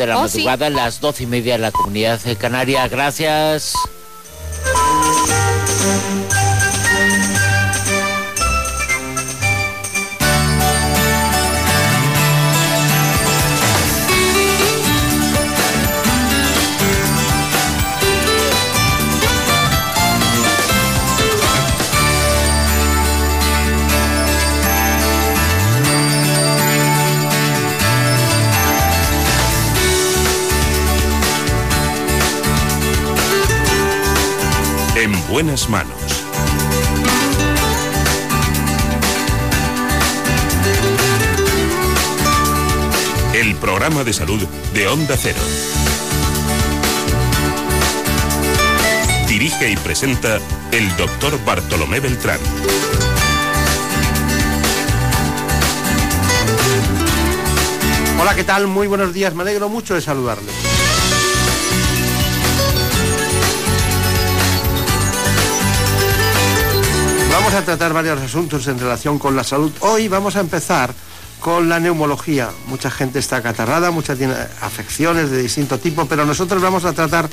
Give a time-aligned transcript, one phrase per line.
[0.00, 2.88] de la Oh, madrugada, las doce y media en la comunidad canaria.
[2.88, 3.74] Gracias.
[35.30, 35.94] Buenas manos.
[43.32, 44.42] El programa de salud
[44.74, 45.38] de Onda Cero.
[49.28, 50.40] Dirige y presenta
[50.72, 52.40] el doctor Bartolomé Beltrán.
[58.20, 58.66] Hola, ¿qué tal?
[58.66, 60.59] Muy buenos días, me alegro mucho de saludarles.
[67.40, 69.72] Vamos a tratar varios asuntos en relación con la salud.
[69.80, 70.92] Hoy vamos a empezar
[71.40, 72.50] con la neumología.
[72.66, 77.30] Mucha gente está acatarrada, mucha tiene afecciones de distinto tipo, pero nosotros vamos a tratar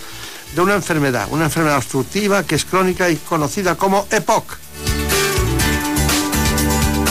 [0.55, 4.57] de una enfermedad, una enfermedad obstructiva que es crónica y conocida como EPOC.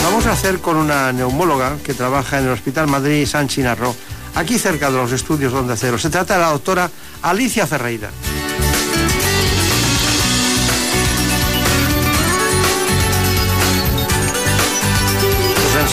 [0.03, 3.95] Vamos a hacer con una neumóloga que trabaja en el Hospital Madrid San Chinarro,
[4.35, 5.99] aquí cerca de los estudios donde Cero.
[5.99, 8.11] Se trata de la doctora Alicia Ferreira.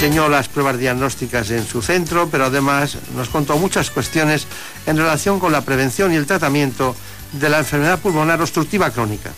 [0.04, 4.48] Enseñó las pruebas diagnósticas en su centro, pero además nos contó muchas cuestiones
[4.86, 6.94] en relación con la prevención y el tratamiento
[7.32, 9.32] de la enfermedad pulmonar obstructiva crónica.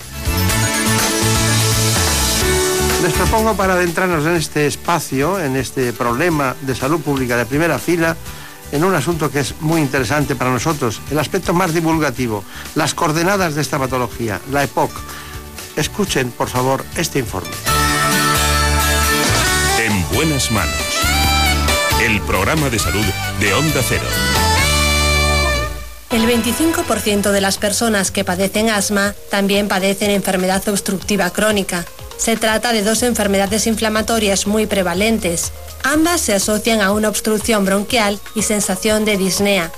[3.04, 7.78] Les propongo para adentrarnos en este espacio, en este problema de salud pública de primera
[7.78, 8.18] fila,
[8.72, 12.44] en un asunto que es muy interesante para nosotros, el aspecto más divulgativo,
[12.74, 14.90] las coordenadas de esta patología, la EPOC.
[15.76, 17.75] Escuchen, por favor, este informe.
[20.16, 20.76] En buenas manos.
[22.02, 23.04] El programa de salud
[23.42, 24.06] de Onda Cero.
[26.10, 31.86] El 25% de las personas que padecen asma también padecen enfermedad obstructiva crónica.
[32.16, 35.52] Se trata de dos enfermedades inflamatorias muy prevalentes.
[35.84, 39.70] Ambas se asocian a una obstrucción bronquial y sensación de disnea.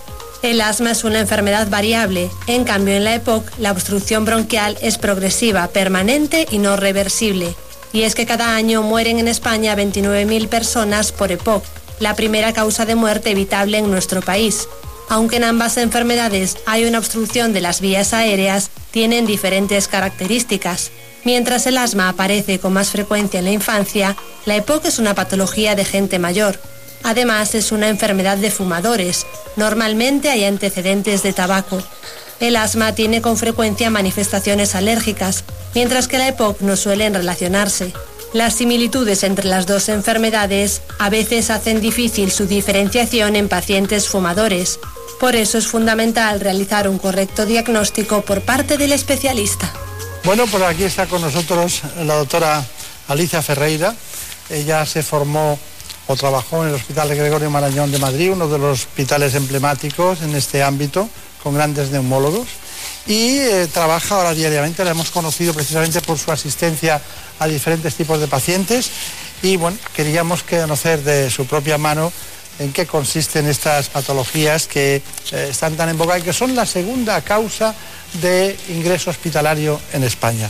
[0.44, 5.00] El asma es una enfermedad variable, en cambio en la EPOC la obstrucción bronquial es
[5.00, 7.56] progresiva, permanente y no reversible.
[7.94, 11.64] Y es que cada año mueren en España 29.000 personas por EPOC,
[12.00, 14.68] la primera causa de muerte evitable en nuestro país.
[15.10, 20.92] Aunque en ambas enfermedades hay una obstrucción de las vías aéreas, tienen diferentes características.
[21.24, 24.16] Mientras el asma aparece con más frecuencia en la infancia,
[24.46, 26.60] la EPOC es una patología de gente mayor.
[27.04, 29.26] Además, es una enfermedad de fumadores.
[29.56, 31.82] Normalmente hay antecedentes de tabaco.
[32.40, 35.44] El asma tiene con frecuencia manifestaciones alérgicas,
[35.74, 37.94] mientras que la EPOC no suelen relacionarse.
[38.34, 44.80] Las similitudes entre las dos enfermedades a veces hacen difícil su diferenciación en pacientes fumadores.
[45.20, 49.72] Por eso es fundamental realizar un correcto diagnóstico por parte del especialista.
[50.24, 52.64] Bueno, pues aquí está con nosotros la doctora
[53.08, 53.96] Alicia Ferreira.
[54.50, 55.58] Ella se formó
[56.06, 60.36] o trabajó en el Hospital Gregorio Marañón de Madrid, uno de los hospitales emblemáticos en
[60.36, 61.10] este ámbito,
[61.44, 62.48] con grandes neumólogos.
[63.06, 67.02] Y eh, trabaja ahora diariamente, la hemos conocido precisamente por su asistencia
[67.40, 68.90] a diferentes tipos de pacientes.
[69.42, 72.12] Y bueno, queríamos conocer de su propia mano
[72.60, 76.66] en qué consisten estas patologías que eh, están tan en boga y que son la
[76.66, 77.74] segunda causa
[78.22, 80.50] de ingreso hospitalario en España.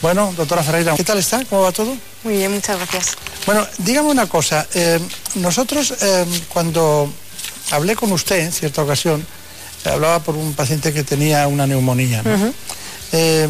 [0.00, 1.44] Bueno, doctora Ferreira, ¿qué tal está?
[1.44, 1.94] ¿Cómo va todo?
[2.24, 3.16] Muy bien, muchas gracias.
[3.46, 4.66] Bueno, dígame una cosa.
[4.74, 4.98] eh,
[5.36, 7.12] nosotros, eh, cuando
[7.70, 9.24] hablé con usted en cierta ocasión,
[9.84, 12.22] hablaba por un paciente que tenía una neumonía.
[12.22, 12.30] ¿no?
[13.12, 13.48] Eh,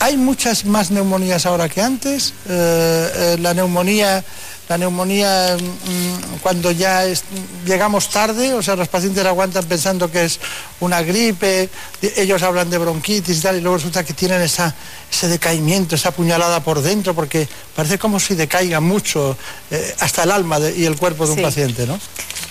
[0.00, 2.32] ¿Hay muchas más neumonías ahora que antes?
[2.48, 4.24] Eh, eh, la neumonía,
[4.68, 7.24] la neumonía mm, cuando ya es-
[7.66, 10.38] llegamos tarde, o sea, los pacientes aguantan pensando que es
[10.78, 11.68] una gripe,
[12.16, 14.72] ellos hablan de bronquitis y tal, y luego resulta que tienen esa,
[15.10, 19.36] ese decaimiento, esa puñalada por dentro, porque parece como si decaiga mucho
[19.72, 21.98] eh, hasta el alma de- y el cuerpo de un paciente, ¿no?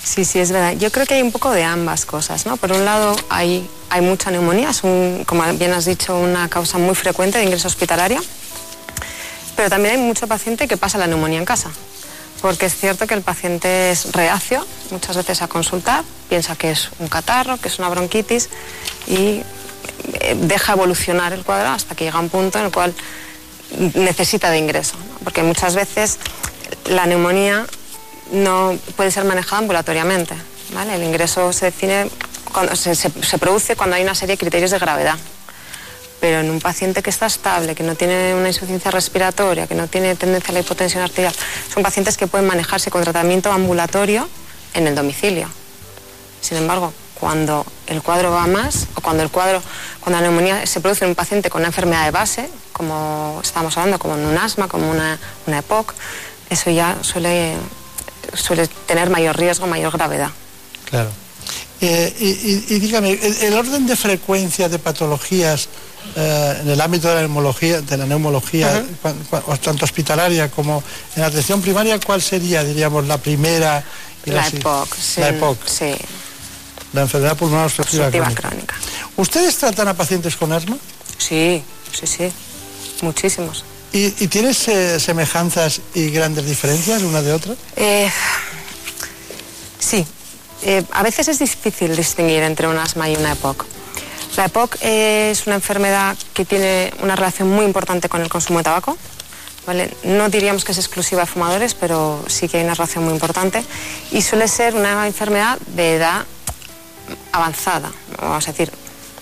[0.04, 0.74] Sí, sí, es verdad.
[0.78, 2.58] Yo creo que hay un poco de ambas cosas, ¿no?
[2.58, 6.78] Por un lado, hay, hay mucha neumonía, es, un, como bien has dicho, una causa
[6.78, 8.22] muy frecuente de ingreso hospitalario,
[9.56, 11.72] pero también hay mucho paciente que pasa la neumonía en casa,
[12.42, 16.90] porque es cierto que el paciente es reacio muchas veces a consultar, piensa que es
[17.00, 18.50] un catarro, que es una bronquitis
[19.08, 19.42] y
[20.22, 22.94] eh, deja evolucionar el cuadro hasta que llega un punto en el cual
[23.96, 25.18] necesita de ingreso, ¿no?
[25.24, 26.20] porque muchas veces
[26.86, 27.66] la neumonía
[28.32, 30.36] no puede ser manejada ambulatoriamente.
[30.74, 30.96] ¿vale?
[30.96, 32.10] El ingreso se define,
[32.52, 33.10] cuando, se,
[33.40, 35.16] produce cuando hay una serie de criterios de gravedad.
[36.20, 39.88] Pero en un paciente que está estable, que no tiene una insuficiencia respiratoria, que no
[39.88, 41.34] tiene tendencia a la hipotensión arterial,
[41.72, 44.28] son pacientes que pueden manejarse con tratamiento ambulatorio
[44.74, 45.48] en el domicilio.
[46.42, 49.62] Sin embargo, cuando el cuadro va más, o cuando el cuadro,
[50.00, 53.76] cuando la neumonía se produce en un paciente con una enfermedad de base, como estamos
[53.78, 55.94] hablando, como en un asma, como una, una EPOC,
[56.50, 57.56] eso ya suele,
[58.34, 60.30] suele tener mayor riesgo, mayor gravedad.
[60.90, 61.10] Claro.
[61.80, 65.70] Eh, y, y- y dígame, el, el orden de frecuencia de patologías
[66.16, 68.84] eh, en el ámbito de la neumología, de la neumología
[69.62, 70.84] tanto hospitalaria como
[71.16, 73.84] en atención primaria, ¿cuál sería, diríamos, la primera?
[74.26, 75.22] y La EPOC, sí.
[75.22, 75.96] La EPOC, Sí,
[76.94, 78.50] la enfermedad pulmonar obstructiva crónica.
[78.50, 78.76] crónica.
[79.16, 80.78] ¿Ustedes tratan a pacientes con asma?
[81.20, 82.32] Sí, sí, sí.
[83.02, 83.64] Muchísimos.
[83.98, 87.56] ¿Y, y tienes eh, semejanzas y grandes diferencias una de otra?
[87.76, 88.12] Eh,
[89.80, 90.06] sí,
[90.64, 93.66] Eh, a veces es difícil distinguir entre un asma y una EPOC.
[94.38, 98.64] La EPOC es una enfermedad que tiene una relación muy importante con el consumo de
[98.66, 98.98] tabaco.
[99.68, 99.90] ¿vale?
[100.04, 103.64] No diríamos que es exclusiva de fumadores, pero sí que hay una relación muy importante.
[104.12, 106.26] Y suele ser una enfermedad de edad
[107.32, 108.72] avanzada, vamos a decir,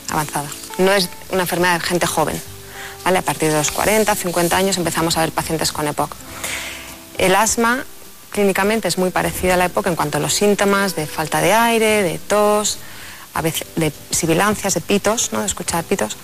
[0.10, 0.50] avanzada.
[0.78, 2.42] No es una enfermedad de gente joven.
[3.06, 6.16] A partir de los 40, 50 años empezamos a ver pacientes con EPOC.
[7.20, 7.86] El asma
[8.32, 11.54] clínicamente es muy parecida a la época en cuanto a los síntomas de falta de
[11.54, 12.80] aire, de tos,
[13.76, 15.42] de sibilancias, de pitos, ¿no?
[15.42, 16.18] de escuchar pitos,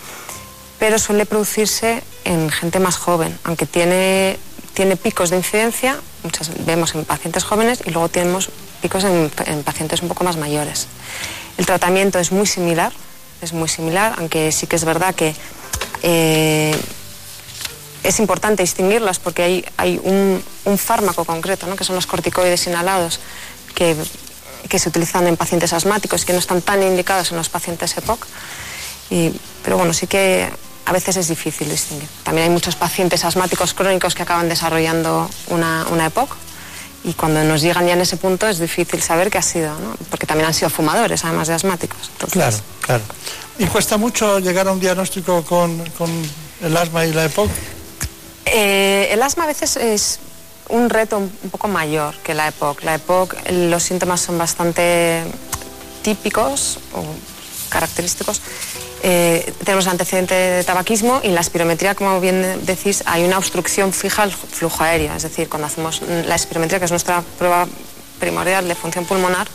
[0.79, 4.39] pero suele producirse en gente más joven, aunque tiene,
[4.73, 8.49] tiene picos de incidencia, muchas vemos en pacientes jóvenes y luego tenemos
[8.81, 9.29] picos en
[9.63, 10.87] pacientes un poco más mayores.
[11.59, 12.91] El tratamiento es muy similar,
[13.41, 15.35] es muy similar, aunque sí que es verdad que
[16.03, 16.75] eh,
[18.03, 21.75] es importante distinguirlas porque hay, hay un, un fármaco concreto, ¿no?
[21.75, 23.19] que son los corticoides inhalados,
[23.75, 23.95] que,
[24.69, 28.25] que se utilizan en pacientes asmáticos, que no están tan indicados en los pacientes EPOC.
[29.09, 29.31] Y,
[29.63, 30.49] pero bueno, sí que
[30.85, 32.09] a veces es difícil distinguir.
[32.23, 36.35] También hay muchos pacientes asmáticos crónicos que acaban desarrollando una, una EPOC
[37.03, 39.95] y cuando nos llegan ya en ese punto es difícil saber qué ha sido, ¿no?
[40.09, 42.09] porque también han sido fumadores, además de asmáticos.
[42.13, 43.03] Entonces, Claro, claro.
[43.57, 46.09] ¿Y cuesta mucho llegar a un diagnóstico con, con
[46.61, 47.49] el asma y la EPOC?
[48.45, 50.19] Eh, el asma a veces es
[50.69, 52.83] un reto un poco mayor que la EPOC.
[52.83, 55.23] La EPOC, los síntomas son bastante
[56.01, 57.03] típicos o
[57.71, 58.41] característicos.
[59.01, 63.93] Eh, tenemos antecedente de tabaquismo y en la espirometría, como bien decís, hay una obstrucción
[63.93, 65.15] fija al flujo aéreo.
[65.15, 67.67] Es decir, cuando hacemos la espirometría, que es nuestra prueba
[68.19, 69.47] primordial de función pulmonar,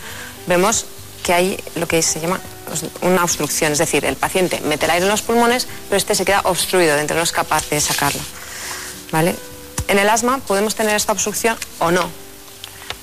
[0.47, 0.85] vemos
[1.23, 3.71] que hay lo que se llama pues, una obstrucción.
[3.71, 6.97] Es decir, el paciente mete el aire en los pulmones, pero este se queda obstruido
[6.97, 8.21] dentro, no es capaz de sacarlo.
[9.11, 9.35] ¿vale?
[9.87, 12.09] En el asma podemos tener esta obstrucción o no.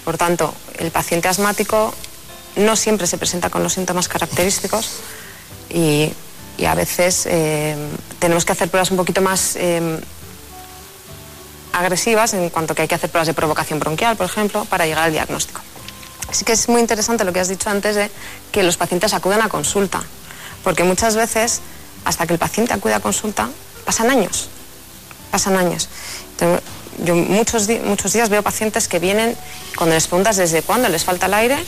[0.05, 1.95] Por tanto, el paciente asmático
[2.57, 5.01] no siempre se presenta con los síntomas característicos
[5.71, 6.13] y,
[6.65, 7.77] a veces eh,
[8.21, 10.01] tenemos que hacer pruebas un poquito más eh,
[11.73, 15.05] agresivas en cuanto que hay que hacer pruebas de provocación bronquial, por ejemplo, para llegar
[15.05, 15.61] al diagnóstico.
[16.31, 18.11] Así que es muy interesante lo que has dicho antes de
[18.53, 20.03] que los pacientes acudan a consulta,
[20.63, 21.61] porque muchas veces,
[22.05, 23.51] hasta que el paciente acude a consulta,
[23.85, 24.49] pasan años
[25.35, 25.89] pasan años.
[27.05, 29.37] Yo muchos, muchos días veo pacientes que vienen,
[29.77, 31.59] cuando les preguntas desde cuándo les falta el aire,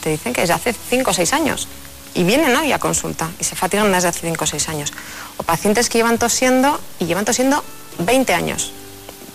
[0.00, 1.68] te dicen que desde hace 5 o 6 años.
[2.14, 4.92] Y vienen hoy a consulta y se fatigan desde hace 5 o 6 años.
[5.36, 7.64] O pacientes que llevan tosiendo y llevan tosiendo
[7.98, 8.72] 20 años,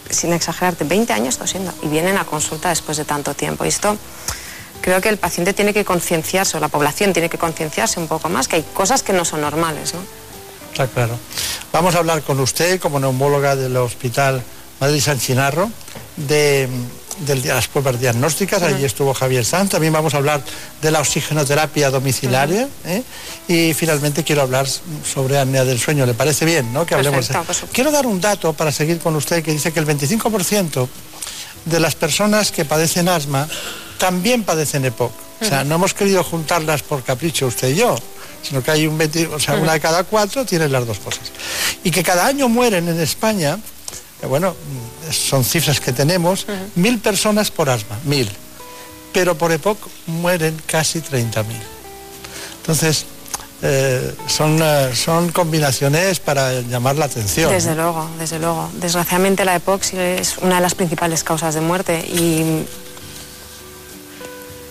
[0.10, 3.66] sin exagerarte, 20 años tosiendo y vienen a consulta después de tanto tiempo.
[3.66, 3.98] Y esto
[4.82, 8.30] creo que el paciente tiene que concienciarse, o la población tiene que concienciarse un poco
[8.30, 9.94] más, que hay cosas que no son normales.
[9.94, 10.00] ¿no?
[10.72, 11.18] Está claro.
[11.72, 14.44] Vamos a hablar con usted como neumóloga del Hospital
[14.80, 15.70] Madrid San Chinarro
[16.16, 16.70] de,
[17.26, 18.62] de las pruebas diagnósticas.
[18.62, 19.72] Allí estuvo Javier Sanz.
[19.72, 20.42] También vamos a hablar
[20.82, 22.68] de la oxigenoterapia domiciliaria.
[22.86, 23.04] ¿eh?
[23.48, 26.06] Y finalmente quiero hablar sobre apnea del sueño.
[26.06, 26.86] ¿Le parece bien, no?
[26.86, 27.28] Que hablemos.
[27.28, 27.74] Perfecto, supuesto.
[27.74, 30.88] Quiero dar un dato para seguir con usted que dice que el 25%
[31.66, 33.48] de las personas que padecen asma
[33.98, 35.12] también padecen EPOC.
[35.42, 37.96] O sea, no hemos querido juntarlas por capricho usted y yo,
[38.42, 41.32] sino que hay un 20, o sea, una de cada cuatro tiene las dos cosas.
[41.84, 43.58] Y que cada año mueren en España,
[44.22, 44.54] eh, bueno,
[45.12, 48.30] son cifras que tenemos, mil personas por asma, mil.
[49.14, 51.44] Pero por EPOC mueren casi 30.000.
[52.62, 53.06] Entonces,
[53.62, 57.52] eh, son, eh, son combinaciones para llamar la atención.
[57.52, 58.70] Desde luego, desde luego.
[58.76, 62.66] Desgraciadamente la EPOC es una de las principales causas de muerte y,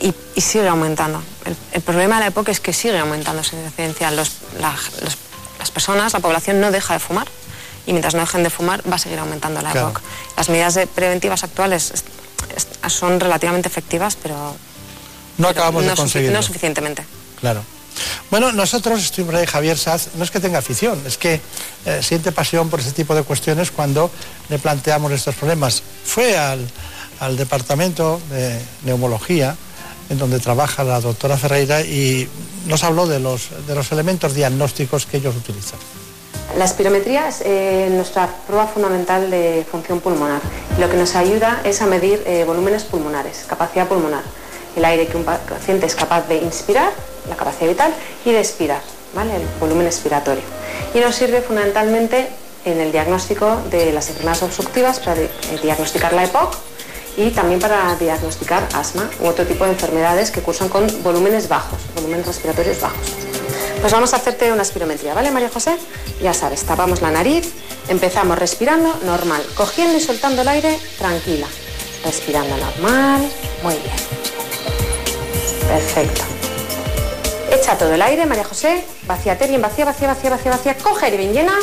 [0.01, 1.21] y, y sigue aumentando.
[1.45, 4.11] El, el problema de la EPOC es que sigue aumentando su incidencia.
[4.11, 5.17] Los- la- los-
[5.59, 7.27] las personas, la población no deja de fumar
[7.89, 9.89] y mientras no dejen de fumar va a seguir aumentando la Claro.
[9.89, 10.03] EPOC.
[10.37, 12.05] Las medidas de- preventivas actuales es-
[12.55, 14.55] es- son relativamente efectivas, pero
[15.39, 16.37] No acabamos de no, conseguirlo.
[16.37, 17.05] no suficientemente.
[17.41, 17.63] Claro.
[18.31, 21.41] Bueno, nosotros, estuvimos ahí, Javier Saz, no es que tenga afición, es que
[21.87, 24.11] eh, siente pasión por ese tipo de cuestiones cuando
[24.51, 25.83] le planteamos estos problemas.
[26.05, 26.61] Fue al,
[27.21, 29.57] al departamento de neumología,
[30.11, 32.29] en donde trabaja la doctora Ferreira, y
[32.67, 35.79] nos habló de los, de los elementos diagnósticos que ellos utilizan.
[36.57, 40.41] La espirometría es eh, nuestra prueba fundamental de función pulmonar.
[40.79, 44.23] Lo que nos ayuda es a medir eh, volúmenes pulmonares, capacidad pulmonar,
[44.77, 46.91] el aire que un pa- paciente es capaz de inspirar,
[47.29, 47.95] la capacidad vital,
[48.25, 48.81] y de expirar,
[49.15, 49.37] ¿vale?
[49.37, 50.43] el volumen expiratorio.
[50.95, 52.29] Y nos sirve fundamentalmente
[52.65, 55.31] en el diagnóstico de las enfermedades obstructivas para eh,
[55.63, 56.55] diagnosticar la EPOC
[57.19, 61.81] y también para diagnosticar asma u otro tipo de enfermedades que cursan con volúmenes bajos,
[61.97, 63.09] volúmenes respiratorios bajos.
[63.81, 65.77] Pues vamos a hacerte una espirometría, ¿vale, María José?
[66.23, 67.53] Ya sabes, tapamos la nariz,
[67.89, 71.49] empezamos respirando normal, cogiendo y soltando el aire tranquila.
[72.05, 73.29] Respirando normal,
[73.65, 73.97] muy bien.
[75.69, 76.23] Perfecto.
[77.53, 81.17] Echa todo el aire, María José, vacíate bien, vacía, vacía, vacía, vacía, vacía, coge aire
[81.17, 81.55] bien llena,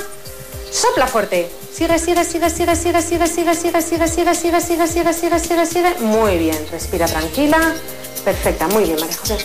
[0.76, 1.50] sopla fuerte.
[1.74, 5.66] Sigue, sigue, sigue, sigue, sigue, sigue, sigue, sigue, sigue, sigue, sigue, sigue, sigue, sigue, sigue,
[5.66, 5.96] sigue.
[6.00, 7.58] Muy bien, respira tranquila.
[8.24, 9.38] Perfecta, muy bien, María José.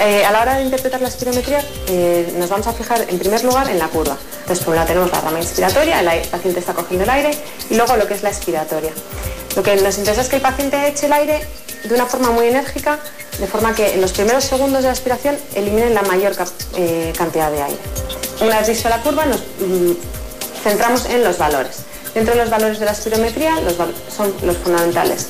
[0.00, 3.44] Eh, a la hora de interpretar la espirometría, eh, nos vamos a fijar en primer
[3.44, 4.16] lugar en la curva.
[4.40, 7.30] Entonces, por un lado tenemos la rama inspiratoria, el, paciente está cogiendo el aire,
[7.68, 8.92] y luego lo que es la expiratoria.
[9.56, 11.46] Lo que nos interesa es que el paciente eche el aire
[11.84, 12.98] de una forma muy enérgica,
[13.38, 16.32] de forma que en los primeros segundos de la expiración eliminen la mayor
[16.76, 17.78] eh, cantidad de aire.
[18.40, 19.92] Una vez visto la curva, nos mm,
[20.64, 21.84] centramos en los valores.
[22.14, 23.56] Dentro de los valores de la espirometría
[24.08, 25.28] son los fundamentales.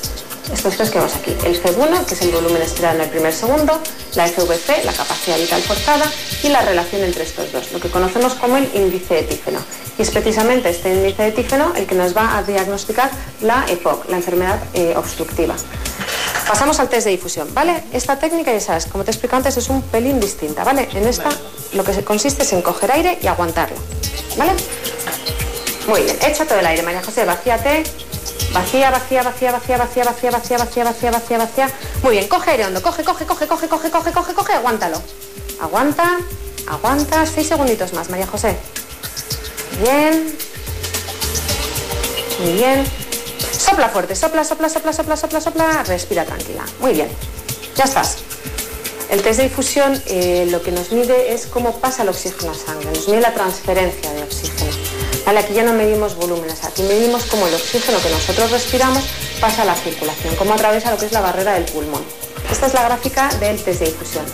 [0.53, 1.35] Estos tres que vemos aquí.
[1.43, 3.79] El G1, que es el volumen expirado en el primer segundo,
[4.15, 6.05] la FVC, la capacidad vital forzada,
[6.43, 9.59] y la relación entre estos dos, lo que conocemos como el índice de tífeno.
[9.97, 13.09] Y es precisamente este índice de el que nos va a diagnosticar
[13.41, 15.55] la EPOC, la enfermedad eh, obstructiva.
[16.47, 17.83] Pasamos al test de difusión, ¿vale?
[17.91, 20.87] Esta técnica, ya sabes, como te he explicado antes, es un pelín distinta, ¿vale?
[20.93, 21.29] En esta
[21.73, 23.77] lo que consiste es en coger aire y aguantarlo,
[24.37, 24.53] ¿vale?
[25.87, 27.83] Muy bien, echa todo el aire, María José, vacíate.
[28.53, 31.69] Vacía, vacía, vacía, vacía, vacía, vacía, vacía, vacía, vacía, vacía, vacía.
[32.03, 35.01] Muy bien, coge aire hondo, coge, coge, coge, coge, coge, coge, coge, coge, aguántalo.
[35.59, 36.19] Aguanta,
[36.67, 38.55] aguanta, seis segunditos más, María José.
[39.81, 40.37] Bien.
[42.39, 43.04] Muy bien.
[43.57, 46.65] Sopla fuerte, sopla, sopla, sopla, sopla, sopla, sopla, respira tranquila.
[46.79, 47.09] Muy bien.
[47.75, 48.17] Ya estás.
[49.09, 52.55] El test de difusión eh, lo que nos mide es cómo pasa el oxígeno a
[52.55, 54.71] sangre, nos mide la transferencia de oxígeno.
[55.25, 59.03] Vale, aquí ya no medimos volúmenes, aquí medimos cómo el oxígeno que nosotros respiramos
[59.39, 62.03] pasa a la circulación, cómo atraviesa lo que es la barrera del pulmón.
[62.51, 64.25] Esta es la gráfica del test de difusión.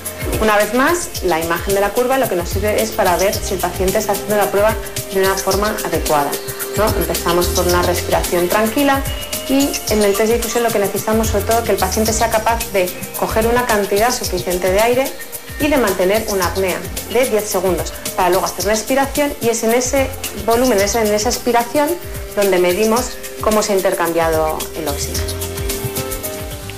[0.41, 3.33] Una vez más, la imagen de la curva lo que nos sirve es para ver
[3.33, 4.75] si el paciente está haciendo la prueba
[5.13, 6.31] de una forma adecuada.
[6.77, 6.87] ¿no?
[6.87, 9.01] Empezamos por una respiración tranquila
[9.49, 12.29] y en el test de difusión lo que necesitamos sobre todo que el paciente sea
[12.29, 12.89] capaz de
[13.19, 15.11] coger una cantidad suficiente de aire
[15.59, 16.79] y de mantener una apnea
[17.11, 20.09] de 10 segundos para luego hacer una expiración y es en ese
[20.45, 21.89] volumen, es en esa expiración
[22.35, 25.33] donde medimos cómo se ha intercambiado el oxígeno.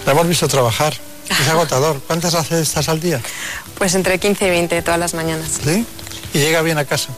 [0.05, 0.93] La hemos visto trabajar,
[1.41, 1.99] es agotador.
[2.07, 3.21] ¿Cuántas hace estas al día?
[3.77, 5.49] Pues entre 15 y 20 todas las mañanas.
[5.63, 5.85] ¿Sí?
[6.33, 7.09] Y llega bien a casa,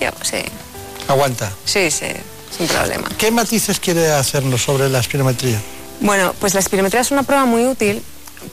[0.00, 0.38] Yo, sí,
[1.08, 1.50] aguanta.
[1.64, 2.06] sí, sí,
[2.56, 3.08] sin problema.
[3.18, 5.60] ¿Qué matices quiere hacernos sobre la espirometría?
[6.00, 8.02] Bueno, pues la espirometría es una prueba muy útil,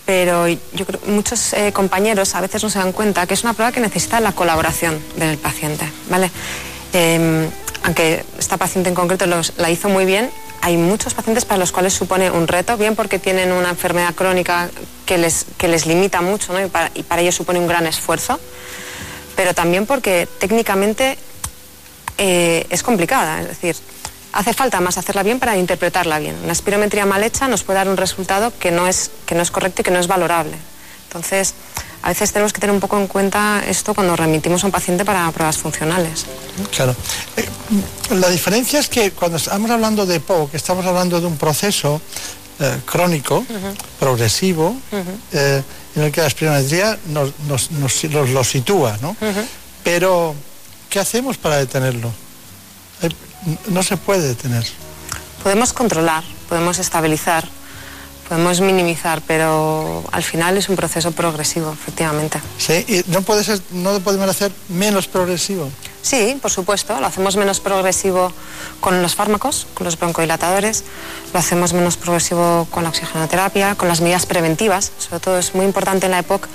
[0.05, 3.53] pero yo creo muchos eh, compañeros a veces no se dan cuenta que es una
[3.53, 6.29] prueba que necesita la colaboración del paciente, ¿vale?
[6.93, 7.49] Eh,
[7.83, 10.29] aunque esta paciente en concreto los- la hizo muy bien,
[10.61, 14.69] hay muchos pacientes para los cuales supone un reto, bien porque tienen una enfermedad crónica
[15.05, 16.63] que les, que les limita mucho ¿no?
[16.63, 18.39] y, para, y para ellos supone un gran esfuerzo,
[19.35, 21.17] pero también porque técnicamente
[22.17, 23.75] eh, es complicada, es decir,
[24.33, 26.35] hace falta más hacerla bien para interpretarla bien.
[26.43, 29.51] Una espirometría mal hecha nos puede dar un resultado que no es, que no es
[29.51, 30.57] correcto y que no es valorable.
[31.09, 31.55] Entonces,
[32.03, 35.03] a veces tenemos que tener un poco en cuenta esto cuando remitimos a un paciente
[35.03, 36.27] para pruebas funcionales.
[36.75, 36.95] Claro.
[37.35, 37.49] Eh,
[38.11, 41.99] la diferencia es que cuando estamos hablando de POC, estamos hablando de un proceso
[42.59, 43.43] eh, crónico,
[43.99, 44.77] progresivo,
[45.31, 45.63] eh,
[45.95, 49.15] en el que la espirometría nos, nos- nos- nos lo sitúa, ¿no?
[49.83, 50.35] Pero,
[50.91, 52.11] ¿qué hacemos para detenerlo?
[53.69, 54.63] No se puede detener.
[55.41, 57.47] Podemos controlar, podemos estabilizar,
[58.29, 62.39] podemos minimizar, pero al final es un proceso progresivo, efectivamente.
[62.57, 62.85] ¿sí?
[62.87, 65.69] Y no, puede ser, no lo podemos hacer menos progresivo.
[66.01, 68.31] Sí, por supuesto, lo hacemos menos progresivo
[68.79, 70.83] con los fármacos, con los broncodilatadores,
[71.33, 75.65] lo hacemos menos progresivo con la oxigenoterapia, con las medidas preventivas, sobre todo es muy
[75.65, 76.47] importante en la EPOC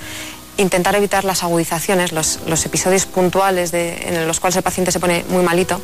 [0.57, 5.01] intentar evitar las agudizaciones, los, los episodios puntuales de- en los cuales el paciente se
[5.01, 5.81] pone muy malito,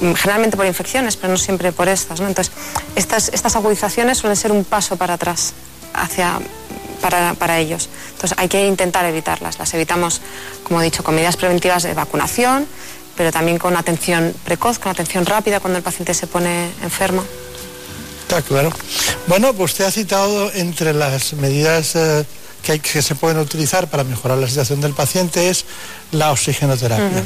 [0.00, 2.20] generalmente por infecciones, pero no siempre por estas.
[2.20, 2.26] ¿no?
[2.26, 2.52] Entonces,
[2.96, 5.52] estas, estas agudizaciones suelen ser un paso para atrás,
[5.94, 6.40] hacia
[7.00, 7.88] para, para ellos.
[8.12, 9.58] Entonces hay que intentar evitarlas.
[9.58, 10.20] Las evitamos,
[10.64, 12.66] como he dicho, con medidas preventivas de vacunación,
[13.16, 17.24] pero también con atención precoz, con atención rápida cuando el paciente se pone enfermo.
[18.22, 18.70] Está claro.
[19.26, 22.24] Bueno, pues usted ha citado entre las medidas eh,
[22.62, 25.64] que, hay, que se pueden utilizar para mejorar la situación del paciente es
[26.12, 27.24] la oxigenoterapia.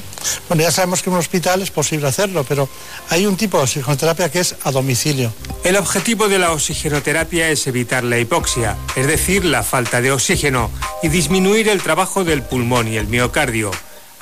[0.48, 2.68] Bueno, ya sabemos que en un hospital es posible hacerlo, pero
[3.10, 5.32] hay un tipo de oxigenoterapia que es a domicilio.
[5.64, 10.70] El objetivo de la oxigenoterapia es evitar la hipoxia, es decir, la falta de oxígeno,
[11.02, 13.70] y disminuir el trabajo del pulmón y el miocardio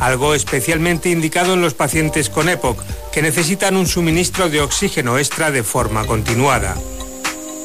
[0.02, 5.52] algo especialmente indicado en los pacientes con EPOC, que necesitan un suministro de oxígeno extra
[5.52, 6.76] de forma continuada.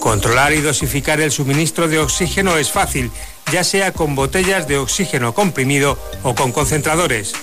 [0.07, 3.11] Controlar y dosificar el suministro de oxígeno es fácil,
[3.51, 7.33] ya sea con botellas de oxígeno comprimido o con concentradores.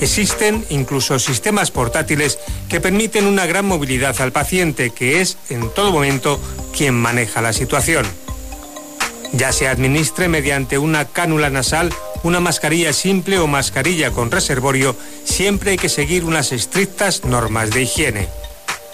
[0.00, 5.92] Existen incluso sistemas portátiles que permiten una gran movilidad al paciente, que es en todo
[5.92, 6.40] momento
[6.76, 8.04] quien maneja la situación.
[9.32, 11.92] Ya se administre mediante una cánula nasal
[12.24, 17.82] una mascarilla simple o mascarilla con reservorio, siempre hay que seguir unas estrictas normas de
[17.82, 18.39] higiene.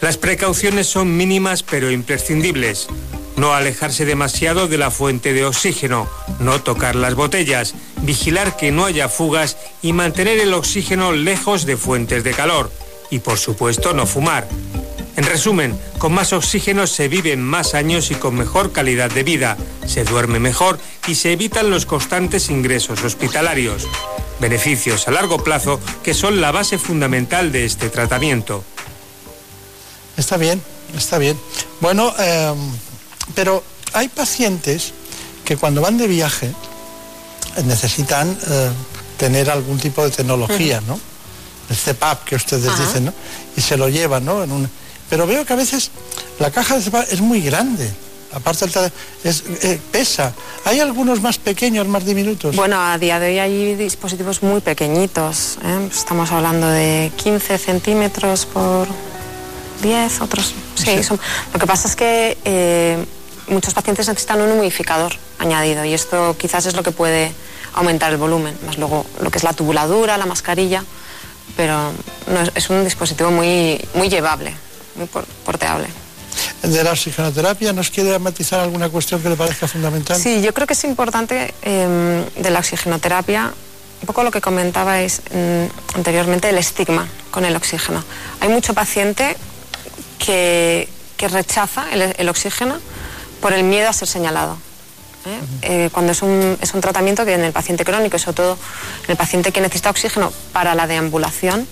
[0.01, 2.89] Las precauciones son mínimas pero imprescindibles.
[3.37, 8.85] No alejarse demasiado de la fuente de oxígeno, no tocar las botellas, vigilar que no
[8.85, 12.71] haya fugas y mantener el oxígeno lejos de fuentes de calor.
[13.11, 14.49] Y por supuesto no fumar.
[15.17, 19.57] En resumen, con más oxígeno se viven más años y con mejor calidad de vida,
[19.87, 23.89] se duerme mejor y se evitan los constantes ingresos hospitalarios.
[24.41, 28.63] Beneficios a largo plazo que son la base fundamental de este tratamiento.
[30.17, 30.63] Está bien,
[30.97, 31.39] está bien.
[31.81, 32.53] Bueno, eh,
[33.35, 34.93] pero hay pacientes
[35.45, 36.53] que cuando van de viaje
[37.65, 38.71] necesitan eh,
[39.17, 40.99] tener algún tipo de tecnología, ¿no?
[41.69, 42.83] El CPAP que ustedes Ajá.
[42.85, 43.15] dicen, ¿no?
[43.57, 44.43] Y se lo llevan, ¿no?
[44.43, 44.71] En un-
[45.11, 45.91] Pero veo que a veces
[46.39, 47.93] la caja de CPAP es muy grande.
[48.33, 48.67] Aparte
[49.25, 50.33] es, eh, pesa.
[50.65, 52.55] ¿Hay algunos más pequeños, más diminutos?
[52.55, 55.59] Bueno, a día de hoy hay dispositivos muy pequeñitos.
[55.65, 55.89] ¿eh?
[55.91, 58.89] Estamos hablando de 15 centímetros por
[59.83, 60.55] 10, otros.
[60.75, 61.03] Sí, Sí.
[61.03, 61.21] son-
[61.53, 63.05] lo que pasa es que eh,
[63.49, 67.33] muchos pacientes necesitan un humidificador añadido y esto quizás es lo que puede
[67.75, 70.83] aumentar el volumen, más luego lo que es la tubuladura, la mascarilla,
[71.57, 71.93] pero
[72.29, 74.55] no es, un dispositivo muy, muy llevable,
[74.97, 75.87] muy por- porteable.
[76.63, 80.19] De la oxigenoterapia, ¿nos quiere matizar alguna cuestión que le parezca fundamental?
[80.21, 83.53] Sí, yo creo que es importante eh, de la oxigenoterapia,
[84.01, 88.03] un poco lo que comentabais mm, anteriormente, el estigma con el oxígeno.
[88.41, 89.37] Hay mucho paciente
[90.27, 92.79] que, que rechaza el, el oxígeno
[93.41, 94.59] por el miedo a ser señalado.
[95.27, 95.41] ¿eh?
[95.63, 98.59] Eh, cuando es un, es un tratamiento que en el paciente crónico y sobre todo
[99.05, 101.67] en el paciente que necesita oxígeno para la deambulación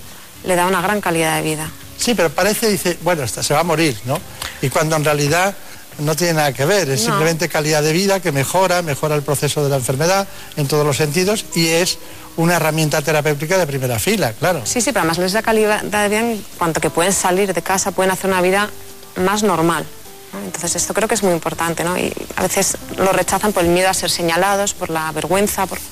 [0.45, 1.69] le da una gran calidad de vida.
[1.97, 4.19] Sí, pero parece, dice, bueno, esta se va a morir, ¿no?
[4.61, 5.55] Y cuando en realidad
[5.99, 7.07] no tiene nada que ver, es No.
[7.07, 10.27] simplemente calidad de vida que mejora, mejora el proceso de la enfermedad
[10.57, 11.97] en todos los sentidos y es
[12.37, 14.61] una herramienta terapéutica de primera fila, claro.
[14.65, 17.61] Sí, sí, pero además les da calidad de vida en cuanto que pueden salir de
[17.61, 18.69] casa, pueden hacer una vida
[19.17, 19.85] más normal.
[20.33, 20.39] ¿no?
[20.39, 21.97] Entonces esto creo que es muy importante, ¿no?
[21.97, 25.79] Y a veces lo rechazan por el miedo a ser señalados, por la vergüenza, por...
[25.79, 25.85] Sí,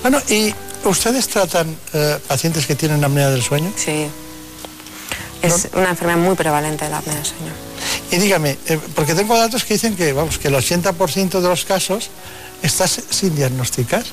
[0.00, 0.54] Bueno, ¿y
[0.84, 3.70] ustedes tratan eh, pacientes que tienen apnea del sueño?
[3.76, 4.06] sí.
[5.42, 7.52] Es una enfermedad muy prevalente la apnea del sueño.
[8.12, 11.64] Y dígame, eh, porque tengo datos que dicen que, vamos, que el 80% de los
[11.64, 12.10] casos
[12.62, 14.04] está sin diagnosticar.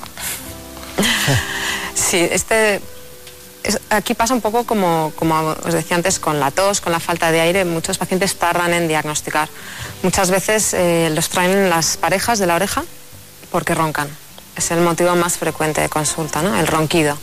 [1.94, 2.80] Sí, este,
[3.62, 7.00] es- aquí pasa un poco como, como os decía antes con la tos, con la
[7.00, 7.64] falta de aire.
[7.64, 9.48] Muchos pacientes tardan en diagnosticar.
[10.02, 12.84] Muchas veces eh, los traen las parejas de la oreja
[13.50, 14.08] porque roncan.
[14.56, 16.58] Es el motivo más frecuente de consulta, ¿no?
[16.58, 17.16] El ronquido.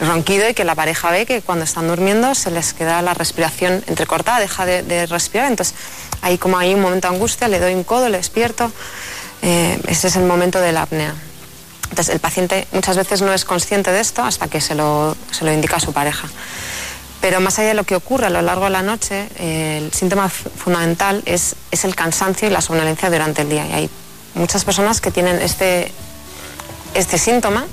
[0.00, 3.14] El ronquido y que la pareja ve que cuando están durmiendo se les queda la
[3.14, 5.48] respiración entrecortada, deja de, respirar.
[5.48, 5.74] Entonces,
[6.22, 8.70] ahí como hay un momento de angustia, le doy un codo, le despierto.
[9.42, 11.14] Eh, ese es el momento de la apnea.
[11.90, 15.44] Entonces, el paciente muchas veces no es consciente de esto hasta que se lo, se
[15.44, 16.28] lo indica a su pareja.
[17.20, 19.92] Pero más allá de lo que ocurre a lo largo de la noche, eh, el
[19.92, 23.66] síntoma fundamental es, es el cansancio y la somnolencia durante el día.
[23.66, 23.90] Y hay
[24.34, 25.90] muchas personas que tienen este,
[26.98, 27.64] este síntoma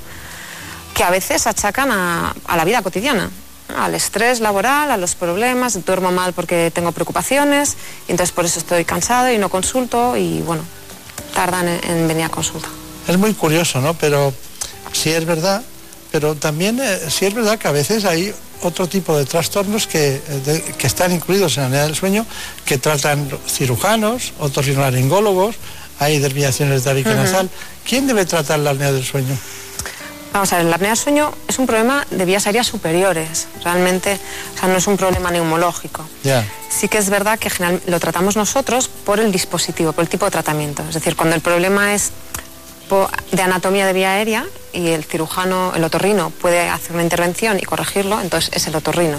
[0.93, 3.29] que a veces achacan a, la vida cotidiana,
[3.75, 7.75] al estrés laboral, a los problemas, duermo mal porque tengo preocupaciones,
[8.07, 10.63] y entonces por eso estoy cansado y no consulto y bueno,
[11.33, 12.69] tardan en- en venir a consulta.
[13.07, 13.93] Es muy curioso, ¿no?
[13.95, 14.33] Pero
[14.93, 15.63] sí es verdad,
[16.11, 20.21] pero también eh, sí es verdad que a veces hay otro tipo de trastornos que,
[20.27, 22.25] eh, que están incluidos en la apnea del sueño,
[22.65, 25.55] que tratan cirujanos, otorrinolaringólogos,
[25.99, 27.49] hay desviaciones de tabique nasal.
[27.87, 29.37] ¿Quién debe tratar la apnea del sueño?
[30.33, 34.19] Vamos a ver, la apnea del sueño es un problema de vías aéreas superiores, realmente,
[34.53, 36.05] o sea, no es un problema neumológico.
[36.23, 36.43] Ya.
[36.69, 40.09] Sí sí que es verdad que general, lo tratamos nosotros por el dispositivo, por el
[40.09, 40.83] tipo de tratamiento.
[40.87, 42.11] Es decir, cuando el problema es
[43.31, 47.63] de anatomía de vía aérea y el cirujano, el otorrino, puede hacer una intervención y
[47.63, 49.17] corregirlo, entonces es el otorrino.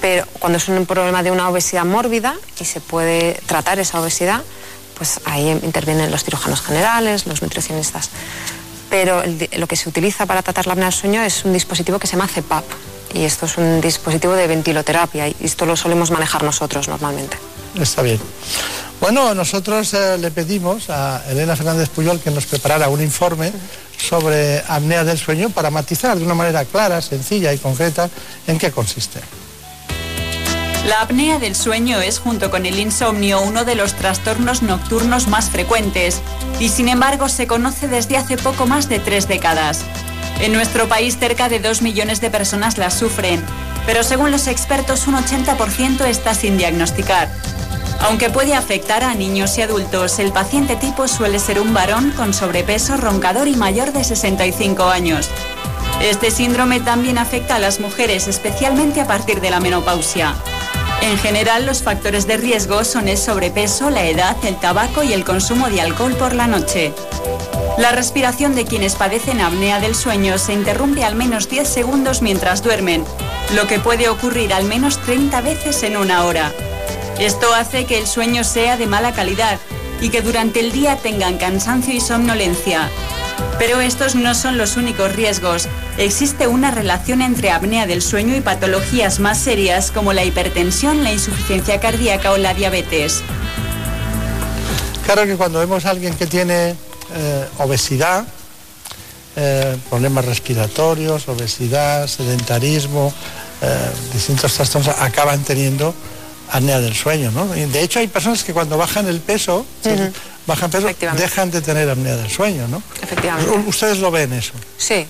[0.00, 4.42] Pero cuando es un problema de una obesidad mórbida y se puede tratar esa obesidad,
[5.02, 8.08] pues ahí intervienen los cirujanos generales, los nutricionistas.
[8.88, 9.20] Pero
[9.56, 12.12] lo que se utiliza para tratar la apnea del sueño es un dispositivo que se
[12.12, 12.62] llama CEPAP
[13.12, 17.36] y esto es un dispositivo de ventiloterapia y esto lo solemos manejar nosotros normalmente.
[17.80, 18.20] Está bien.
[19.00, 23.50] Bueno, nosotros eh, le pedimos a Elena Fernández Puyol que nos preparara un informe
[23.98, 28.08] sobre apnea del sueño para matizar de una manera clara, sencilla y concreta
[28.46, 29.18] en qué consiste.
[30.86, 35.48] La apnea del sueño es, junto con el insomnio, uno de los trastornos nocturnos más
[35.48, 36.20] frecuentes
[36.58, 39.84] y, sin embargo, se conoce desde hace poco más de tres décadas.
[40.40, 43.44] En nuestro país, cerca de dos millones de personas la sufren,
[43.86, 47.28] pero según los expertos, un 80% está sin diagnosticar.
[48.00, 52.34] Aunque puede afectar a niños y adultos, el paciente tipo suele ser un varón con
[52.34, 55.30] sobrepeso, roncador y mayor de 65 años.
[56.02, 60.34] Este síndrome también afecta a las mujeres, especialmente a partir de la menopausia.
[61.00, 65.24] En general, los factores de riesgo son el sobrepeso, la edad, el tabaco y el
[65.24, 66.92] consumo de alcohol por la noche.
[67.78, 72.62] La respiración de quienes padecen apnea del sueño se interrumpe al menos 10 segundos mientras
[72.62, 73.04] duermen,
[73.54, 76.52] lo que puede ocurrir al menos 30 veces en una hora.
[77.20, 79.58] Esto hace que el sueño sea de mala calidad
[80.00, 82.90] y que durante el día tengan cansancio y somnolencia.
[83.58, 85.68] Pero estos no son los únicos riesgos.
[85.96, 91.12] Existe una relación entre apnea del sueño y patologías más serias como la hipertensión, la
[91.12, 93.22] insuficiencia cardíaca o la diabetes.
[95.04, 96.70] Claro que cuando vemos a alguien que tiene
[97.14, 98.24] eh, obesidad,
[99.36, 103.12] eh, problemas respiratorios, obesidad, sedentarismo,
[103.60, 105.94] eh, distintos trastornos acaban teniendo
[106.50, 107.46] apnea del sueño, ¿no?
[107.46, 109.64] De hecho hay personas que cuando bajan el peso,
[110.46, 112.82] bajan peso, dejan de tener apnea del sueño, ¿no?
[113.02, 113.50] Efectivamente.
[113.66, 114.52] ¿Ustedes lo ven eso?
[114.76, 115.06] Sí.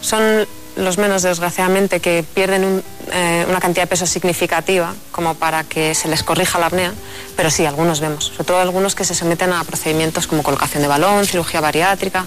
[0.00, 0.46] Son
[0.76, 6.08] los menos, desgraciadamente, que pierden eh, una cantidad de peso significativa como para que se
[6.08, 6.92] les corrija la apnea,
[7.36, 10.88] pero sí, algunos vemos, sobre todo algunos que se someten a procedimientos como colocación de
[10.88, 12.24] balón, cirugía bariátrica,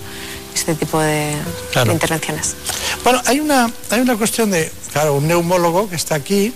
[0.54, 1.36] este tipo de,
[1.91, 2.56] intervenciones.
[3.04, 6.54] Bueno, hay una, hay una cuestión de, claro, un neumólogo que está aquí,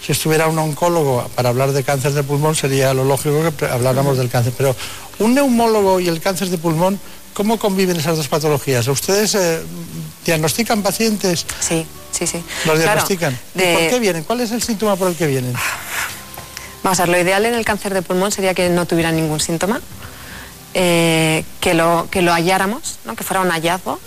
[0.00, 4.18] si estuviera un oncólogo para hablar de cáncer de pulmón sería lo lógico que habláramos
[4.18, 4.74] del cáncer, pero
[5.18, 7.00] un neumólogo y el cáncer de pulmón,
[7.34, 8.86] ¿cómo conviven esas dos patologías?
[8.88, 9.62] ¿Ustedes eh,
[10.24, 11.46] diagnostican pacientes?
[11.60, 12.42] Sí, sí, sí.
[12.66, 13.38] ¿Los diagnostican?
[13.54, 14.24] ¿Por qué vienen?
[14.24, 15.54] ¿Cuál es el síntoma por el que vienen?
[16.82, 19.40] Vamos a ver, lo ideal en el cáncer de pulmón sería que no tuvieran ningún
[19.40, 19.80] síntoma,
[20.74, 23.16] eh, que, lo, que lo halláramos, ¿no?
[23.16, 23.98] que fuera un hallazgo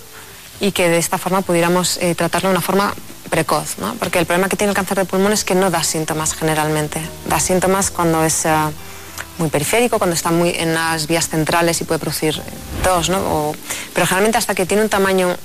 [0.62, 2.94] y que de esta forma pudiéramos eh, tratarlo de una forma
[3.30, 3.96] precoz, ¿no?
[3.96, 7.02] porque el problema que tiene el cáncer de pulmón es que no da síntomas generalmente,
[7.28, 8.52] da síntomas cuando es eh,
[9.38, 12.42] muy periférico, cuando está muy en las vías centrales y puede producir
[12.84, 13.54] tos, ¿no?
[13.94, 15.36] pero generalmente hasta que tiene un tamaño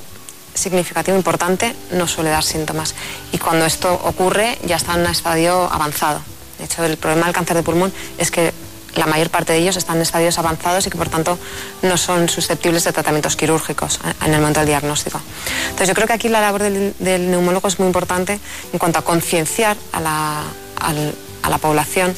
[0.55, 2.94] significativo importante no suele dar síntomas
[3.33, 6.20] y cuando esto ocurre ya está en un estadio avanzado.
[6.59, 8.53] De hecho, el problema del cáncer de pulmón es que
[8.97, 11.39] la mayor parte de ellos están en estadios avanzados y que por tanto
[11.83, 15.21] no son susceptibles de tratamientos quirúrgicos eh, en el momento del diagnóstico.
[15.65, 18.39] Entonces yo creo que aquí la labor del, neumólogo es muy importante
[18.73, 20.43] en cuanto a concienciar a la,
[20.81, 22.15] a la población,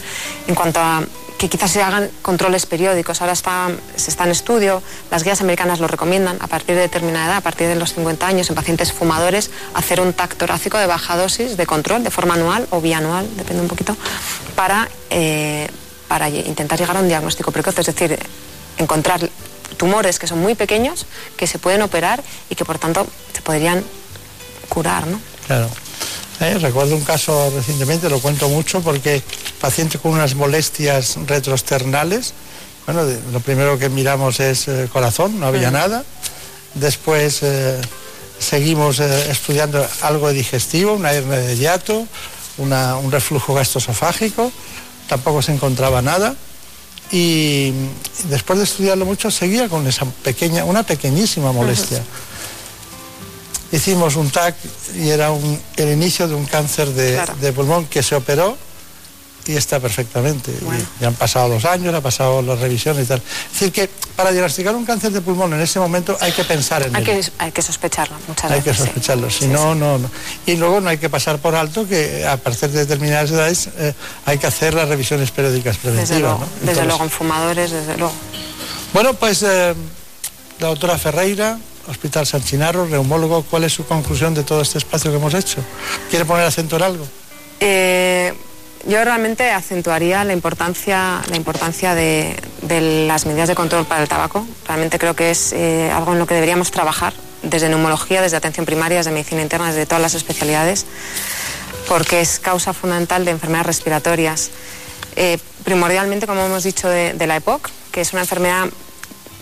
[0.46, 1.02] en cuanto a
[1.36, 3.20] que quizás se hagan controles periódicos.
[3.20, 7.36] Ahora se está en estudio, las guías americanas lo recomiendan a partir de determinada edad,
[7.36, 11.16] a partir de los 50 años, en pacientes fumadores, hacer un TAC torácico de baja
[11.16, 13.96] dosis de control de forma anual o bianual, depende un poquito,
[14.54, 15.68] para eh,
[16.08, 18.18] para intentar llegar a un diagnóstico precoz, es decir,
[18.78, 19.28] encontrar
[19.76, 23.84] tumores que son muy pequeños, que se pueden operar y que por tanto se podrían
[24.68, 25.20] curar, ¿no?
[25.46, 25.68] Claro.
[26.40, 29.22] Eh, recuerdo un caso recientemente, lo cuento mucho, porque
[29.60, 32.34] paciente con unas molestias retroesternales,
[32.84, 36.04] bueno, lo primero que miramos es el eh, corazón, no había nada.
[36.74, 37.80] Después eh,
[38.38, 42.06] seguimos estudiando algo digestivo, una hernia de hiato,
[42.58, 44.52] un reflujo gastroesofágico
[45.08, 46.34] tampoco se encontraba nada.
[47.10, 47.72] Y
[48.24, 52.02] después de estudiarlo mucho seguía con esa pequeña, una pequeñísima molestia.
[53.70, 54.56] Hicimos un TAC
[54.96, 55.30] y era
[55.76, 58.56] el inicio de un cáncer de pulmón que se operó
[59.46, 60.50] y está perfectamente.
[60.50, 63.18] Y ya han pasado los años, ha pasado las revisiones y tal.
[63.18, 66.82] Es decir, que para diagnosticar un cáncer de pulmón en ese momento hay que pensar
[66.82, 68.66] en hay Que, hay que sospecharlo muchas veces.
[68.66, 70.10] Hay que sospecharlo, si no, no, no.
[70.46, 73.94] Y luego no hay que pasar por alto que a partir de determinadas edades eh,
[74.24, 76.08] hay que hacer las revisiones periódicas preventivas.
[76.08, 78.14] Desde luego, desde luego en fumadores, desde luego.
[78.92, 79.74] Bueno, pues eh,
[80.58, 85.10] la doctora Ferreira, Hospital San Chinarro, neumólogo, ¿cuál es su conclusión de todo este espacio
[85.10, 85.58] que hemos hecho?
[86.10, 87.06] ¿Quiere poner acento en algo?
[87.60, 88.34] Eh
[88.86, 92.36] yo realmente acentuaría la importancia, la importancia de,
[93.06, 94.46] las medidas de control para el tabaco.
[94.66, 98.64] Realmente creo que es eh, algo en lo que deberíamos trabajar desde neumología, desde atención
[98.64, 100.86] primaria, desde medicina interna, desde todas las especialidades,
[101.88, 104.50] porque es causa fundamental de enfermedades respiratorias.
[105.16, 108.66] Eh, primordialmente, como hemos dicho, de, de la EPOC, que es una enfermedad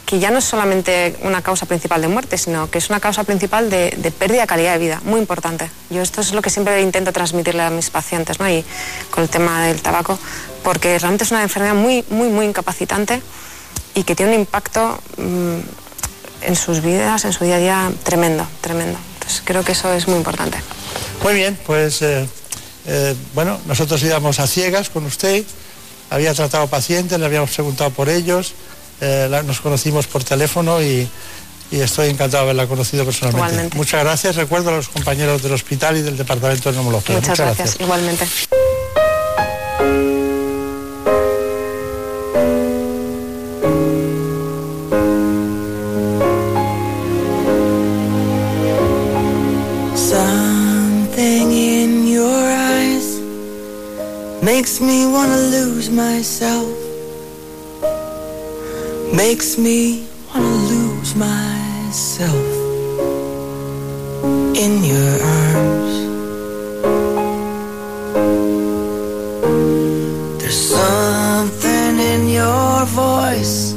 [0.06, 3.24] que ya no es solamente una causa principal de muerte, sino que es una causa
[3.24, 5.70] principal de, pérdida de calidad de vida, muy importante.
[5.90, 8.48] Yo esto es lo que siempre intento transmitirle a mis pacientes, ¿no?
[8.48, 8.64] Y
[9.10, 10.18] con el tema del tabaco,
[10.62, 13.22] porque realmente es una enfermedad muy, muy, muy incapacitante
[13.94, 15.58] y que tiene un impacto mm,
[16.42, 18.98] en sus vidas, en su día a día, tremendo, tremendo.
[19.14, 20.58] Entonces creo que eso es muy importante.
[21.22, 22.28] Muy bien, pues eh,
[22.86, 25.44] eh, bueno, nosotros íbamos a ciegas con usted,
[26.10, 28.52] había tratado pacientes, le habíamos preguntado por ellos.
[29.00, 31.08] Eh, nos conocimos por teléfono y,
[31.70, 33.76] estoy encantado de haberla conocido personalmente.
[33.76, 34.36] Muchas gracias.
[34.36, 37.16] Recuerdo a los compañeros del hospital y del departamento de neumología.
[37.16, 37.76] Muchas, gracias.
[37.80, 38.28] Igualmente.
[54.44, 56.83] makes me wanna lose myself
[59.12, 62.46] makes me wanna lose myself
[64.56, 65.94] in your arms.
[70.40, 73.74] There's something in your voice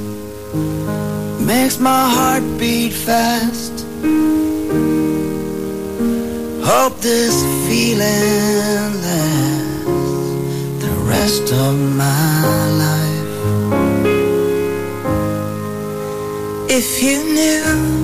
[1.39, 3.75] makes my heart beat fast.
[6.69, 7.35] Hope this
[7.67, 9.85] feeling lasts
[10.83, 12.26] the rest of my
[16.99, 17.96] If you knew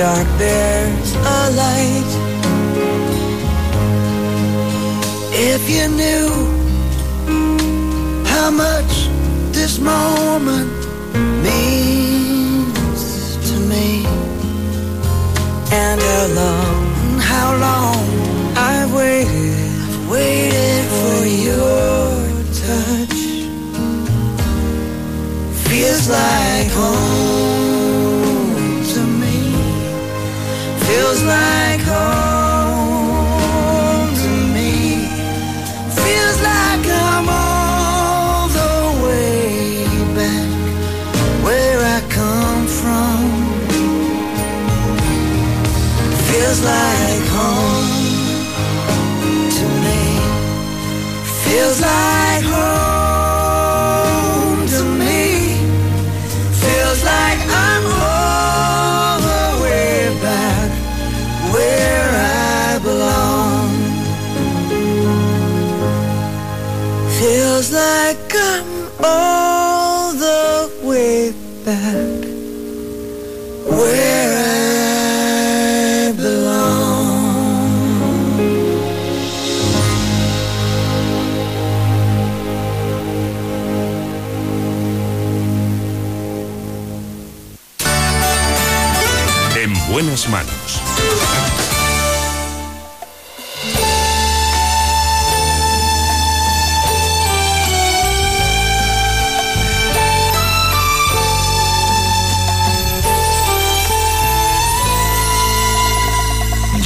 [0.00, 2.10] dark there's a light.
[5.52, 6.29] If you knew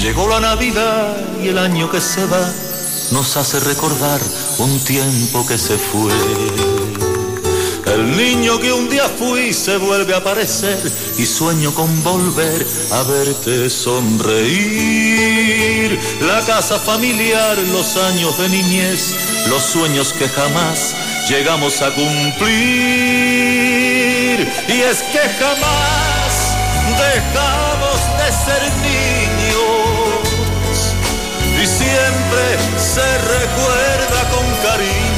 [0.00, 2.50] Llegó la Navidad y el año que se va
[3.11, 4.20] nos hace recordar
[4.59, 7.04] un tiempo que se fue.
[7.94, 10.80] El niño que un día fui se vuelve a aparecer
[11.16, 14.50] y sueño con volver a verte sonreír.
[16.22, 19.14] La casa familiar, los años de niñez,
[19.48, 20.96] los sueños que jamás
[21.28, 22.50] llegamos a cumplir.
[24.66, 26.57] Y es que jamás
[26.98, 30.24] dejamos de ser niños
[31.62, 35.13] y siempre se recuerda con cariño.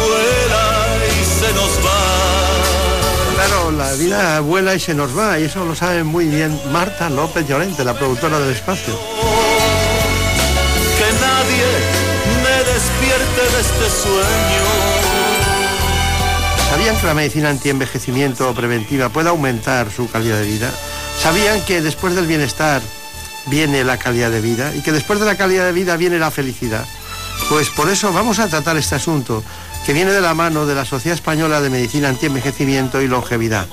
[0.00, 2.30] Vuela y se nos va.
[3.34, 7.08] Claro, la vida vuela y se nos va, y eso lo sabe muy bien Marta
[7.08, 8.94] López Llorente, la productora del espacio.
[10.98, 11.66] Que nadie
[12.42, 15.00] me despierte de este sueño.
[16.70, 20.70] ¿Sabían que la medicina antienvejecimiento preventiva puede aumentar su calidad de vida?
[21.20, 22.80] ¿Sabían que después del bienestar
[23.46, 26.30] viene la calidad de vida y que después de la calidad de vida viene la
[26.30, 26.86] felicidad?
[27.48, 29.42] Pues por eso vamos a tratar este asunto
[29.84, 33.66] que viene de la mano de la Sociedad Española de Medicina Antienvejecimiento y Longevidad.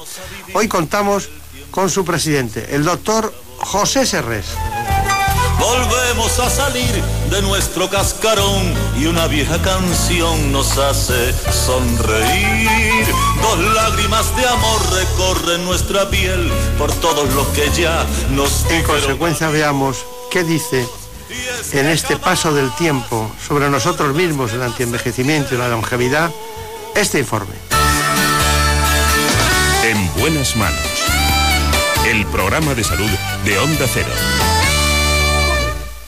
[0.54, 1.30] Hoy contamos
[1.72, 4.46] con su presidente, el doctor José Serres.
[5.60, 13.06] Volvemos a salir de nuestro cascarón y una vieja canción nos hace sonreír.
[13.42, 19.50] Dos lágrimas de amor recorren nuestra piel por todos los que ya nos En consecuencia
[19.50, 20.88] veamos qué dice
[21.74, 26.32] en este paso del tiempo sobre nosotros mismos, el antienvejecimiento y la longevidad,
[26.96, 27.56] este informe.
[29.84, 30.80] En buenas manos.
[32.06, 33.10] El programa de salud
[33.46, 34.57] de Onda Cero.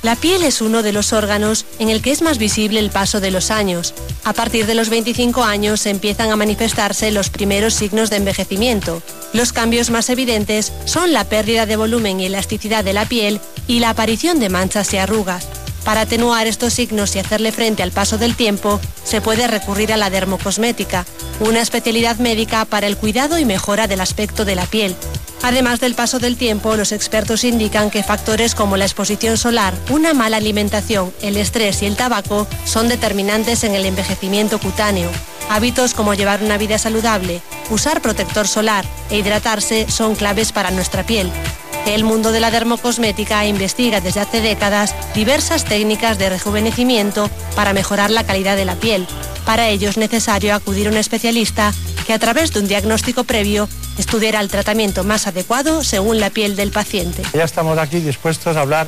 [0.02, 3.20] La piel es uno de los órganos en el que es más visible el paso
[3.20, 3.94] de los años.
[4.24, 9.04] A partir de los 25 años empiezan a manifestarse los primeros signos de envejecimiento.
[9.34, 13.80] Los cambios más evidentes son la pérdida de volumen y elasticidad de la piel y
[13.80, 15.48] la aparición de manchas y arrugas.
[15.84, 19.98] Para atenuar estos signos y hacerle frente al paso del tiempo, se puede recurrir a
[19.98, 21.06] la dermocosmética,
[21.42, 24.96] una especialidad médica para el cuidado y mejora del aspecto de la piel.
[25.42, 30.14] Además del paso del tiempo, los expertos indican que factores como la exposición solar, una
[30.14, 35.10] mala alimentación, el estrés y el tabaco son determinantes en el envejecimiento cutáneo.
[35.50, 41.06] Hábitos como llevar una vida saludable, usar protector solar e hidratarse son claves para nuestra
[41.06, 41.32] piel.
[41.86, 48.12] El mundo de la dermocosmética investiga desde hace décadas diversas técnicas de rejuvenecimiento para mejorar
[48.12, 49.08] la calidad de la piel.
[49.46, 51.74] Para ello es necesario acudir a un especialista
[52.06, 53.68] que a través de un diagnóstico previo
[54.00, 57.22] estudiará el tratamiento más adecuado según la piel del paciente.
[57.34, 58.88] Ya estamos aquí dispuestos a hablar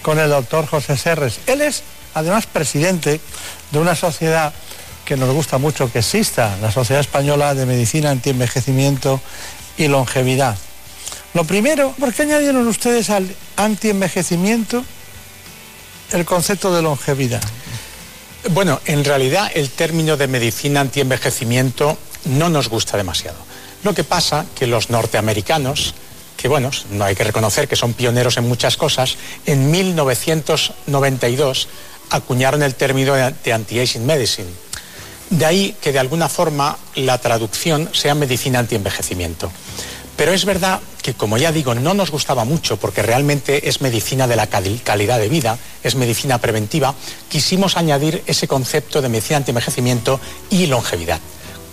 [0.00, 1.40] con el doctor José Serres.
[1.46, 1.82] Él es,
[2.14, 3.20] además, presidente
[3.72, 4.54] de una sociedad
[5.04, 9.20] que nos gusta mucho que exista, la Sociedad Española de Medicina Antienvejecimiento
[9.76, 10.56] y Longevidad.
[11.34, 14.84] Lo primero, ¿por qué añadieron ustedes al antienvejecimiento
[16.12, 17.42] el concepto de longevidad?
[18.50, 23.53] Bueno, en realidad el término de medicina antienvejecimiento no nos gusta demasiado.
[23.84, 25.94] Lo que pasa que los norteamericanos,
[26.36, 29.16] que bueno, no hay que reconocer que son pioneros en muchas cosas,
[29.46, 31.68] en 1992
[32.10, 34.48] acuñaron el término de anti-aging medicine.
[35.30, 39.50] De ahí que de alguna forma la traducción sea medicina antienvejecimiento.
[40.16, 44.28] Pero es verdad que, como ya digo, no nos gustaba mucho porque realmente es medicina
[44.28, 46.94] de la cali- calidad de vida, es medicina preventiva,
[47.28, 50.20] quisimos añadir ese concepto de medicina antienvejecimiento
[50.50, 51.18] y longevidad,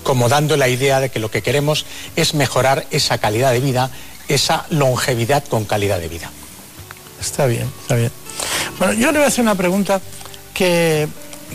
[0.03, 1.85] como dando la idea de que lo que queremos
[2.15, 3.89] es mejorar esa calidad de vida,
[4.27, 6.31] esa longevidad con calidad de vida.
[7.19, 8.11] Está bien, está bien.
[8.79, 10.01] Bueno, yo le voy a hacer una pregunta
[10.53, 11.07] que,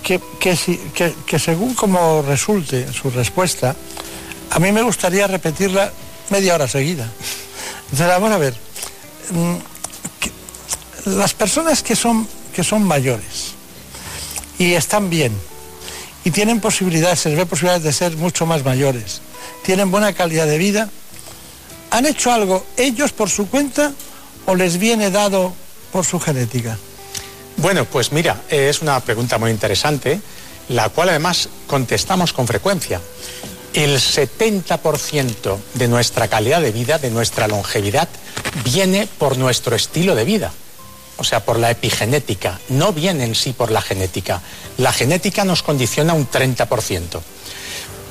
[0.02, 0.20] que,
[1.26, 3.74] que según como resulte su respuesta,
[4.50, 5.92] a mí me gustaría repetirla
[6.30, 7.08] media hora seguida.
[7.84, 8.54] Entonces, vamos a ver.
[9.30, 9.56] mm,
[11.16, 13.54] Las personas que son, que son mayores
[14.58, 15.32] y están bien
[16.26, 19.20] y tienen posibilidades, se les ve posibilidades de ser mucho más mayores,
[19.62, 20.90] tienen buena calidad de vida,
[21.92, 23.92] ¿han hecho algo ellos por su cuenta
[24.44, 25.54] o les viene dado
[25.92, 26.76] por su genética?
[27.58, 30.20] Bueno, pues mira, es una pregunta muy interesante,
[30.68, 33.00] la cual además contestamos con frecuencia.
[33.72, 38.08] El 70% de nuestra calidad de vida, de nuestra longevidad,
[38.64, 40.52] viene por nuestro estilo de vida.
[41.18, 44.42] O sea, por la epigenética, no viene en sí por la genética.
[44.76, 47.20] La genética nos condiciona un 30%.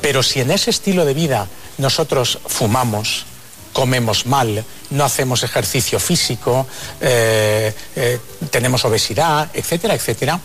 [0.02, 1.48] Pero si en ese estilo de vida
[1.78, 3.26] nosotros fumamos,
[3.74, 6.66] comemos mal, no hacemos ejercicio físico,
[7.02, 10.40] eh, eh, tenemos obesidad, etcétera, etcétera,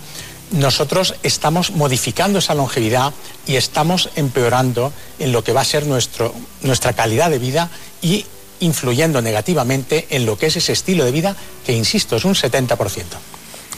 [0.51, 3.13] nosotros estamos modificando esa longevidad
[3.47, 7.71] y estamos empeorando en lo que va a ser nuestro, nuestra calidad de vida
[8.03, 8.27] y
[8.61, 12.77] influyendo negativamente en lo que es ese estilo de vida que, insisto, es un 70%.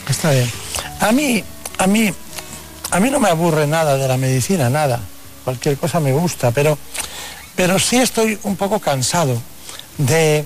[0.09, 0.51] Está bien.
[1.01, 1.43] A mí,
[1.79, 2.13] a mí,
[2.91, 5.01] a mí no me aburre nada de la medicina, nada.
[5.45, 6.79] Cualquier cosa me gusta, pero,
[7.57, 9.41] pero sí estoy un poco cansado
[9.99, 10.45] de,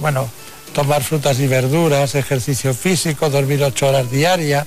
[0.00, 0.28] bueno,
[0.72, 4.66] tomar frutas y verduras, ejercicio físico, dormir ocho horas diarias,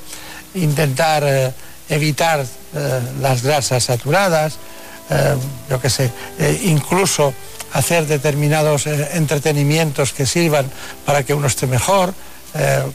[0.56, 1.54] intentar eh,
[1.90, 4.58] evitar eh, las grasas saturadas,
[5.10, 5.36] eh,
[5.70, 6.12] yo qué sé,
[6.64, 7.34] incluso
[7.74, 10.70] hacer determinados entretenimientos que sirvan
[11.06, 12.14] para que uno esté mejor,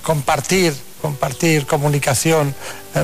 [0.03, 2.55] compartir, compartir comunicación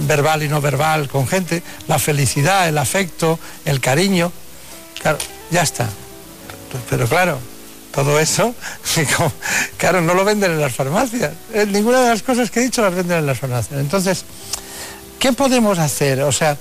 [0.03, 4.30] verbal y no verbal con gente, la felicidad, el afecto, el cariño,
[5.00, 5.16] claro,
[5.50, 5.88] ya está.
[6.90, 7.38] Pero claro,
[7.92, 8.55] todo eso,
[9.76, 11.32] claro, no lo venden en las farmacias.
[11.53, 13.78] Eh, ninguna de las cosas que he dicho las venden en las farmacias.
[13.78, 14.24] Entonces,
[15.18, 16.22] ¿qué podemos hacer?
[16.22, 16.57] O sea,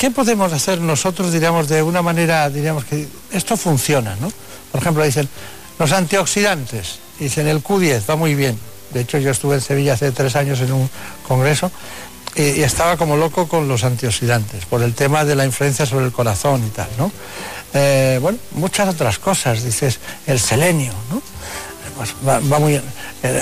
[0.00, 4.32] ¿qué podemos hacer nosotros, diríamos, de una manera, diríamos que esto funciona, ¿no?
[4.72, 5.28] Por ejemplo, dicen,
[5.78, 8.58] los antioxidantes, dicen el Q10, va muy bien.
[8.94, 10.88] De hecho, yo estuve en Sevilla hace tres años en un
[11.28, 11.70] congreso
[12.34, 16.12] y, estaba como loco con los antioxidantes, por el tema de la influencia sobre el
[16.12, 17.12] corazón y tal, ¿no?
[17.74, 21.20] Eh, bueno, muchas otras cosas, dices, el selenio, ¿no?
[21.98, 22.82] Pues va, muy eh,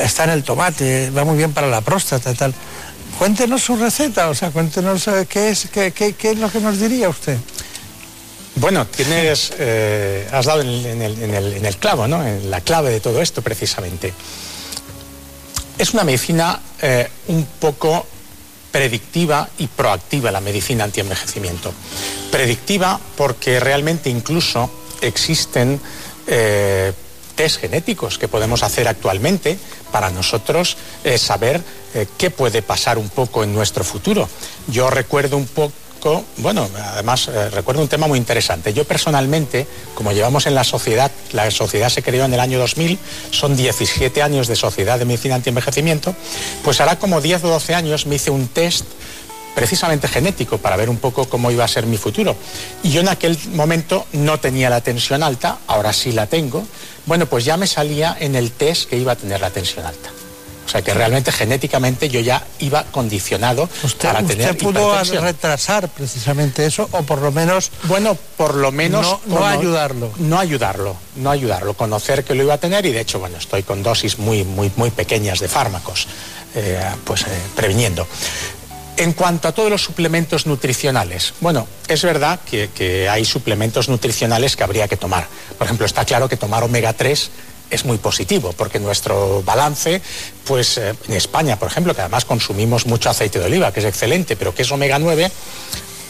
[0.03, 2.53] está en el tomate, va muy bien para la próstata y tal.
[3.19, 7.09] Cuéntenos su receta, o sea, cuéntenos eh, qué, es, qué, es lo que nos diría
[7.09, 7.37] usted.
[8.57, 9.53] Bueno, tienes,
[10.33, 12.27] has dado en el, clavo, ¿no?
[12.27, 14.13] En la clave de todo esto, precisamente.
[15.79, 16.61] Es una medicina
[17.29, 18.05] un poco
[18.71, 21.73] predictiva y proactiva la medicina antienvejecimiento.
[22.31, 25.81] Predictiva porque realmente incluso existen
[26.27, 26.93] eh,
[27.39, 29.57] test genéticos que podemos hacer actualmente
[29.93, 31.63] para nosotros eh, saber
[31.95, 34.29] eh, qué puede pasar un poco en nuestro futuro.
[34.67, 35.73] Yo recuerdo un poco
[36.37, 38.73] bueno, además eh, recuerdo un tema muy interesante.
[38.73, 42.99] Yo personalmente, como llevamos en la sociedad, la sociedad se creó en el año 2000,
[43.33, 46.15] son 17 años de sociedad de medicina antienvejecimiento,
[46.63, 48.85] pues hará como 10 o 12 años me hice un test
[49.59, 52.37] precisamente genético para ver un poco cómo iba a ser mi futuro.
[52.85, 56.65] Y yo en aquel momento no tenía la tensión alta, ahora sí la tengo.
[57.07, 60.11] Bueno, pues ya me salía en el test que iba a tener la tensión alta.
[60.65, 63.69] O sea que realmente genéticamente yo ya iba condicionado
[64.01, 67.73] para tener ¿Usted pudo retrasar precisamente eso o por lo menos...
[67.85, 69.19] Bueno, por lo menos...
[69.27, 70.13] No, ayudarlo.
[70.19, 71.75] No ayudarlo, no ayudarlo.
[71.75, 74.71] Conocer que lo iba a tener y de hecho, bueno, estoy con dosis muy, muy,
[74.77, 76.07] muy pequeñas de fármacos,
[76.55, 78.07] eh, pues eh, previniendo.
[78.99, 84.65] En cuanto a todos los suplementos nutricionales, bueno, es verdad que, hay suplementos nutricionales que
[84.65, 85.29] habría que tomar.
[85.57, 87.31] Por ejemplo, está claro que tomar omega 3
[87.71, 90.03] es muy positivo, porque nuestro balance,
[90.45, 93.87] pues eh, en España, por ejemplo, que además consumimos mucho aceite de oliva, que es
[93.87, 95.31] excelente, pero que es omega 9,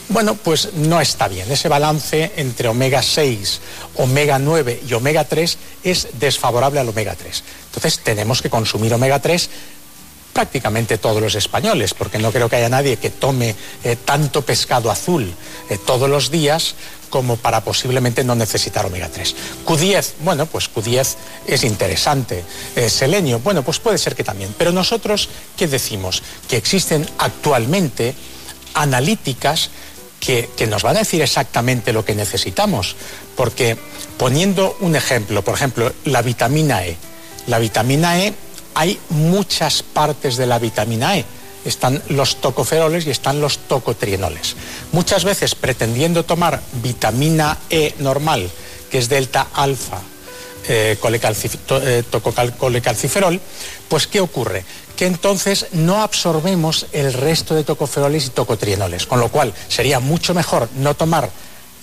[0.07, 1.51] bueno, pues no está bien.
[1.51, 3.61] Ese balance entre omega 6,
[3.97, 7.43] omega 9 y omega 3 es desfavorable al omega 3.
[7.67, 9.49] Entonces tenemos que consumir omega 3
[10.39, 14.89] prácticamente todos los españoles, porque no creo que haya nadie que tome eh, tanto pescado
[14.89, 15.33] azul
[15.69, 16.75] eh, todos los días
[17.09, 19.35] como para posiblemente no necesitar omega 3.
[19.65, 21.15] Q10, bueno, pues Q10
[21.45, 22.45] es interesante.
[22.77, 24.55] Eh, selenio, bueno, pues puede ser que también.
[24.57, 25.27] Pero nosotros,
[25.57, 26.23] ¿qué decimos?
[26.47, 28.15] Que existen actualmente
[28.75, 29.71] analíticas
[30.21, 32.95] que, que, nos van a decir exactamente lo que necesitamos.
[33.35, 33.77] Porque
[34.17, 36.95] poniendo un ejemplo, por ejemplo, la vitamina E.
[37.47, 38.33] La vitamina E,
[38.75, 41.25] hay muchas partes de la vitamina E
[41.65, 44.55] están los tocoferoles y están los tocotrienoles.
[44.91, 48.49] Muchas veces pretendiendo tomar vitamina E normal,
[48.89, 50.01] que es delta alfa,
[50.67, 52.01] eh, eh
[52.57, 53.41] colecalciferol,
[53.87, 54.63] pues ¿qué ocurre?
[54.95, 60.33] Que entonces no absorbemos el resto de tocoferoles y tocotrienoles, con lo cual sería mucho
[60.33, 61.29] mejor no tomar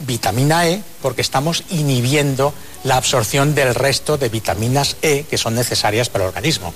[0.01, 2.53] vitamina E porque estamos inhibiendo
[2.84, 6.74] la absorción del resto de vitaminas E que son necesarias para el organismo.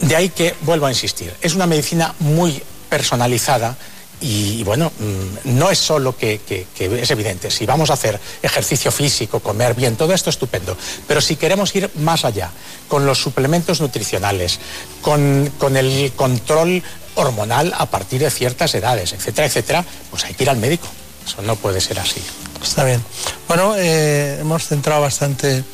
[0.00, 3.76] De ahí que, vuelvo a insistir, es una medicina muy personalizada
[4.22, 6.40] y bueno, mm, no es solo que,
[6.78, 10.76] es evidente, si vamos a hacer ejercicio físico, comer bien, todo esto estupendo,
[11.08, 12.50] pero si queremos ir más allá,
[12.88, 14.60] con los suplementos nutricionales,
[15.00, 16.82] con, el control
[17.16, 20.86] hormonal a partir de ciertas edades, etcétera, etcétera, pues hay que ir al médico.
[21.26, 22.20] Eso no puede ser así.
[22.62, 23.02] Está bien.
[23.48, 25.64] Bueno, eh, hemos centrado bastante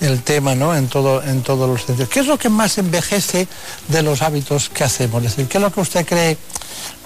[0.00, 0.74] el tema ¿no?
[0.74, 2.08] en, todo, en todos los sentidos.
[2.08, 3.46] ¿Qué es lo que más envejece
[3.88, 5.22] de los hábitos que hacemos?
[5.24, 6.36] Es decir, ¿qué es lo que usted cree?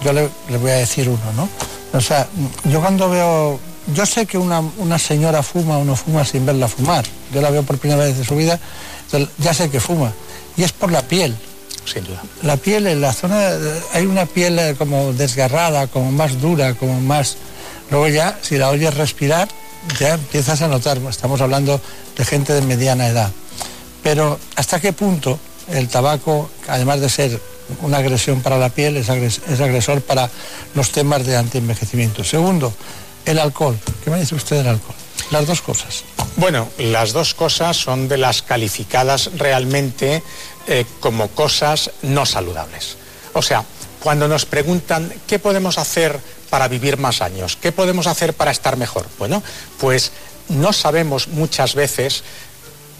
[0.02, 1.48] Yo le, voy a decir uno, ¿no?
[1.92, 2.28] O sea,
[2.64, 3.60] yo cuando veo
[3.94, 7.04] yo sé que una, una señora fuma o no fuma sin verla fumar.
[7.32, 8.58] Yo la veo por primera vez de su vida,
[9.38, 10.12] ya sé que fuma.
[10.56, 11.36] Y es por la piel.
[11.84, 12.22] Sin duda.
[12.42, 13.50] La piel, en la zona,
[13.92, 17.36] hay una piel eh, como desgarrada, como más dura, como más...
[17.90, 19.48] Luego ya, si la oyes respirar,
[20.00, 21.80] ya empiezas a notar, estamos hablando
[22.16, 23.30] de gente de mediana edad.
[24.02, 27.40] Pero ¿hasta qué punto el tabaco, además de ser
[27.82, 30.30] una agresión para la piel, es, agres- es agresor para
[30.74, 32.24] los temas de antienvejecimiento?
[32.24, 32.72] Segundo,
[33.24, 33.78] el alcohol.
[34.04, 34.94] ¿Qué me dice usted del alcohol?
[35.30, 36.04] Las dos cosas.
[36.36, 40.22] Bueno, las dos cosas son de las calificadas realmente
[40.68, 42.96] eh, como cosas no saludables.
[43.32, 43.64] O sea,
[44.00, 46.20] cuando nos preguntan qué podemos hacer
[46.50, 49.42] para vivir más años, qué podemos hacer para estar mejor, bueno,
[49.78, 50.12] pues
[50.48, 52.22] no sabemos muchas veces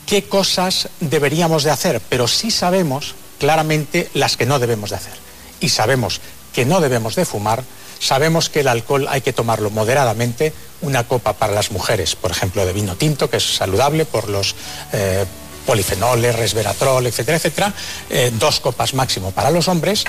[0.07, 5.14] qué cosas deberíamos de hacer, pero sí sabemos claramente las que no debemos de hacer.
[5.61, 6.20] Y sabemos
[6.53, 7.64] que no debemos de fumar,
[7.99, 12.64] sabemos que el alcohol hay que tomarlo moderadamente, una copa para las mujeres, por ejemplo,
[12.64, 14.55] de vino tinto, que es saludable por los
[14.92, 15.24] eh,
[15.66, 17.74] polifenoles, resveratrol, etcétera, etcétera,
[18.11, 20.05] eh, dos copas máximo para los hombres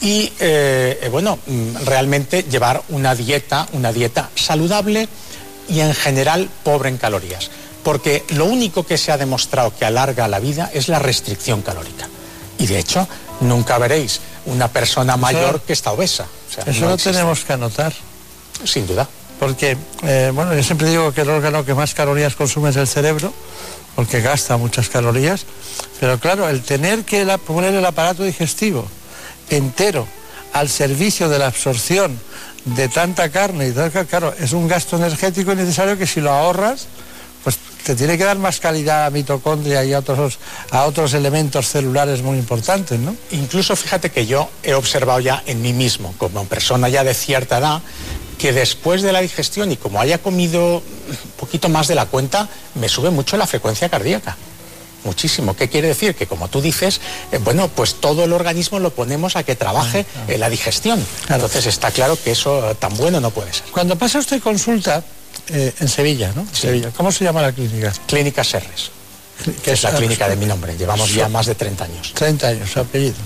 [0.00, 5.08] y eh, eh, bueno, mm, realmente llevar una dieta, una dieta saludable
[5.68, 7.50] y en general pobre en calorías.
[7.82, 12.08] Porque lo único que se ha demostrado que alarga la vida es la restricción calórica.
[12.58, 13.06] Y de hecho,
[13.40, 16.24] nunca veréis una persona mayor que está obesa.
[16.50, 17.12] O sea, Eso no lo existe.
[17.12, 17.92] tenemos que anotar.
[18.64, 19.08] Sin duda.
[19.38, 22.86] Porque, eh, bueno, yo siempre digo que el órgano que más calorías consume es el
[22.86, 23.32] cerebro,
[23.96, 25.46] porque gasta muchas calorías.
[25.98, 28.86] Pero claro, el tener que la- poner el aparato digestivo
[29.50, 30.06] entero
[30.52, 32.18] al servicio de la absorción
[32.64, 36.86] de tanta carne y tal, claro, es un gasto energético necesario que si lo ahorras,
[37.42, 40.38] pues te tiene que dar más calidad a mitocondria y a otros,
[40.70, 43.16] a otros elementos celulares muy importantes, ¿no?
[43.30, 47.58] Incluso fíjate que yo he observado ya en mí mismo, como persona ya de cierta
[47.58, 47.80] edad,
[48.38, 52.48] que después de la digestión y como haya comido un poquito más de la cuenta,
[52.74, 54.36] me sube mucho la frecuencia cardíaca.
[55.04, 55.56] Muchísimo.
[55.56, 56.14] ¿Qué quiere decir?
[56.14, 57.00] Que como tú dices,
[57.32, 61.04] eh, bueno, pues todo el organismo lo ponemos a que trabaje en la digestión.
[61.28, 63.64] Entonces está claro que eso eh, tan bueno no puede ser.
[63.72, 65.02] Cuando pasa usted consulta
[65.48, 66.46] eh, en Sevilla, ¿no?
[66.52, 66.90] Sevilla.
[66.96, 67.92] ¿Cómo se llama la clínica?
[68.06, 68.90] Clínica Serres,
[69.44, 70.76] Que que es la clínica de mi nombre.
[70.76, 72.12] Llevamos ya más de 30 años.
[72.14, 73.16] 30 años, su apellido.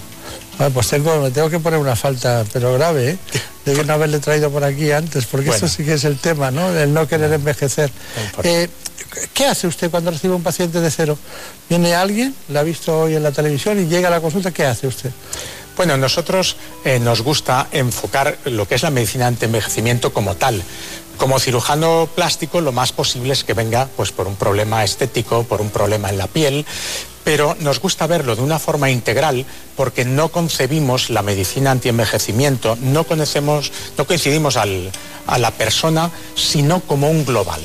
[0.59, 3.19] Bueno, pues tengo, me tengo que poner una falta, pero grave, ¿eh?
[3.65, 5.65] de no haberle traído por aquí antes, porque Bueno.
[5.65, 6.71] esto sí que es el tema, ¿no?
[6.71, 7.91] El no querer envejecer.
[8.43, 8.69] Eh,
[9.33, 11.19] ¿Qué hace usted cuando recibe un paciente de cero?
[11.69, 14.65] Viene alguien, la ha visto hoy en la televisión y llega a la consulta, ¿qué
[14.65, 15.11] hace usted?
[15.77, 20.63] Bueno, nosotros eh, nos gusta enfocar lo que es la medicina anti-envejecimiento como tal.
[21.19, 25.61] Como cirujano plástico, lo más posible es que venga pues, por un problema estético, por
[25.61, 26.67] un problema en la piel,
[27.23, 29.47] pero nos gusta verlo de una forma integral
[29.77, 34.91] porque no concebimos la medicina anti-envejecimiento, no, conocemos, no coincidimos al-
[35.27, 37.61] a la persona, sino como un global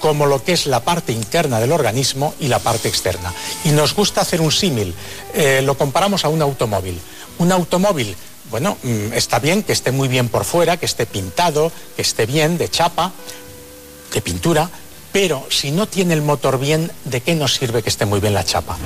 [0.00, 3.34] como lo que es la parte interna del organismo y la parte externa.
[3.64, 4.94] Y nos gusta hacer un símil,
[5.34, 7.00] eh, lo comparamos a un automóvil.
[7.38, 8.14] Un automóvil,
[8.50, 12.26] bueno, mm, está bien que esté muy bien por fuera, que esté pintado, que esté
[12.26, 13.12] bien de chapa,
[14.12, 14.68] de pintura,
[15.12, 18.34] pero si no tiene el motor bien, ¿de qué nos sirve que esté muy bien
[18.34, 18.76] la chapa?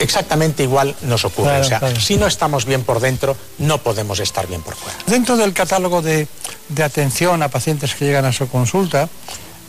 [0.00, 1.50] Exactamente igual nos ocurre.
[1.50, 2.00] Claro, o sea, claro.
[2.00, 4.98] si no estamos bien por dentro, no podemos estar bien por fuera.
[5.06, 6.26] Dentro del catálogo de,
[6.68, 9.08] de atención a pacientes que llegan a su consulta,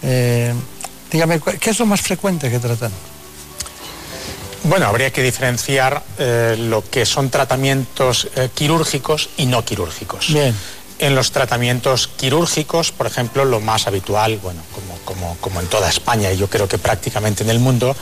[0.02, 0.54] eh,
[1.12, 2.92] dígame, ¿cu- ¿qué es lo más frecuente que tratan?
[4.68, 10.34] Bueno, habría que diferenciar eh, lo que son tratamientos eh, quirúrgicos y no quirúrgicos.
[10.34, 10.56] Bien.
[10.98, 15.90] En los tratamientos quirúrgicos, por ejemplo, lo más habitual, bueno, como, como- como en toda
[15.90, 17.96] España y yo creo que prácticamente en el mundo,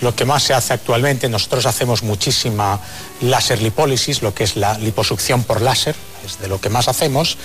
[0.00, 2.80] lo que más se hace actualmente, nosotros hacemos muchísima
[3.20, 5.94] láser lipólisis, lo que es la liposucción por láser,
[6.24, 7.36] es de lo que más hacemos,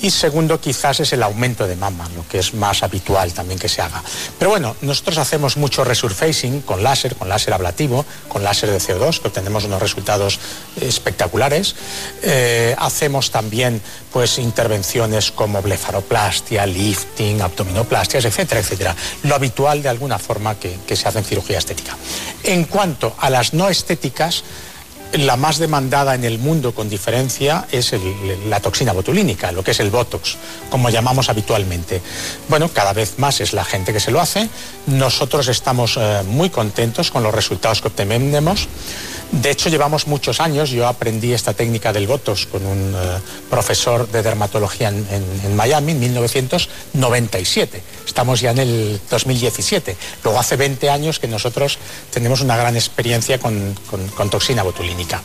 [0.00, 3.68] y segundo quizás es el aumento de mama, lo que es más habitual también que
[3.68, 4.02] se haga.
[4.38, 9.20] Pero bueno, nosotros hacemos mucho resurfacing con láser, con láser ablativo, con láser de CO2,
[9.20, 10.40] que obtenemos unos resultados
[10.80, 11.74] espectaculares.
[12.22, 13.80] Eh, hacemos también
[14.12, 18.96] pues intervenciones como blefaroplastia, lifting, abdominoplastias, etcétera, etcétera.
[19.22, 21.96] Lo habitual de alguna forma que, que se hace en cirugía estética.
[22.42, 24.42] En cuanto a las no estéticas,
[25.12, 27.94] la más demandada en el mundo con diferencia es
[28.48, 30.36] la toxina botulínica, lo que es el Botox,
[30.70, 32.00] como llamamos habitualmente.
[32.48, 34.48] Bueno, cada vez más es la gente que se lo hace.
[34.86, 38.68] Nosotros estamos eh, muy contentos con los resultados que obtenemos.
[39.32, 40.68] De hecho, llevamos muchos años.
[40.68, 43.18] Yo aprendí esta técnica del Botox con un eh,
[43.48, 47.82] profesor de dermatología en, Miami en 1997.
[48.06, 49.96] Estamos ya en el 2017.
[50.22, 51.78] Luego hace 20 años que nosotros
[52.12, 53.74] tenemos una gran experiencia con,
[54.30, 55.22] toxina botulínica.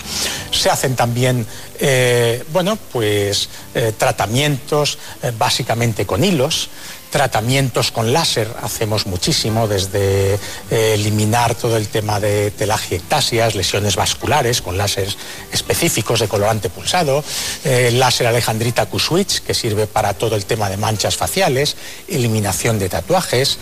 [0.52, 1.46] Se hacen también,
[1.78, 4.98] eh, bueno, pues eh, tratamientos
[5.38, 6.70] básicamente con hilos.
[7.10, 8.54] Tratamientos con láser.
[8.62, 10.36] Hacemos muchísimo, desde
[10.70, 15.18] eh, eliminar todo el tema de telangiectasias, lesiones vasculares con láseres
[15.52, 17.24] específicos de colorante pulsado,
[17.64, 21.78] eh, láser alejandrita Q-switch que sirve para todo el tema de manchas faciales,
[22.10, 23.58] eliminación de tatuajes,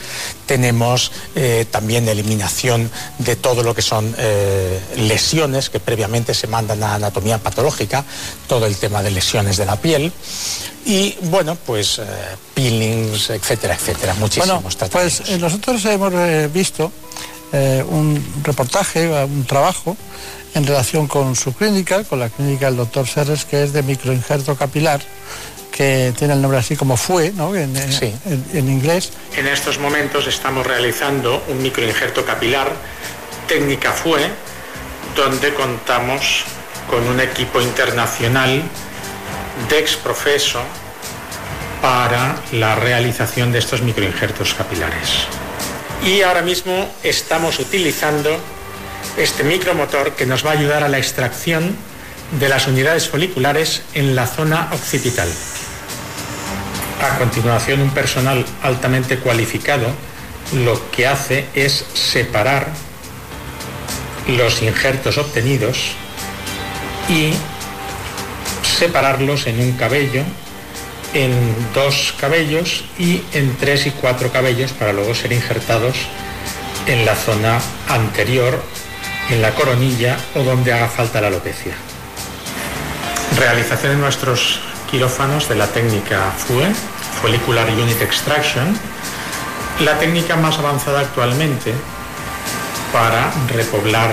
[0.48, 2.89] tenemos eh, también eliminación
[3.20, 4.16] de todo lo que son
[4.98, 8.04] lesiones que previamente se mandan a anatomía patológica,
[8.48, 10.12] todo el tema de lesiones de la piel
[10.86, 12.00] y bueno, pues
[12.56, 14.14] peelings, etcétera, etcétera.
[14.16, 16.92] Muchísimos bueno, Pues eh, nosotros hemos eh, visto
[17.52, 19.98] eh, un reportaje, un trabajo
[20.54, 24.56] en relación con su clínica, con la clínica del doctor Serres, que es de microinjerto
[24.56, 25.02] capilar,
[25.72, 27.54] que tiene el nombre así como FUE, ¿no?
[27.54, 29.12] en, en inglés.
[29.36, 32.72] En estos momentos estamos realizando un microinjerto capilar,
[33.50, 34.30] técnica FUE,
[35.16, 36.46] donde contamos
[36.90, 38.64] con un equipo internacional
[39.70, 40.62] de exprofeso
[41.82, 45.28] para la realización de estos microinjertos capilares.
[46.03, 48.38] Y ahora mismo estamos utilizando
[49.18, 51.76] este micromotor que nos va a ayudar a la extracción
[52.39, 55.30] de las unidades foliculares en la zona occipital.
[57.01, 59.88] A continuación, un personal altamente cualificado
[60.53, 62.68] lo que hace es separar
[64.28, 65.91] los injertos obtenidos
[67.10, 67.34] y
[68.78, 70.24] separarlos en un cabello
[71.16, 75.96] en dos cabellos y en tres y cuatro cabellos para luego ser injertados
[76.88, 78.62] en la zona anterior,
[79.30, 81.74] en la coronilla o donde haga falta la alopecia.
[83.40, 84.60] Realización en nuestros
[84.92, 86.68] quirófanos de la técnica FUE,
[87.22, 88.78] Follicular Unit Extraction,
[89.80, 91.74] la técnica más avanzada actualmente
[92.92, 94.12] para repoblar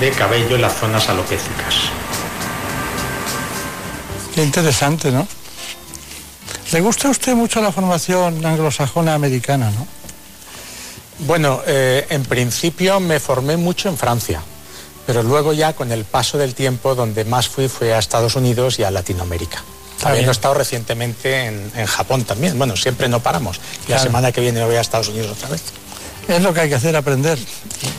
[0.00, 2.03] de cabello las zonas alopécicas.
[4.34, 5.28] Qué interesante, ¿no?
[6.72, 9.86] ¿Le gusta a usted mucho la formación anglosajona americana, no?
[11.20, 14.42] Bueno, eh, en principio me formé mucho en Francia,
[15.06, 18.80] pero luego ya con el paso del tiempo donde más fui fue a Estados Unidos
[18.80, 19.62] y a Latinoamérica.
[20.00, 22.58] También he estado recientemente en, Japón también.
[22.58, 23.60] Bueno, siempre no paramos.
[23.86, 25.62] Y la semana que viene voy a Estados Unidos otra vez.
[26.26, 27.38] Es lo que hay que hacer, aprender.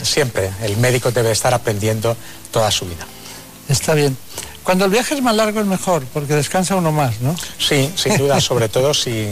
[0.03, 0.51] Siempre.
[0.61, 2.15] El médico debe estar aprendiendo
[2.51, 3.07] toda su vida.
[3.69, 4.17] Está bien.
[4.65, 7.35] Cuando el viaje es más largo es mejor, porque descansa uno más, ¿no?
[7.59, 9.27] Sí, sin duda, sobre todo si,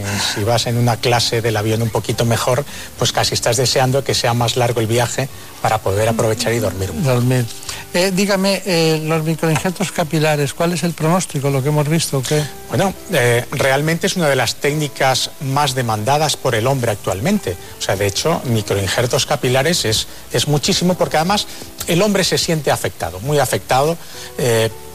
[0.45, 2.63] vas en una clase del avión un poquito mejor,
[2.99, 5.27] pues casi estás deseando que sea más largo el viaje
[5.63, 6.91] para poder aprovechar y dormir.
[6.93, 7.47] Dormir.
[7.95, 12.21] Eh, dígame, eh, los microinjertos capilares, ¿cuál es el pronóstico, lo que hemos visto?
[12.21, 12.43] ¿qué?
[12.69, 17.57] Bueno, eh, realmente es una de las técnicas más demandadas por el hombre actualmente.
[17.79, 21.47] O sea, de hecho, microinjertos capilares es, es muchísimo porque además
[21.87, 23.97] el hombre se siente afectado, muy afectado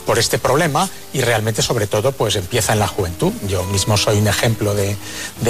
[0.08, 3.30] por este problema y realmente sobre todo pues empieza en la juventud.
[3.46, 4.96] Yo mismo soy un ejemplo de,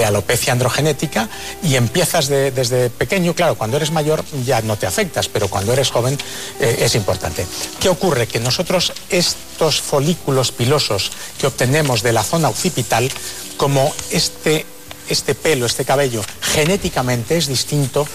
[0.05, 1.29] alopecia androgenética
[1.63, 5.93] y empiezas desde pequeño, claro, cuando eres mayor ya no te afectas, pero cuando eres
[5.93, 6.19] joven
[6.59, 7.47] eh, es importante.
[7.79, 8.27] ¿Qué ocurre?
[8.27, 13.09] Que nosotros estos folículos pilosos que obtenemos de la zona occipital,
[13.57, 14.67] como este,
[15.09, 18.09] este pelo, este cabello, genéticamente es distinto,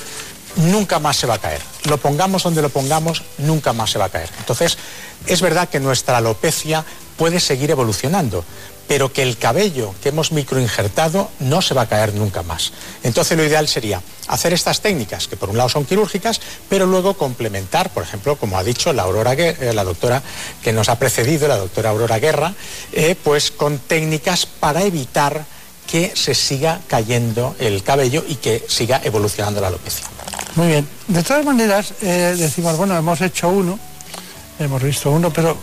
[0.56, 1.62] nunca más se va a caer.
[1.86, 4.30] Lo pongamos donde lo pongamos, nunca más se va a caer.
[4.40, 4.78] Entonces,
[5.28, 6.86] es verdad que nuestra alopecia
[7.18, 8.44] puede seguir evolucionando,
[8.88, 12.74] pero que el cabello que hemos microinjertado no se va a caer nunca más.
[13.04, 17.14] Entonces lo ideal sería hacer estas técnicas, que por un lado son quirúrgicas, pero luego
[17.14, 20.22] complementar, por ejemplo, como ha dicho la, Aurora, eh, la doctora
[20.62, 22.54] que nos ha precedido, la doctora Aurora Guerra,
[22.92, 25.46] eh, pues con técnicas para evitar
[25.88, 30.13] que se siga cayendo el cabello y que siga evolucionando la alopecia.
[30.56, 30.88] Muy bien.
[31.08, 33.80] De todas maneras, eh, decimos, bueno, hemos hecho uno,
[34.60, 35.56] hemos visto uno, pero eh,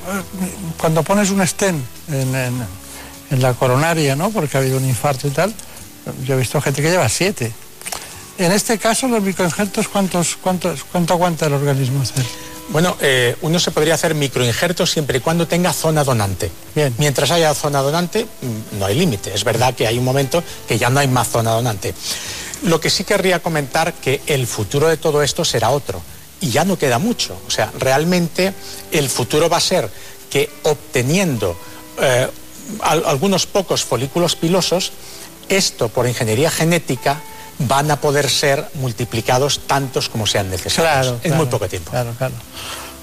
[0.76, 4.30] cuando pones un stent en, la coronaria, ¿no?
[4.30, 5.54] Porque ha habido un infarto y tal,
[6.24, 7.52] yo he visto gente que lleva siete.
[8.38, 12.24] En este caso, los microinjertos, ¿cuántos, cuántos, ¿cuánto aguanta el organismo hacer?
[12.70, 16.50] Bueno, eh, uno se podría hacer microinjertos siempre y cuando tenga zona donante.
[16.74, 16.94] Bien.
[16.98, 19.34] Mientras haya zona donante, mm, no hay límite.
[19.34, 21.94] Es verdad que hay un momento que ya no hay más zona donante.
[22.62, 26.00] Lo que sí querría comentar que el futuro de todo esto será otro
[26.40, 27.40] y ya no queda mucho.
[27.46, 28.52] O sea, realmente
[28.92, 29.90] el futuro va a ser
[30.30, 31.56] que obteniendo
[32.00, 32.28] eh,
[32.82, 34.92] algunos pocos folículos pilosos,
[35.48, 37.20] esto por ingeniería genética
[37.58, 41.16] van a poder ser multiplicados tantos como sean necesarios.
[41.22, 41.90] en muy poco tiempo.
[41.90, 42.34] Claro, claro.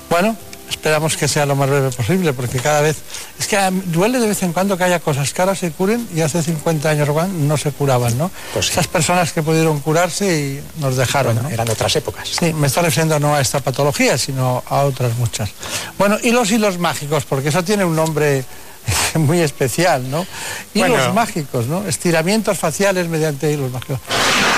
[0.10, 0.38] Bueno,
[0.70, 2.98] esperamos que sea lo más breve posible, porque cada vez...
[3.40, 6.22] Es que duele de vez en cuando que haya cosas que ahora se curen y
[6.22, 8.32] hace 50 años no se curaban, ¿no?
[8.54, 12.30] Pues Esas personas que pudieron curarse y nos dejaron, Eran otras épocas.
[12.40, 15.50] Sí, me estoy refiriendo no a esta patología, sino a otras muchas.
[15.98, 18.44] Bueno, y los hilos mágicos, porque eso tiene un nombre
[19.16, 20.26] muy especial, ¿no?
[20.74, 21.14] Hilos Bueno.
[21.14, 21.88] mágicos, ¿no?
[21.88, 24.00] Estiramientos faciales mediante hilos mágicos.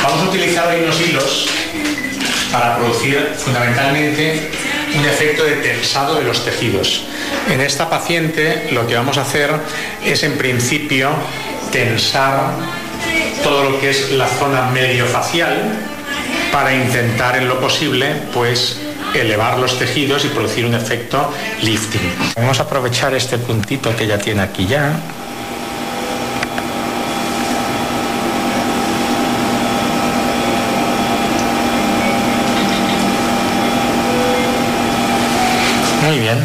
[0.04, 1.50] Vamos a utilizar hoy unos hilos
[2.52, 4.50] para producir fundamentalmente
[4.98, 7.04] un efecto de tensado de los tejidos.
[7.50, 9.52] En esta paciente lo que vamos a hacer
[10.04, 11.10] es en principio
[11.72, 12.52] tensar
[13.44, 15.58] todo lo que es la zona mediofacial
[16.52, 18.80] para intentar en lo posible pues
[19.14, 21.32] elevar los tejidos y producir un efecto
[21.62, 22.02] lifting.
[22.36, 25.00] Vamos a aprovechar este puntito que ya tiene aquí ya
[36.02, 36.38] Muy Más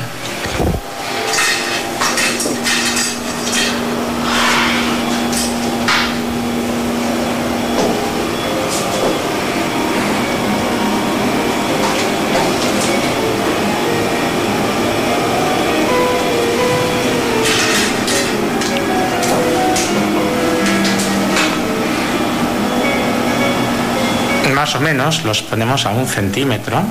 [24.77, 26.83] o menos los ponemos a un centímetro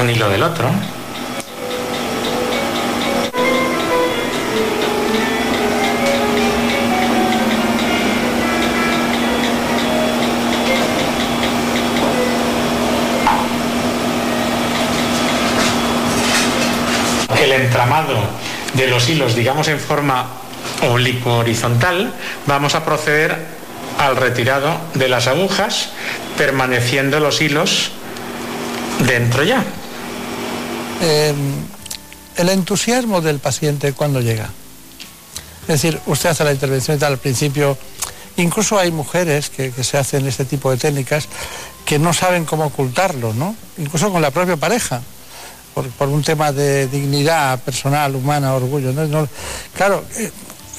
[0.00, 0.68] un hilo del otro.
[17.40, 18.14] El entramado
[18.74, 20.26] de los hilos, digamos en forma
[20.82, 22.12] oblicuo horizontal,
[22.46, 23.36] vamos a proceder
[23.98, 25.90] al retirado de las agujas,
[26.36, 27.92] permaneciendo los hilos
[29.00, 29.62] dentro ya.
[31.06, 31.34] Eh,
[32.36, 34.48] el entusiasmo del paciente cuando llega.
[35.62, 37.76] Es decir, usted hace la intervención y tal al principio.
[38.36, 41.28] Incluso hay mujeres que, que se hacen este tipo de técnicas
[41.84, 43.54] que no saben cómo ocultarlo, ¿no?
[43.76, 45.02] Incluso con la propia pareja,
[45.74, 48.92] por, por un tema de dignidad personal, humana, orgullo.
[48.92, 49.28] ¿no?
[49.76, 50.32] Claro, eh,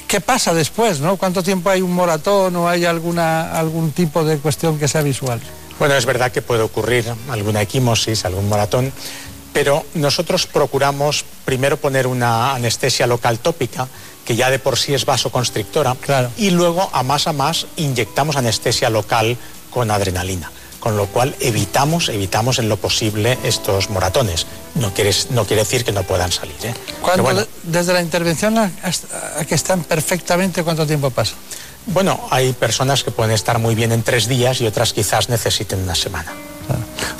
[0.08, 1.16] ¿qué pasa después, no?
[1.16, 5.40] ¿Cuánto tiempo hay un moratón o hay alguna, algún tipo de cuestión que sea visual?
[5.78, 8.92] Bueno, es verdad que puede ocurrir alguna equimosis, algún maratón,
[9.56, 13.88] pero nosotros procuramos primero poner una anestesia local tópica,
[14.22, 15.96] que ya de por sí es vasoconstrictora,
[16.36, 19.38] y luego a más a más inyectamos anestesia local
[19.70, 20.52] con adrenalina.
[20.78, 24.46] Con lo cual evitamos, evitamos en lo posible estos moratones.
[24.74, 26.54] No quiere, no quiere decir que no puedan salir.
[26.62, 26.74] ¿eh?
[26.74, 31.32] Pero ¿Cuánto bueno, de- desde la intervención hasta- a que están perfectamente, ¿cuánto tiempo pasa?
[31.86, 35.78] bueno, hay personas que pueden estar muy bien en tres días y otras quizás necesiten
[35.82, 36.30] una semana.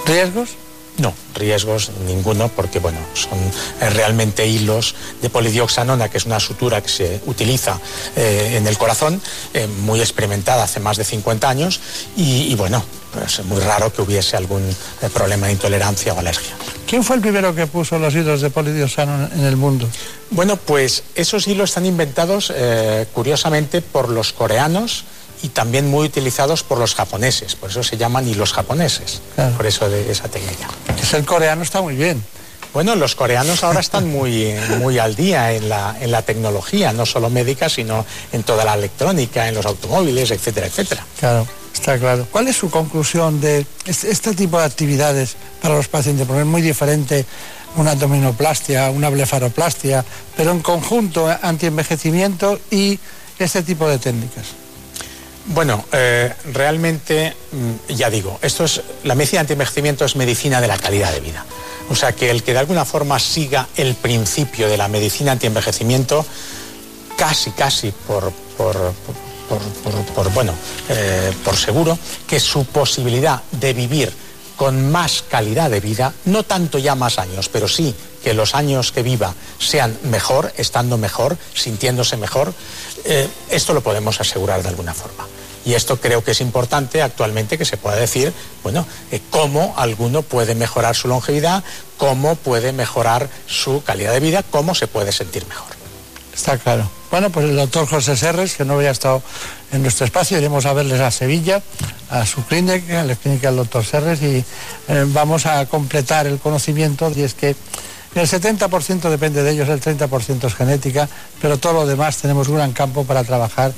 [0.04, 0.50] ¿Riesgos?
[0.98, 3.38] No, riesgos ninguno, porque bueno, son
[3.80, 7.78] eh, realmente hilos de polidioxanona, que es una sutura que se utiliza
[8.16, 9.20] eh, en el corazón,
[9.52, 11.80] eh, muy experimentada hace más de 50 años,
[12.16, 12.82] y, y, bueno,
[13.12, 16.54] pues es muy raro que hubiese algún eh, problema de intolerancia o alergia.
[16.86, 19.86] ¿Quién fue el primero que puso los hilos de polidiosano en el mundo?
[20.30, 22.52] Bueno, pues esos hilos están inventados
[23.12, 25.04] curiosamente por los coreanos
[25.42, 29.56] y también muy utilizados por los japoneses, por eso se llaman hilos japoneses, Claro.
[29.56, 30.68] por eso de esa técnica.
[31.00, 32.22] Es el coreano está muy bien.
[32.72, 37.06] Bueno, los coreanos ahora están muy, muy al día en la, en la tecnología, no
[37.06, 41.04] solo médica, sino en toda la electrónica, en los automóviles, etcétera, etcétera.
[41.18, 42.26] Claro, está claro.
[42.30, 46.26] ¿Cuál es su conclusión de este, este tipo de actividades para los pacientes?
[46.26, 47.24] Porque es muy diferente
[47.76, 50.04] una abdominoplastia, una blefaroplastia,
[50.36, 52.98] pero en conjunto eh, antienvejecimiento y
[53.38, 54.46] este tipo de técnicas.
[55.48, 60.76] Bueno, eh, realmente, mm, ya digo, esto es, la medicina anti-envejecimiento es medicina de la
[60.76, 61.44] calidad de vida.
[61.88, 66.26] O sea, que el que de alguna forma siga el principio de la medicina anti-envejecimiento,
[67.16, 68.92] casi, casi por- por-
[70.14, 70.52] por, bueno,
[70.88, 74.12] eh, por seguro, que su posibilidad de vivir
[74.56, 78.90] con más calidad de vida, no tanto ya más años, pero sí que los años
[78.90, 82.52] que viva sean mejor, estando mejor, sintiéndose mejor,
[83.04, 85.26] eh, esto lo podemos asegurar de alguna forma.
[85.64, 88.32] Y esto creo que es importante actualmente que se pueda decir,
[88.62, 91.64] bueno, eh, cómo alguno puede mejorar su longevidad,
[91.96, 95.68] cómo puede mejorar su calidad de vida, cómo se puede sentir mejor.
[96.32, 96.88] Está claro.
[97.10, 99.22] Bueno, pues el doctor José Serres, que no había estado
[99.72, 101.62] en nuestro espacio, iremos a verles a Sevilla,
[102.10, 104.44] a su clínica, a la clínica del doctor Serres, y
[104.88, 107.12] eh, vamos a completar el conocimiento.
[107.14, 107.54] Y es que
[108.14, 111.08] el 70% depende de ellos, el 30% es genética,
[111.40, 113.72] pero todo lo demás tenemos un gran campo para trabajar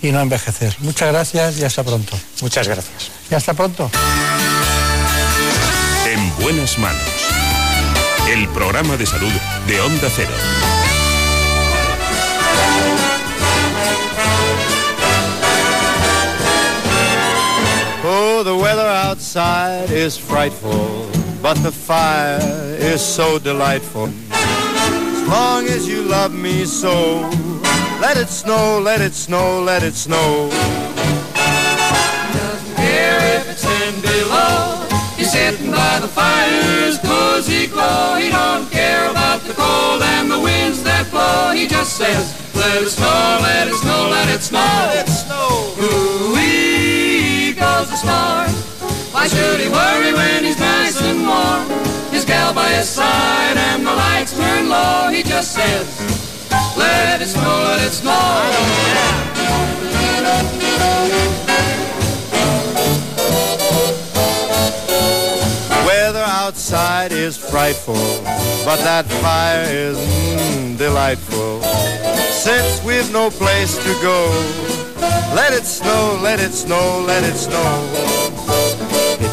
[0.00, 0.74] y no envejecer.
[0.80, 2.18] Muchas gracias y hasta pronto.
[2.40, 3.10] Muchas gracias.
[3.30, 3.90] Y hasta pronto.
[6.06, 7.02] En buenas manos.
[8.28, 9.32] El programa de salud
[9.66, 10.32] de Onda Cero.
[19.12, 21.06] Outside is frightful,
[21.42, 22.40] but the fire
[22.80, 24.08] is so delightful.
[24.30, 27.20] As long as you love me so.
[28.00, 30.48] Let it snow, let it snow, let it snow.
[32.38, 34.88] Doesn't care if it's ten below.
[35.18, 38.16] He's sitting by the fire's cozy glow.
[38.16, 41.52] He don't care about the cold and the winds that blow.
[41.54, 44.58] He just says, let it snow, let it snow, let it snow.
[44.58, 45.74] Let it snow.
[45.84, 48.48] Ooh-wee goes the star.
[49.22, 51.68] Why should he worry when he's nice and warm?
[52.10, 55.10] His gal by his side and the lights turn low.
[55.10, 55.86] He just says,
[56.76, 58.10] let it snow, let it snow.
[58.10, 58.50] I
[60.26, 60.50] don't
[65.86, 68.24] Weather outside is frightful,
[68.64, 71.62] but that fire is mm, delightful.
[72.32, 74.32] Since we've no place to go,
[75.32, 78.41] let it snow, let it snow, let it snow.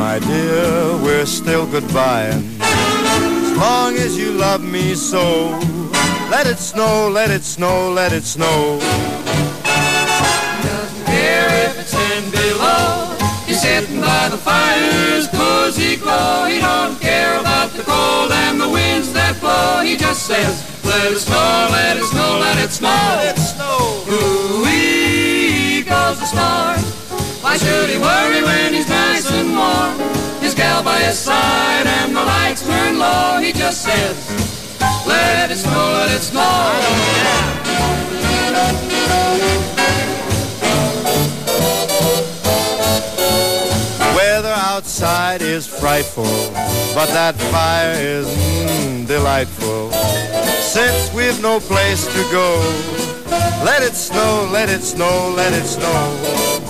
[0.00, 2.42] my dear, we're still goodbying.
[2.58, 5.50] As long as you love me so,
[6.30, 8.78] let it snow, let it snow, let it snow.
[10.64, 13.14] Doesn't care if it's ten below.
[13.46, 16.46] He's sitting by the fire's cozy glow.
[16.46, 19.82] He don't care about the cold and the winds that blow.
[19.84, 22.88] He just says, let it snow, let it snow, let it snow.
[22.88, 24.04] Let it snow.
[24.08, 26.99] Ooh-wee goes the star.
[27.42, 29.98] Why should he worry when he's nice and warm?
[30.42, 33.40] His gal by his side and the lights turn low.
[33.40, 34.16] He just says,
[35.06, 36.40] let it snow, let it snow.
[44.14, 46.24] Weather outside is frightful,
[46.94, 49.90] but that fire is mm, delightful.
[50.60, 52.60] Since we've no place to go,
[53.64, 56.69] let it snow, let it snow, let it snow.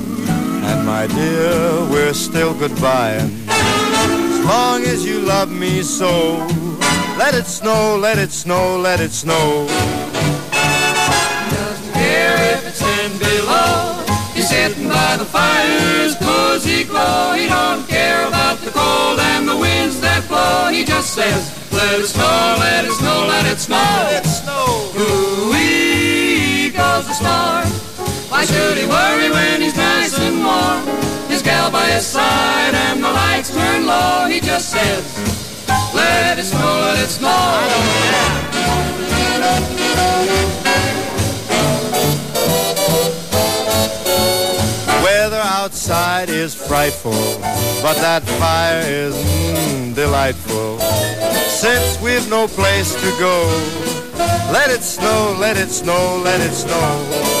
[0.91, 1.55] my dear,
[1.89, 3.29] we're still goodbying.
[3.47, 6.11] As long as you love me so,
[7.17, 9.67] let it snow, let it snow, let it snow.
[11.55, 14.03] Doesn't care if it's ten below.
[14.35, 17.35] He's sitting by the fire's cozy glow.
[17.39, 20.67] He don't care about the cold and the winds that blow.
[20.75, 23.77] He just says, let it snow, let it snow, let it snow.
[23.77, 24.65] Let it snow.
[24.99, 27.63] Ooh-wee goes the star.
[28.31, 30.87] Why should he worry when he's nice and warm?
[31.29, 34.25] His gal by his side and the lights turn low.
[34.25, 35.03] He just says,
[35.93, 37.27] let it snow, let it snow.
[45.03, 47.41] Weather outside is frightful,
[47.81, 50.79] but that fire is mm, delightful.
[51.49, 53.43] Since we've no place to go,
[54.53, 57.40] let it snow, let it snow, let it snow.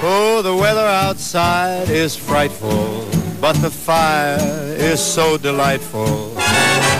[0.00, 3.04] Oh, the weather outside is frightful,
[3.40, 4.38] but the fire
[4.78, 6.36] is so delightful.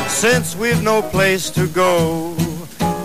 [0.08, 2.34] Since we've no place to go,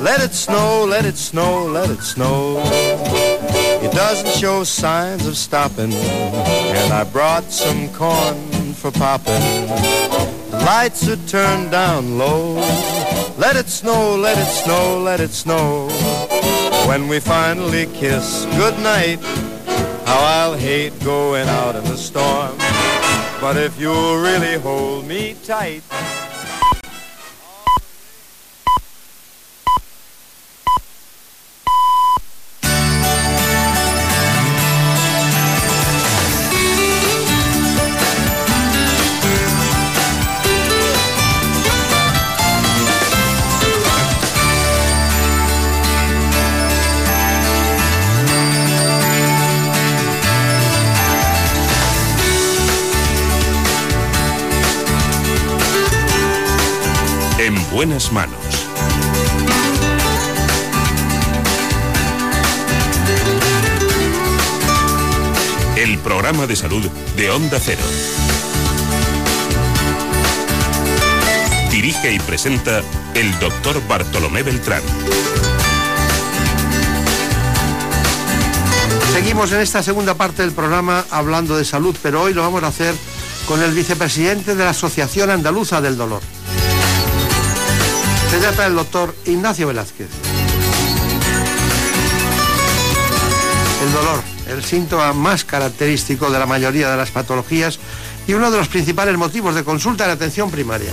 [0.01, 2.61] let it snow, let it snow, let it snow.
[3.85, 9.69] It doesn't show signs of stopping, and I brought some corn for popping.
[10.51, 12.59] Lights are turned down low.
[13.35, 15.87] Let it snow, let it snow, let it snow.
[16.87, 19.19] When we finally kiss goodnight,
[20.05, 22.55] how I'll hate going out in the storm.
[23.41, 25.81] But if you'll really hold me tight,
[57.85, 58.39] buenas manos.
[65.75, 67.81] El programa de salud de Onda Cero.
[71.71, 72.81] Dirige y presenta
[73.15, 74.81] el doctor Bartolomé Beltrán.
[79.11, 82.67] Seguimos en esta segunda parte del programa hablando de salud, pero hoy lo vamos a
[82.67, 82.95] hacer
[83.45, 86.21] con el vicepresidente de la Asociación Andaluza del Dolor.
[88.33, 90.07] Se trata del doctor Ignacio Velázquez.
[93.83, 97.77] El dolor, el síntoma más característico de la mayoría de las patologías
[98.25, 100.89] y uno de los principales motivos de consulta en atención primaria.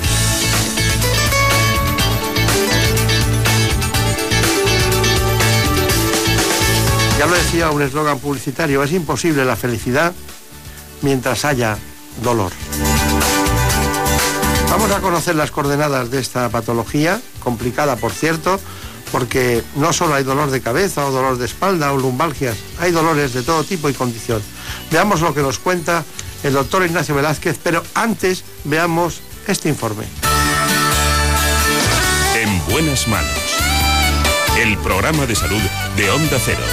[7.18, 10.12] Ya lo decía un eslogan publicitario, es imposible la felicidad
[11.00, 11.78] mientras haya
[12.22, 12.52] dolor.
[14.90, 18.58] Vamos a conocer las coordenadas de esta patología, complicada por cierto,
[19.12, 23.32] porque no solo hay dolor de cabeza o dolor de espalda o lumbalgias, hay dolores
[23.32, 24.42] de todo tipo y condición.
[24.90, 26.04] Veamos lo que nos cuenta
[26.42, 30.06] el doctor Ignacio Velázquez, pero antes veamos este informe.
[32.34, 33.30] En buenas manos.
[34.58, 35.62] El programa de salud
[35.94, 36.64] de Onda Cero.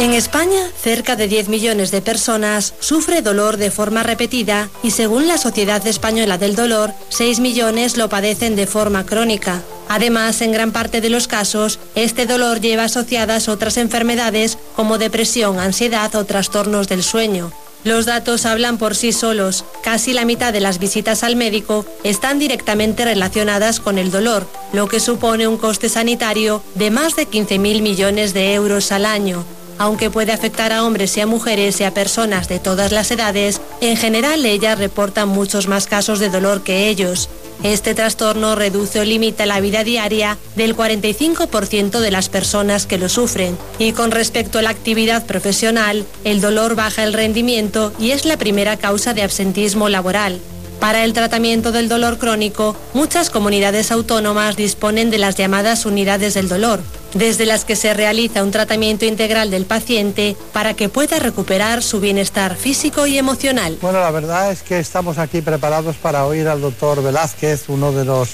[0.00, 5.28] En España, cerca de 10 millones de personas sufre dolor de forma repetida y según
[5.28, 9.60] la Sociedad Española del Dolor, 6 millones lo padecen de forma crónica.
[9.90, 15.60] Además, en gran parte de los casos, este dolor lleva asociadas otras enfermedades como depresión,
[15.60, 17.52] ansiedad o trastornos del sueño.
[17.84, 19.66] Los datos hablan por sí solos.
[19.82, 24.88] Casi la mitad de las visitas al médico están directamente relacionadas con el dolor, lo
[24.88, 29.44] que supone un coste sanitario de más de 15.000 millones de euros al año.
[29.80, 33.62] Aunque puede afectar a hombres y a mujeres y a personas de todas las edades,
[33.80, 37.30] en general ellas reportan muchos más casos de dolor que ellos.
[37.62, 43.08] Este trastorno reduce o limita la vida diaria del 45% de las personas que lo
[43.08, 43.56] sufren.
[43.78, 48.36] Y con respecto a la actividad profesional, el dolor baja el rendimiento y es la
[48.36, 50.40] primera causa de absentismo laboral.
[50.80, 56.48] Para el tratamiento del dolor crónico, muchas comunidades autónomas disponen de las llamadas unidades del
[56.48, 56.80] dolor,
[57.12, 62.00] desde las que se realiza un tratamiento integral del paciente para que pueda recuperar su
[62.00, 63.76] bienestar físico y emocional.
[63.82, 68.06] Bueno, la verdad es que estamos aquí preparados para oír al doctor Velázquez, uno de
[68.06, 68.30] los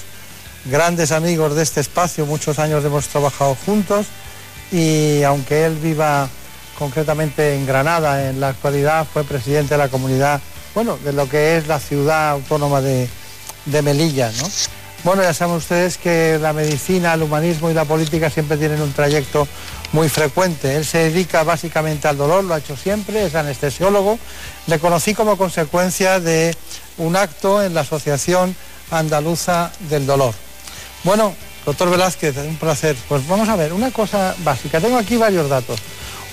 [0.63, 2.25] grandes amigos de este espacio.
[2.25, 4.05] Muchos años hemos trabajado juntos
[4.71, 6.29] y aunque él viva
[6.79, 10.39] concretamente en Granada en la actualidad, fue presidente de la comunidad
[10.77, 13.09] bueno, de lo que es la ciudad autónoma de,
[13.81, 14.47] Melilla, ¿no?
[15.03, 18.93] Bueno, ya saben ustedes que la medicina, el humanismo y la política siempre tienen un
[18.93, 19.47] trayecto
[19.91, 20.75] muy frecuente.
[20.75, 24.19] Él se dedica básicamente al dolor, lo ha hecho siempre, es anestesiólogo.
[24.67, 26.55] Le conocí como consecuencia de
[26.99, 28.55] un acto en la Asociación
[28.91, 30.35] Andaluza del Dolor.
[31.03, 31.33] Bueno,
[31.65, 32.95] doctor Velázquez, un placer.
[33.09, 34.79] Pues vamos a ver, una cosa básica.
[34.79, 35.79] Tengo aquí varios datos.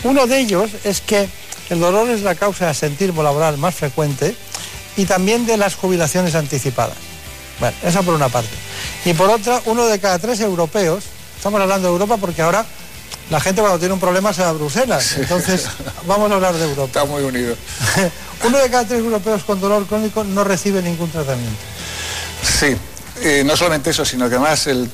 [0.02, 1.30] Uno de ellos es que
[1.70, 4.36] el dolor es la causa de asentismo laboral más frecuente
[4.96, 6.96] y también de las jubilaciones anticipadas.
[7.60, 8.50] Bueno, eso por una parte.
[9.04, 11.04] Y por otra, uno de cada tres europeos,
[11.36, 12.64] estamos hablando de Europa porque ahora
[13.30, 15.66] la gente cuando tiene un problema se va a Bruselas, entonces
[16.06, 16.86] vamos a hablar de Europa.
[16.86, 17.56] Está muy unido.
[18.44, 21.60] uno de cada tres europeos con dolor crónico no recibe ningún tratamiento.
[22.42, 22.76] Sí,
[23.22, 24.90] eh, no solamente eso, sino que además el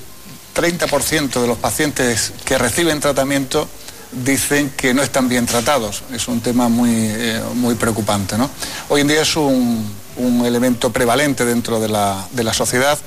[0.55, 3.69] 30% de los pacientes que reciben tratamiento
[4.13, 6.03] dicen que no están bien tratados.
[6.13, 8.37] Es un tema muy, eh, muy preocupante.
[8.37, 8.51] ¿no?
[8.89, 9.99] Hoy en día es un,
[10.45, 12.99] elemento prevalente dentro de la, de la, sociedad,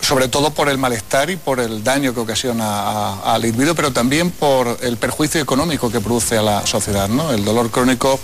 [0.00, 4.30] sobre todo por el malestar y por el daño que ocasiona al individuo, pero también
[4.30, 7.08] por el perjuicio económico que produce a la sociedad.
[7.08, 7.32] ¿no?
[7.32, 8.20] El dolor crónico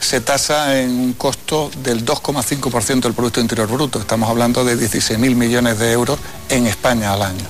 [0.00, 4.00] se tasa en un costo del 2,5% del Producto Interior Bruto.
[4.00, 7.44] Estamos hablando de 16.000 millones de euros en España al año.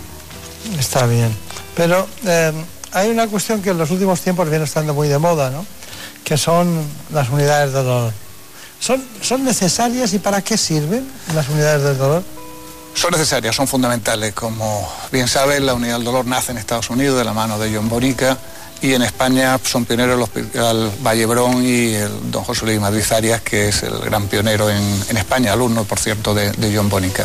[0.79, 1.35] Está bien.
[1.75, 2.53] Pero eh,
[2.93, 5.64] hay una cuestión que en los últimos tiempos viene estando muy de moda, ¿no?
[6.24, 8.12] que son las unidades de dolor.
[8.78, 12.22] ¿Son, ¿Son necesarias y para qué sirven las unidades del dolor?
[12.95, 14.34] Son necesarias, son fundamentales.
[14.34, 17.74] Como bien saben, la unidad del dolor nace en Estados Unidos de la mano de
[17.74, 18.38] John Bonica
[18.83, 23.41] y en España son pioneros el Hospital Vallebrón y el don José Luis Madrid Arias,
[23.41, 27.24] que es el gran pionero en, España, alumno, por cierto, de, de John Bonica.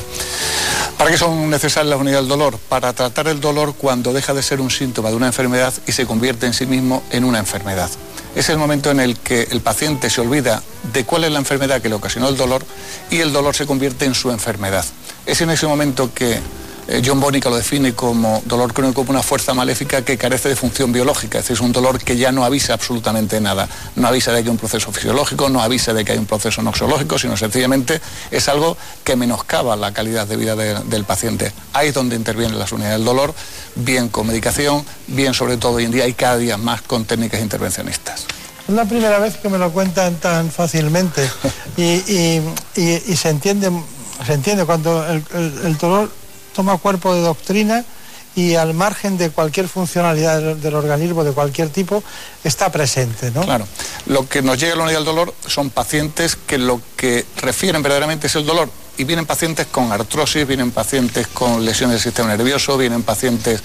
[0.98, 2.60] ¿Para qué son necesarias las unidades del dolor?
[2.70, 6.06] Para tratar el dolor cuando deja de ser un síntoma de una enfermedad y se
[6.06, 7.90] convierte en sí mismo en una enfermedad.
[8.36, 10.62] Es el momento en el que el paciente se olvida
[10.94, 12.64] de cuál es la enfermedad que le ocasionó el dolor
[13.10, 14.86] y el dolor se convierte en su enfermedad.
[15.26, 16.40] Es en ese momento que
[17.06, 20.92] John Bonica lo define como dolor crónico como una fuerza maléfica que carece de función
[20.94, 23.68] biológica, es decir, es un dolor que ya no avisa absolutamente nada,
[23.98, 26.62] no avisa de que hay un proceso fisiológico, no avisa de que hay un proceso
[26.62, 28.00] noxológico, sino sencillamente
[28.32, 31.52] es algo que menoscaba la calidad de vida de- del paciente.
[31.74, 33.34] Ahí es donde intervienen las unidades del dolor,
[33.76, 37.42] bien con medicación, bien sobre todo hoy en día y cada día más con técnicas
[37.42, 38.26] intervencionistas.
[38.68, 41.30] Es la primera vez que me lo cuentan tan fácilmente
[41.78, 42.42] y, y-
[42.76, 43.72] y- y se entiende,
[44.26, 46.10] se entiende cuando el, el- el dolor
[46.58, 47.86] toma cuerpo de doctrina
[48.36, 52.04] y al margen de cualquier funcionalidad del, organismo de cualquier tipo
[52.44, 53.42] está presente, ¿no?
[53.42, 53.68] Claro.
[54.08, 57.84] Lo que nos llega a la unidad del dolor son pacientes que lo que refieren
[57.84, 58.72] verdaderamente es el dolor.
[58.98, 63.62] Y vienen pacientes con artrosis, vienen pacientes con lesiones del sistema nervioso, vienen pacientes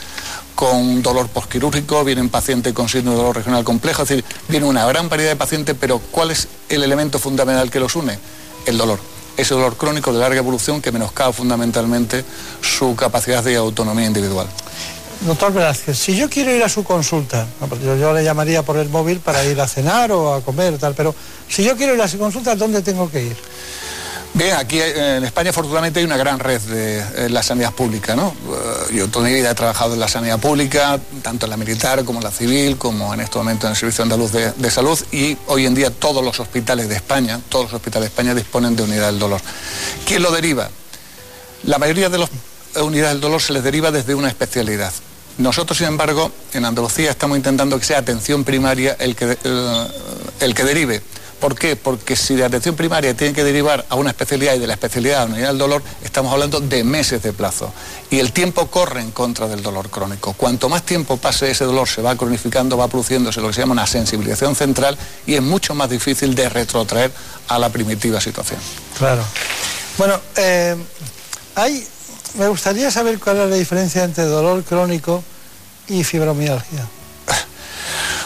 [0.55, 4.03] con dolor posquirúrgico, vienen pacientes con síndrome de dolor regional complejo.
[4.03, 7.81] Es decir, viene una gran variedad de pacientes, pero ¿cuál es el elemento fundamental que
[7.81, 8.19] los une?
[8.67, 9.12] El dolor.
[9.37, 12.25] Ese dolor crónico de larga evolución que menoscaba fundamentalmente
[12.61, 14.47] su capacidad de autonomía individual.
[15.27, 18.77] Doctor Velázquez, si yo quiero ir a su consulta, porque yo, yo le llamaría por
[18.77, 21.15] el móvil para ir a cenar o a comer, tal, pero
[21.49, 23.37] si yo quiero ir a su consulta, ¿dónde tengo que ir?
[24.35, 28.15] Bien, aquí eh, en España afortunadamente hay una gran red de eh, la sanidad pública.
[28.15, 32.03] Eh, yo toda mi vida he trabajado en la sanidad pública, tanto en la militar
[32.05, 35.37] como en la civil, como en este momento en el Servicio Andaluz de, Salud y
[35.49, 38.85] hoy en día todos los hospitales de España, todos los hospitales de España disponen de
[38.85, 39.41] unidad del dolor.
[40.07, 40.71] ¿Quién lo deriva?
[41.65, 42.31] La mayoría de las
[42.77, 44.93] unidades del dolor se les deriva desde una especialidad.
[45.37, 49.37] Nosotros, sin embargo, en Andalucía estamos intentando que sea atención primaria el que,
[50.41, 51.03] el que derive.
[51.43, 51.75] ¿Por qué?
[51.75, 55.23] Porque si de atención primaria tiene que derivar a una especialidad y de la especialidad
[55.23, 57.73] a una unidad del dolor, estamos hablando de meses de plazo.
[58.13, 60.35] Y el tiempo corre en contra del dolor crónico.
[60.35, 63.73] Cuanto más tiempo pase ese dolor, se va cronificando, va produciéndose lo que se llama
[63.73, 67.11] una sensibilización central y es mucho más difícil de retrotraer
[67.49, 68.61] a la primitiva situación.
[68.97, 69.25] Claro.
[69.99, 70.77] Bueno, eh,
[71.57, 71.85] hay,
[72.39, 75.25] me gustaría saber cuál es la diferencia entre dolor crónico
[75.89, 76.87] y fibromialgia.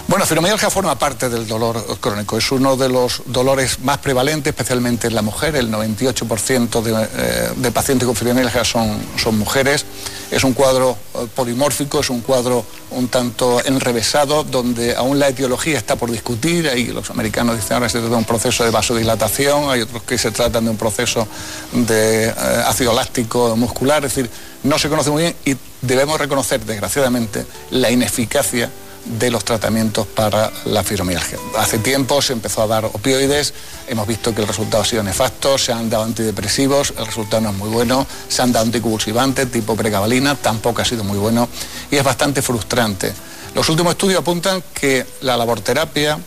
[0.08, 2.38] Bueno, fibromialgia forma parte del dolor crónico.
[2.38, 5.56] Es uno de los dolores más prevalentes, especialmente en la mujer.
[5.56, 9.00] El 98% de, eh, de pacientes con fibromialgia son,
[9.36, 9.84] mujeres.
[10.30, 15.76] Es un cuadro eh, polimórfico, es un cuadro un tanto enrevesado, donde aún la etiología
[15.76, 16.68] está por discutir.
[16.68, 20.18] Ahí los americanos dicen ahora se trata de un proceso de vasodilatación, hay otros que
[20.18, 21.26] se tratan de un proceso
[21.72, 22.32] de eh,
[22.64, 24.04] ácido láctico muscular.
[24.04, 24.30] Es decir,
[24.62, 28.70] no se conoce muy bien y debemos reconocer, desgraciadamente, la ineficacia
[29.06, 31.38] de los tratamientos para la fibromialgia.
[31.56, 33.54] Hace tiempo se empezó a dar opioides,
[33.86, 37.50] hemos visto que el resultado ha sido nefasto, se han dado antidepresivos, el resultado no
[37.50, 41.48] es muy bueno, se han dado anticonvulsivantes tipo pregabalina, tampoco ha sido muy bueno
[41.90, 43.12] y es bastante frustrante.
[43.54, 46.18] Los últimos estudios apuntan que la laborterapia,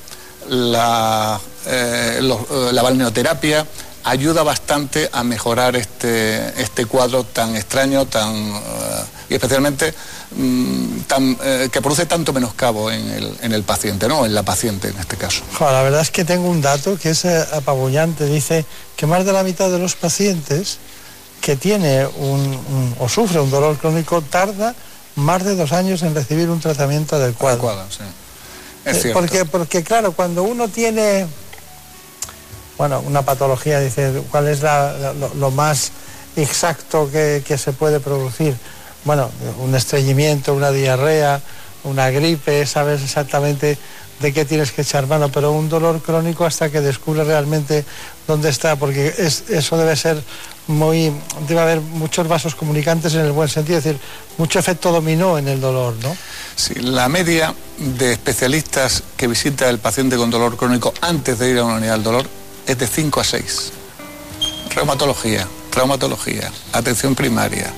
[0.49, 3.65] la, eh, eh, la balneoterapia
[4.03, 8.59] ayuda bastante a mejorar este, este cuadro tan extraño, tan eh,
[9.29, 9.93] y especialmente
[10.35, 14.25] mm, tan, eh, que produce tanto menoscabo en el, en el paciente, ¿no?
[14.25, 15.43] En la paciente en este caso.
[15.59, 18.25] La verdad es que tengo un dato que es eh, apabullante.
[18.25, 18.65] Dice
[18.95, 20.77] que más de la mitad de los pacientes
[21.41, 24.75] que tiene un, un- o sufre un dolor crónico tarda
[25.15, 27.53] más de dos años en recibir un tratamiento adecuado.
[27.55, 28.03] Adecuado, sí.
[28.85, 29.19] Es cierto.
[29.19, 31.27] Porque, porque claro, cuando uno tiene
[32.79, 35.91] bueno, una patología, dice, ¿cuál es lo, más
[36.37, 38.55] exacto que, se puede producir?
[39.03, 39.29] Bueno,
[39.59, 41.41] un estreñimiento, una diarrea,
[41.83, 43.77] una gripe, sabes exactamente
[44.21, 47.83] de qué tienes que echar mano, pero un dolor crónico hasta que descubres realmente
[48.25, 50.23] dónde está, porque es- eso debe ser
[50.67, 51.11] muy,
[51.49, 53.99] debe haber muchos vasos comunicantes en el buen sentido, es decir,
[54.37, 56.15] mucho efecto dominó en el dolor, ¿no?
[56.55, 61.57] Sí, la media de especialistas que visita el paciente con dolor crónico antes de ir
[61.59, 62.38] a una unidad del dolor
[62.69, 63.71] es de 5 a 6.
[64.75, 67.73] Reumatología, traumatología, atención primaria,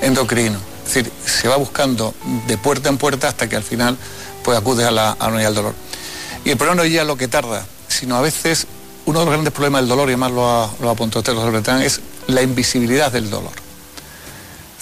[0.00, 0.58] endocrino.
[0.84, 2.12] Es decir, se va buscando
[2.48, 3.96] de puerta en puerta hasta que al final
[4.42, 5.74] pues acude a la, a unidad del dolor.
[6.44, 8.66] Y el problema no es ya lo que tarda, sino a veces
[9.06, 11.34] uno de los grandes problemas del dolor, y además lo ha, lo ha apuntado usted,
[11.34, 13.52] doctor Bertrán, es la invisibilidad del dolor.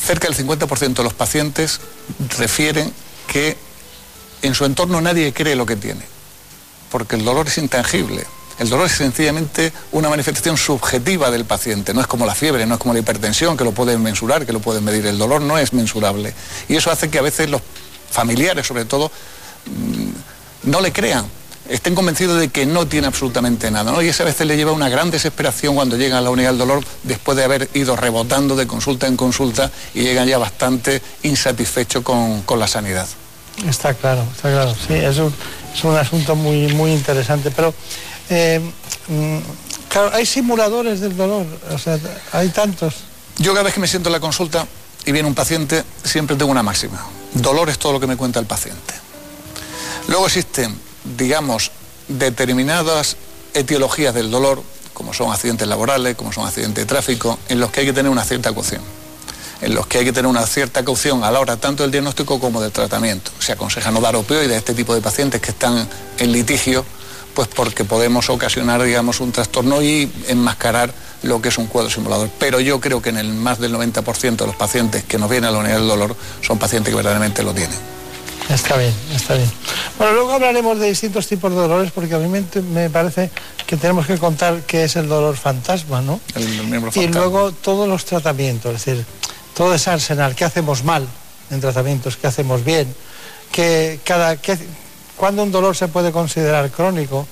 [0.03, 1.81] Cerca del 50% de los pacientes
[2.39, 2.91] refieren
[3.27, 3.59] que
[4.41, 6.07] en su entorno nadie cree lo que tiene,
[6.91, 8.27] porque el dolor es intangible.
[8.61, 12.75] El dolor es sencillamente una manifestación subjetiva del paciente, no es como la fiebre, no
[12.75, 15.07] es como la hipertensión, que lo pueden mensurar, que lo pueden medir.
[15.07, 16.35] El dolor no es mensurable.
[16.69, 17.63] Y eso hace que a veces los
[18.11, 19.11] familiares, sobre todo,
[19.65, 21.25] mm, no le crean,
[21.71, 23.93] estén convencidos de que no tiene absolutamente nada.
[23.93, 24.03] ¿no?
[24.03, 26.59] Y eso a veces le lleva una gran desesperación cuando llegan a la unidad del
[26.59, 32.03] dolor después de haber ido rebotando de consulta en consulta y llegan ya bastante insatisfechos
[32.03, 33.07] con, con la sanidad.
[33.67, 34.75] Está claro, está claro.
[34.75, 35.35] Sí, es un,
[35.75, 37.51] es un asunto muy, muy interesante.
[37.51, 37.75] Pero,
[38.31, 38.61] eh,
[39.09, 39.39] mm,
[39.89, 41.99] claro, hay simuladores del dolor, o sea,
[42.33, 42.95] hay tantos.
[43.39, 44.67] Yo cada vez que me siento en la consulta
[45.05, 47.05] y viene un paciente, siempre tengo una máxima.
[47.35, 48.95] Dolor es todo lo que me cuenta el paciente.
[50.09, 50.79] Luego existen,
[51.17, 51.71] digamos,
[52.09, 53.17] determinadas
[53.55, 54.63] etiologías del dolor,
[54.95, 58.11] como son accidentes laborales, como son accidentes de tráfico, en los que hay que tener
[58.11, 58.83] una cierta caución.
[59.61, 62.41] En los que hay que tener una cierta caución a la hora tanto del diagnóstico
[62.41, 63.31] como del tratamiento.
[63.41, 65.89] Se aconseja no dar opioides a este tipo de pacientes que están
[66.19, 66.85] en litigio,
[67.35, 70.93] pues porque podemos ocasionar, digamos, un trastorno y enmascarar
[71.23, 72.31] lo que es un cuadro simulador.
[72.39, 75.49] Pero yo creo que en el más del 90% de los pacientes que nos vienen
[75.49, 77.79] a la unidad del dolor son pacientes que verdaderamente lo tienen.
[78.49, 79.51] Está bien, está bien.
[79.97, 83.31] Bueno, luego hablaremos de distintos tipos de dolores porque a mí me, me parece
[83.65, 86.21] que tenemos que contar qué es el dolor fantasma, ¿no?
[86.35, 89.07] El, miembro y luego todos los tratamientos, es decir,
[89.55, 91.07] todo ese arsenal, qué hacemos mal
[91.51, 92.93] en tratamientos, qué hacemos bien,
[93.53, 94.59] que cada, qué,
[95.21, 97.27] cuándo un dolor se puede considerar crónico,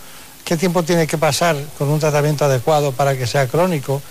[0.44, 4.02] qué tiempo tiene que pasar con un tratamiento adecuado para que sea crónico.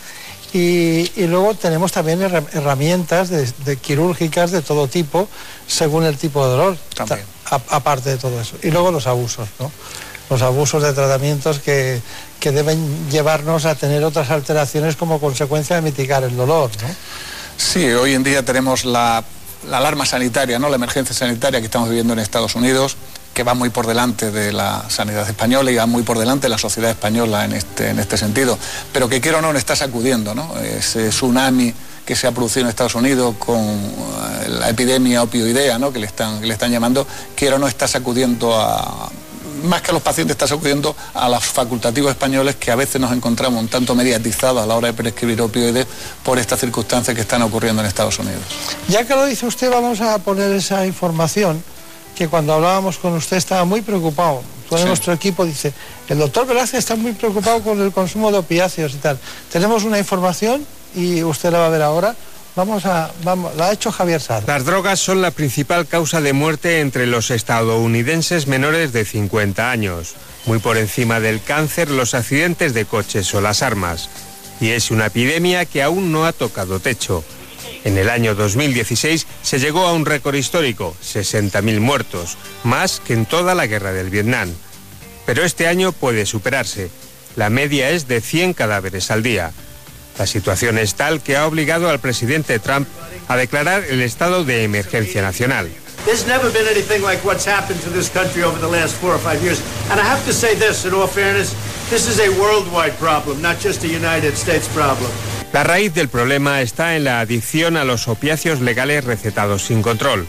[0.51, 5.29] Y, y luego tenemos también herramientas de, de quirúrgicas de todo tipo,
[5.67, 7.21] según el tipo de dolor, También.
[7.69, 8.55] aparte de todo eso.
[8.63, 9.71] Y luego los abusos, ¿no?
[10.31, 12.01] Los abusos de tratamientos que,
[12.39, 12.79] que deben
[13.11, 16.87] llevarnos a tener otras alteraciones como consecuencia de mitigar el dolor, ¿no?
[17.57, 19.23] Sí, hoy en día tenemos la,
[19.69, 20.69] la alarma sanitaria, ¿no?
[20.69, 22.95] la emergencia sanitaria que estamos viviendo en Estados Unidos,
[23.37, 26.49] que va muy por delante de la sanidad española y va muy por delante de
[26.49, 28.57] la sociedad española en este, en este sentido,
[28.91, 30.57] pero que quiero o no está sacudiendo, ¿no?
[30.57, 31.71] Ese tsunami
[32.03, 35.93] que se ha producido en Estados Unidos con eh, la epidemia opioidea, ¿no?
[35.93, 37.05] que, le están, que le están llamando,
[37.35, 39.07] quiero o no está sacudiendo a,
[39.65, 43.11] más que a los pacientes, está sacudiendo a los facultativos españoles que a veces nos
[43.11, 45.85] encontramos un tanto mediatizados a la hora de prescribir opioides
[46.23, 48.41] por estas circunstancias que están ocurriendo en Estados Unidos.
[48.87, 51.61] Ya que lo dice usted, vamos a poner esa información
[52.17, 54.41] que cuando hablábamos con usted estaba muy preocupado.
[54.69, 54.85] Todo Sí.
[54.85, 55.71] nuestro equipo dice,
[56.09, 59.17] el doctor Velázquez está muy preocupado con el consumo de opiáceos y tal.
[59.51, 60.65] Tenemos una información
[60.95, 62.15] y usted la va a ver ahora.
[62.55, 64.43] Vamos a, vamos, la ha hecho Javier Sar.
[64.47, 70.15] Las drogas son la principal causa de muerte entre los estadounidenses menores de 50 años,
[70.47, 74.09] muy por encima del cáncer, los accidentes de coches o las armas.
[74.59, 77.23] Y es una epidemia que aún no ha tocado techo.
[77.87, 83.25] En el año 2016 se llegó a un récord histórico, 60.000 muertos, más que en
[83.25, 84.53] toda la guerra del Vietnam.
[85.25, 86.89] Pero este año puede superarse.
[87.37, 89.53] La media es de 100 cadáveres al día.
[90.19, 92.89] La situación es tal que ha obligado al presidente Trump
[93.29, 95.69] a declarar el estado de emergencia nacional.
[96.03, 99.19] There's never been anything like what's happened to this country over the last four or
[99.19, 99.61] five years.
[99.89, 101.55] And I have to say this, in all fairness,
[101.89, 105.09] this is a worldwide problem, not just a United States problem.
[105.53, 110.27] La raíz del problema está en la adicción a los opiáceos legales recetados sin control.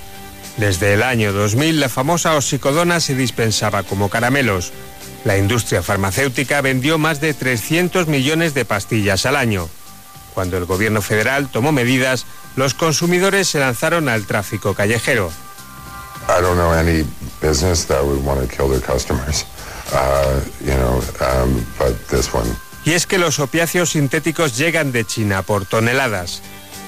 [0.58, 4.72] Desde el año 2000 la famosa oxicodona se dispensaba como caramelos.
[5.24, 9.68] La industria farmacéutica vendió más de 300 millones de pastillas al año.
[10.34, 12.24] Cuando el gobierno federal tomó medidas,
[12.54, 15.30] los consumidores se lanzaron al tráfico callejero.
[16.28, 17.04] I don't know any
[17.40, 19.46] business that would want to kill their customers,
[19.92, 22.46] uh, you know, um, but this one.
[22.88, 26.40] Y es que los opiáceos sintéticos llegan de China por toneladas.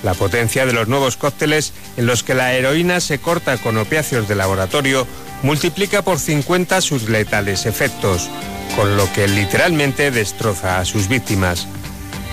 [0.03, 4.27] La potencia de los nuevos cócteles en los que la heroína se corta con opiáceos
[4.27, 5.07] de laboratorio
[5.43, 8.31] multiplica por 50 sus letales efectos,
[8.77, 11.67] con lo que literalmente destroza a sus víctimas.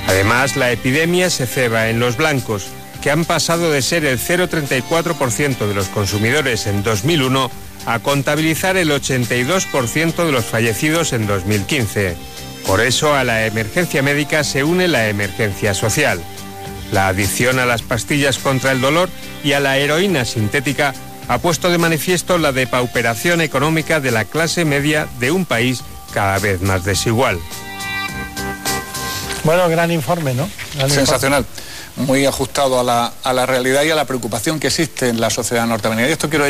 [0.08, 2.68] Además, la epidemia se ceba en los blancos,
[3.02, 7.52] que han pasado de ser el 0,34% de los consumidores en 2001
[7.86, 12.16] a contabilizar el 82% de los fallecidos en 2015.
[12.68, 16.22] Por eso a la emergencia médica se une la emergencia social.
[16.92, 19.10] La adicción a las pastillas contra el dolor
[19.42, 20.94] y a la heroína sintética
[21.30, 25.82] ha puesto de manifiesto la depauperación económica de la clase media de un país
[26.14, 27.40] cada vez más desigual.
[29.46, 30.50] Bueno, gran informe, ¿no?
[30.76, 31.46] Gran Sensacional.
[31.96, 35.30] Muy ajustado a la, a la realidad y a la preocupación que existe en la
[35.30, 36.10] sociedad norteamericana.
[36.10, 36.46] Y esto quiero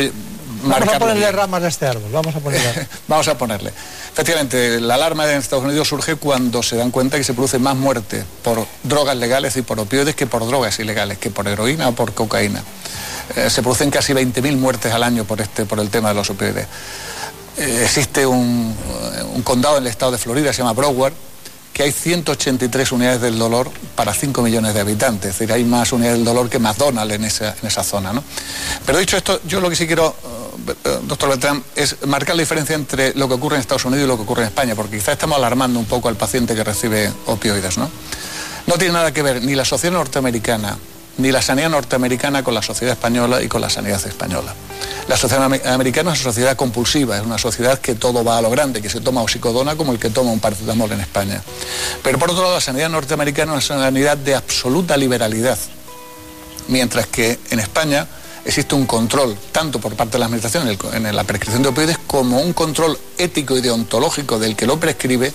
[0.62, 1.34] Vamos a ponerle bien.
[1.34, 2.86] ramas a este árbol, vamos a ponerle.
[3.08, 3.72] Vamos a ponerle.
[4.12, 7.76] Efectivamente, la alarma en Estados Unidos surge cuando se dan cuenta que se produce más
[7.76, 11.92] muerte por drogas legales y por opioides que por drogas ilegales, que por heroína o
[11.92, 12.62] por cocaína.
[13.36, 16.30] Eh, se producen casi 20.000 muertes al año por, este, por el tema de los
[16.30, 16.66] opioides.
[17.56, 18.74] Eh, existe un,
[19.14, 21.12] eh, un condado en el estado de Florida, se llama Broward,
[21.78, 25.30] que hay 183 unidades del dolor para 5 millones de habitantes.
[25.30, 28.12] Es decir, hay más unidades del dolor que McDonald's en esa, en esa zona.
[28.12, 28.24] ¿no?
[28.84, 30.16] Pero dicho esto, yo lo que sí quiero,
[31.06, 34.16] doctor Beltrán, es marcar la diferencia entre lo que ocurre en Estados Unidos y lo
[34.16, 37.78] que ocurre en España, porque quizás estamos alarmando un poco al paciente que recibe opioides.
[37.78, 37.88] ¿no?
[38.66, 40.78] No tiene nada que ver ni la sociedad norteamericana
[41.18, 44.54] ni la sanidad norteamericana con la sociedad española y con la sanidad española.
[45.08, 48.40] La sociedad ame- americana es una sociedad compulsiva, es una sociedad que todo va a
[48.40, 51.42] lo grande, que se toma oxicodona como el que toma un paracetamol en España.
[52.04, 55.58] Pero por otro lado, la sanidad norteamericana es una sanidad de absoluta liberalidad.
[56.68, 58.06] Mientras que en España
[58.48, 62.40] existe un control, tanto por parte de la Administración en, la prescripción de opioides, como
[62.40, 65.30] un control ético y deontológico del que lo prescribe,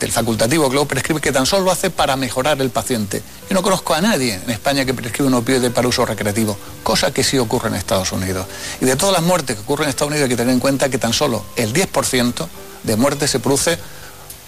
[0.00, 3.22] del facultativo que lo prescribe, que tan solo lo hace para mejorar el paciente.
[3.48, 7.14] Yo no conozco a nadie en España que prescriba un opioide para uso recreativo, cosa
[7.14, 8.46] que sí ocurre en Estados Unidos.
[8.80, 10.88] Y de todas las muertes que ocurren en Estados Unidos hay que tener en cuenta
[10.88, 12.48] que tan solo el 10%
[12.82, 13.78] de muertes se produce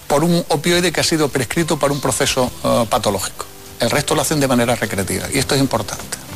[0.08, 3.46] por un opioide que ha sido prescrito para un proceso eh, patológico.
[3.78, 6.31] El resto lo hacen de manera recreativa y esto es importante.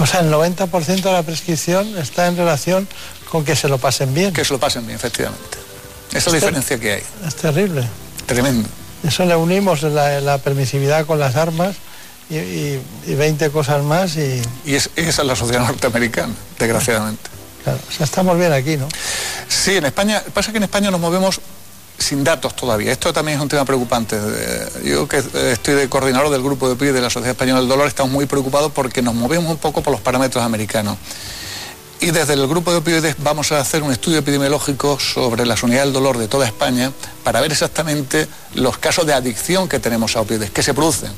[0.00, 2.88] O sea, el 90% de la prescripción está en relación
[3.30, 4.32] con que se lo pasen bien.
[4.32, 5.58] Que se lo pasen bien, efectivamente.
[6.10, 7.02] Esa es la diferencia que hay.
[7.26, 7.86] Es terrible.
[8.26, 8.68] Tremendo.
[9.06, 11.76] Eso le unimos la, la permisividad con las armas
[12.28, 14.42] y, y- y 20 cosas más y...
[14.64, 17.30] Y es- esa es la sociedad norteamericana, desgraciadamente.
[17.64, 18.88] Claro, o sea, estamos bien aquí, ¿no?
[19.48, 21.40] Sí, en España, pasa que en España nos movemos
[22.00, 22.92] sin datos todavía.
[22.92, 24.16] Esto también es un tema preocupante.
[24.18, 27.60] Eh, Yo que eh, estoy de coordinador del grupo de PIB de la Sociedad Española
[27.60, 30.96] del Dolor, estamos muy preocupados porque nos movemos un poco por los parámetros americanos.
[32.02, 35.86] Y desde el grupo de opioides vamos a hacer un estudio epidemiológico sobre las unidades
[35.86, 40.22] del dolor de toda España para ver exactamente los casos de adicción que tenemos a
[40.22, 41.12] opioides, que se producen.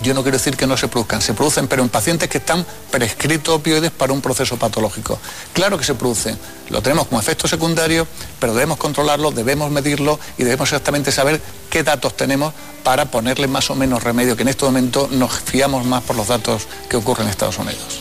[0.00, 2.66] Yo no quiero decir que no se produzcan, se producen, pero en pacientes que están
[2.90, 5.18] prescritos opioides para un proceso patológico.
[5.52, 6.38] Claro que se producen,
[6.70, 8.06] lo tenemos como efecto secundario,
[8.40, 11.40] pero debemos controlarlo, debemos medirlo y debemos exactamente saber
[11.70, 12.52] qué datos tenemos
[12.82, 16.28] para ponerle más o menos remedio, que en este momento nos fiamos más por los
[16.28, 18.00] datos que ocurren en Estados Unidos.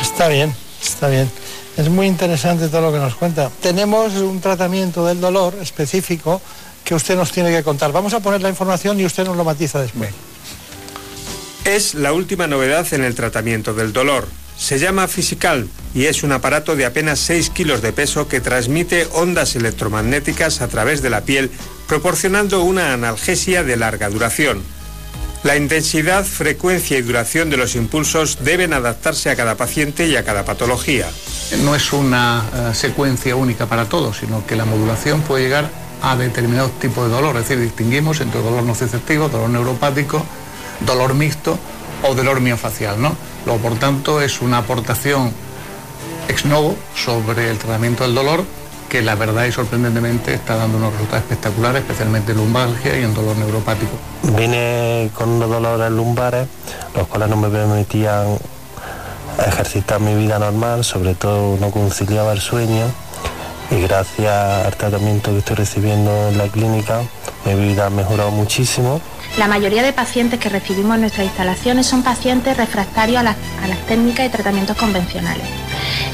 [0.00, 1.30] Está bien, está bien.
[1.76, 3.50] Es muy interesante todo lo que nos cuenta.
[3.60, 6.40] Tenemos un tratamiento del dolor específico
[6.84, 7.90] que usted nos tiene que contar.
[7.90, 10.10] Vamos a poner la información y usted nos lo matiza después.
[11.64, 14.28] Es la última novedad en el tratamiento del dolor.
[14.58, 19.08] Se llama Physical y es un aparato de apenas 6 kilos de peso que transmite
[19.12, 21.50] ondas electromagnéticas a través de la piel,
[21.88, 24.62] proporcionando una analgesia de larga duración.
[25.42, 30.24] La intensidad, frecuencia y duración de los impulsos deben adaptarse a cada paciente y a
[30.24, 31.08] cada patología.
[31.62, 35.70] No es una eh, secuencia única para todos, sino que la modulación puede llegar
[36.02, 37.36] a determinados tipos de dolor.
[37.36, 40.24] Es decir, distinguimos entre dolor nociceptivo, dolor neuropático,
[40.84, 41.58] dolor mixto
[42.02, 43.00] o dolor miofacial.
[43.00, 43.16] ¿no?
[43.46, 45.32] Luego, por tanto, es una aportación
[46.28, 48.44] ex novo sobre el tratamiento del dolor
[48.88, 53.12] que la verdad y sorprendentemente está dando unos resultados espectaculares, especialmente en lumbalgia y en
[53.12, 53.92] dolor neuropático.
[54.22, 56.46] Vine con unos dolores lumbares,
[56.94, 58.38] los cuales no me permitían
[59.44, 62.84] ejercitar mi vida normal, sobre todo no conciliaba el sueño
[63.70, 67.00] y gracias al tratamiento que estoy recibiendo en la clínica
[67.44, 69.00] mi vida ha mejorado muchísimo.
[69.38, 73.36] La mayoría de pacientes que recibimos en nuestras instalaciones son pacientes refractarios a las,
[73.88, 75.44] técnicas y tratamientos convencionales.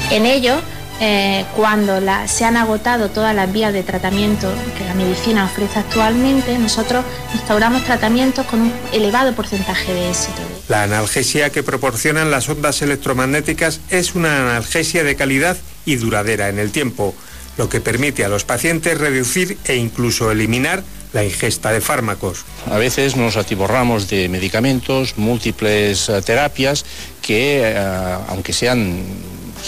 [0.09, 0.59] En ellos,
[0.99, 6.57] eh, cuando se han agotado todas las vías de tratamiento que la medicina ofrece actualmente,
[6.57, 10.41] nosotros instauramos tratamientos con un elevado porcentaje de éxito.
[10.67, 16.57] La analgesia que proporcionan las ondas electromagnéticas es una analgesia de calidad y duradera en
[16.57, 17.13] el tiempo,
[17.57, 22.45] lo que permite a los pacientes reducir e incluso eliminar la ingesta de fármacos.
[22.69, 26.85] A veces nos atiborramos de medicamentos, múltiples eh, terapias
[27.21, 29.03] que, eh, aunque sean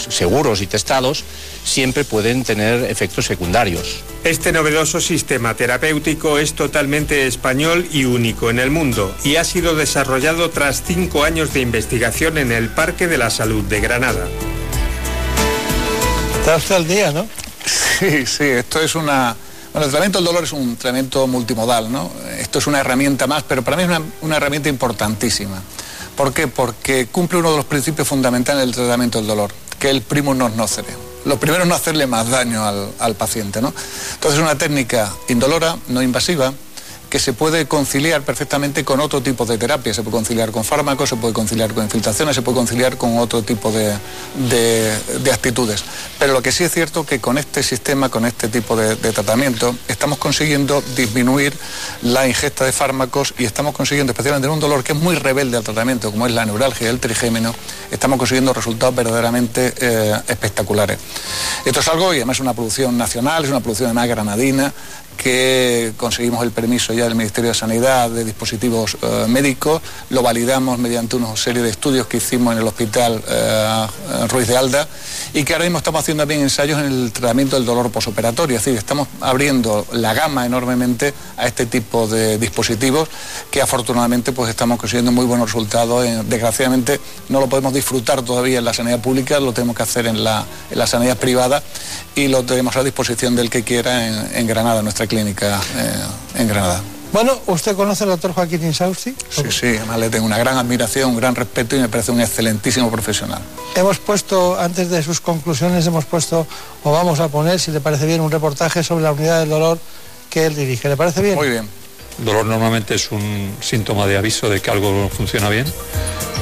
[0.08, 1.24] seguros y testados,
[1.64, 4.02] siempre pueden tener efectos secundarios.
[4.24, 9.74] Este novedoso sistema terapéutico es totalmente español y único en el mundo y ha sido
[9.74, 14.26] desarrollado tras cinco años de investigación en el Parque de la Salud de Granada.
[16.40, 17.26] Está usted al día, ¿no?
[17.64, 19.36] Sí, sí, esto es una...
[19.74, 22.08] Bueno, el tratamiento del dolor es un tratamiento multimodal, ¿no?
[22.38, 23.88] Esto es una herramienta más, pero para mí es
[24.20, 25.60] una, herramienta importantísima.
[26.16, 26.46] ¿Por qué?
[26.46, 30.36] Porque cumple uno de los principios fundamentales del tratamiento del dolor, que es el primus
[30.36, 30.94] non nocere.
[31.24, 33.74] Lo primero es no hacerle más daño al, al paciente, ¿no?
[34.14, 36.54] Entonces es una técnica indolora, no invasiva,
[37.14, 39.94] que se puede conciliar perfectamente con otro tipo de terapia.
[39.94, 43.40] Se puede conciliar con fármacos, se puede conciliar con infiltraciones, se puede conciliar con otro
[43.44, 43.96] tipo de,
[44.50, 45.84] de- de actitudes.
[46.18, 49.12] Pero lo que sí es cierto que con este sistema, con este tipo de, de
[49.12, 51.56] tratamiento, estamos consiguiendo disminuir
[52.02, 55.56] la ingesta de fármacos y estamos consiguiendo, especialmente en un dolor que es muy rebelde
[55.56, 57.54] al tratamiento, como es la neuralgia y el trigémino,
[57.92, 60.98] estamos consiguiendo resultados verdaderamente eh, espectaculares.
[61.64, 64.72] Esto es algo, y además es una producción nacional, es una producción además granadina,
[65.16, 70.78] que conseguimos el permiso ya del Ministerio de Sanidad de dispositivos eh, médicos, lo validamos
[70.78, 73.86] mediante una serie de estudios que hicimos en el Hospital eh,
[74.28, 74.88] Ruiz de Alda
[75.32, 78.64] y que ahora mismo estamos haciendo también ensayos en el tratamiento del dolor posoperatorio, es
[78.64, 83.08] decir, estamos abriendo la gama enormemente a este tipo de dispositivos
[83.50, 86.04] que afortunadamente pues estamos consiguiendo muy buenos resultados.
[86.04, 90.06] Eh, desgraciadamente no lo podemos disfrutar todavía en la sanidad pública, lo tenemos que hacer
[90.06, 91.62] en la, en la sanidad privada
[92.14, 94.06] y lo tenemos a disposición del que quiera
[94.38, 95.60] en, Granada, en nuestra clínica
[96.34, 96.93] en Granada.
[97.14, 99.14] Bueno, ¿usted conoce al doctor Joaquín Insausti?
[99.28, 102.20] Sí, sí, además le tengo una gran admiración, un gran respeto y me parece un
[102.20, 103.40] excelentísimo profesional.
[103.76, 106.44] Hemos puesto, antes de sus conclusiones, hemos puesto,
[106.82, 109.78] o vamos a poner, si le parece bien, un reportaje sobre la unidad del dolor
[110.28, 110.88] que él dirige.
[110.88, 111.36] ¿Le parece bien?
[111.36, 111.68] Muy bien.
[112.18, 115.66] El dolor normalmente es un síntoma de aviso de que algo no funciona bien,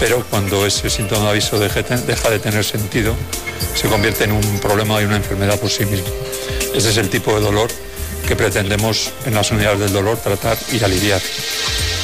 [0.01, 3.15] pero cuando ese síntoma de aviso deja de tener sentido,
[3.74, 6.09] se convierte en un problema y una enfermedad por sí mismo.
[6.74, 7.69] Ese es el tipo de dolor
[8.27, 11.20] que pretendemos en las unidades del dolor tratar y aliviar.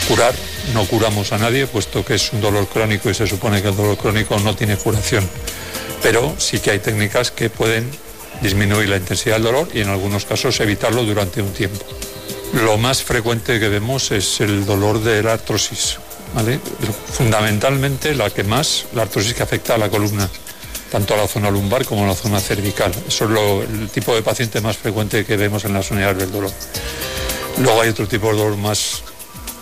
[0.08, 0.34] Curar,
[0.74, 3.76] no curamos a nadie, puesto que es un dolor crónico y se supone que el
[3.76, 5.28] dolor crónico no tiene curación.
[6.02, 7.90] Pero sí que hay técnicas que pueden
[8.40, 11.84] disminuir la intensidad del dolor y en algunos casos evitarlo durante un tiempo.
[12.54, 15.98] Lo más frecuente que vemos es el dolor de la artrosis.
[17.12, 20.28] Fundamentalmente la que más, la artrosis que afecta a la columna,
[20.90, 22.92] tanto a la zona lumbar como a la zona cervical.
[23.06, 26.32] Eso es lo- el tipo de paciente más frecuente que vemos en las unidades del
[26.32, 26.50] dolor.
[27.58, 29.02] Luego hay otro tipo de dolor más,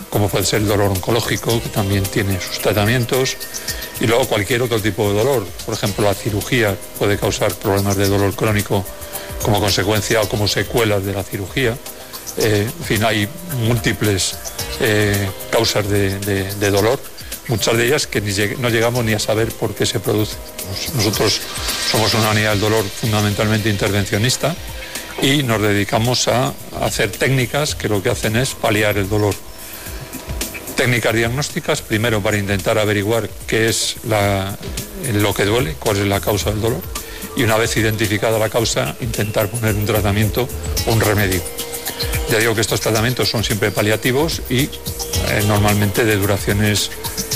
[0.09, 3.35] como puede ser el dolor oncológico, que también tiene sus tratamientos,
[3.99, 5.45] y luego cualquier otro tipo de dolor.
[5.65, 8.85] Por ejemplo, la cirugía puede causar problemas de dolor crónico
[9.41, 11.75] como consecuencia o como secuelas de la cirugía.
[12.37, 13.27] Eh, en fin, hay
[13.67, 14.35] múltiples
[14.79, 16.99] eh, causas de, dolor,
[17.47, 18.21] muchas de ellas que
[18.59, 20.37] no llegamos ni a saber por qué se producen.
[20.69, 21.41] Nos- Nosotros
[21.91, 24.55] somos una unidad del dolor fundamentalmente intervencionista
[25.21, 29.33] y nos dedicamos a hacer técnicas que lo que hacen es paliar el dolor.
[30.75, 33.95] Técnicas diagnósticas, primero para intentar averiguar qué es
[35.13, 36.81] lo que duele, cuál es la causa del dolor,
[37.35, 40.47] y una vez identificada la causa, intentar poner un tratamiento,
[40.85, 41.41] un remedio.
[42.29, 44.69] Ya digo que estos tratamientos son siempre paliativos y eh,
[45.47, 46.91] normalmente de duraciones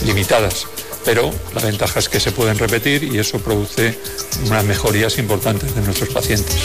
[0.05, 0.67] limitadas,
[1.05, 3.97] pero la ventaja es que se pueden repetir y eso produce
[4.45, 6.55] unas mejorías importantes de nuestros pacientes.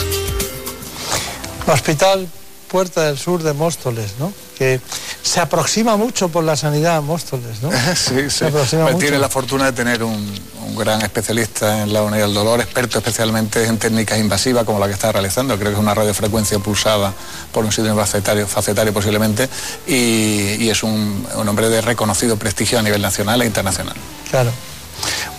[1.66, 2.28] Hospital
[2.68, 4.32] Puerta del Sur de Móstoles, ¿no?
[4.56, 4.80] Que
[5.22, 7.70] se aproxima mucho por la sanidad a Móstoles, ¿no?
[7.94, 8.30] Sí, sí.
[8.30, 9.04] Se aproxima Pues mucho.
[9.04, 10.34] tiene la fortuna de tener un,
[10.66, 14.86] un gran especialista en la unidad del dolor, experto especialmente en técnicas invasivas como la
[14.86, 15.56] que está realizando.
[15.58, 17.12] Creo que es una radiofrecuencia pulsada
[17.52, 19.48] por un sitio facetario, facetario posiblemente,
[19.86, 23.94] y, y es un, un hombre de reconocido prestigio a nivel nacional e internacional.
[24.30, 24.50] Claro.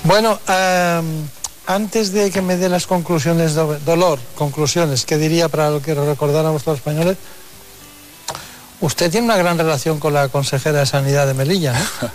[0.04, 1.28] Bueno, am,
[1.66, 5.96] antes de que me dé las conclusiones, do- dolor, conclusiones, ¿qué diría para lo que
[5.96, 7.18] recordáramos los españoles?
[8.80, 12.10] Usted tiene una gran relación con la consejera de Sanidad de Melilla, ¿no?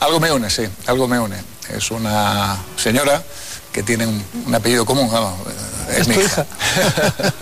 [0.00, 1.36] Algo me une, sí, algo me une.
[1.74, 3.22] Es una señora
[3.72, 5.34] que tiene un, un apellido común, vamos,
[5.90, 6.46] es, Es mi tu hija.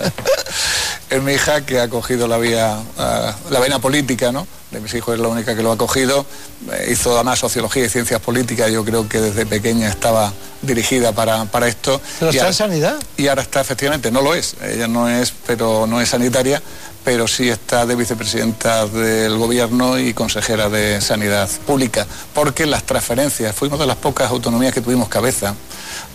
[1.11, 4.47] es mi hija que ha cogido la vía, ah, la vena política, ¿no?
[4.71, 6.27] De mis hijos es la única que lo ha cogido.
[6.73, 11.45] Eh, hizo además sociología y ciencias políticas, yo creo que desde pequeña estaba dirigida para,
[11.47, 12.01] para esto.
[12.19, 12.97] Pero Y está ahora- en sanidad.
[13.17, 16.61] y ahora está efectivamente, no lo es, ella no es, pero no es sanitaria,
[17.05, 23.55] pero sí está de vicepresidenta del gobierno y consejera de sanidad pública, porque las transferencias,
[23.55, 25.55] fuimos de las pocas autonomías que tuvimos cabeza,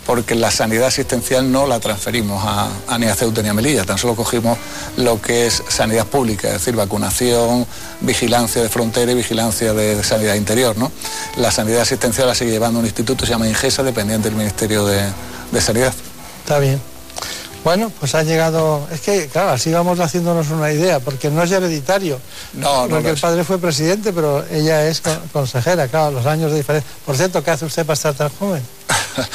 [0.06, 4.00] porque la sanidad asistencial no la transferimos a, ni a Ceuta ni a Melilla, tan
[4.00, 4.58] solo cogimos
[4.98, 7.68] lo que es sanidad pública, es decir, vacunación,
[8.02, 10.92] vigilancia de frontera y vigilancia de sanidad interior, ¿no?
[11.38, 15.62] La sanidad asistencial la sigue llevando un instituto, se llama INGESA, dependiente del Ministerio de
[15.62, 15.94] Sanidad.
[16.44, 16.99] Está bien.
[17.64, 18.88] Bueno, pues ha llegado.
[18.92, 22.20] Es que, claro, así vamos haciéndonos una idea, porque no es hereditario.
[22.54, 26.52] No, no Porque el padre fue presidente, pero ella es con- consejera, claro, los años
[26.52, 26.90] de diferencia.
[27.06, 28.64] Por cierto, ¿qué hace usted para estar tan joven?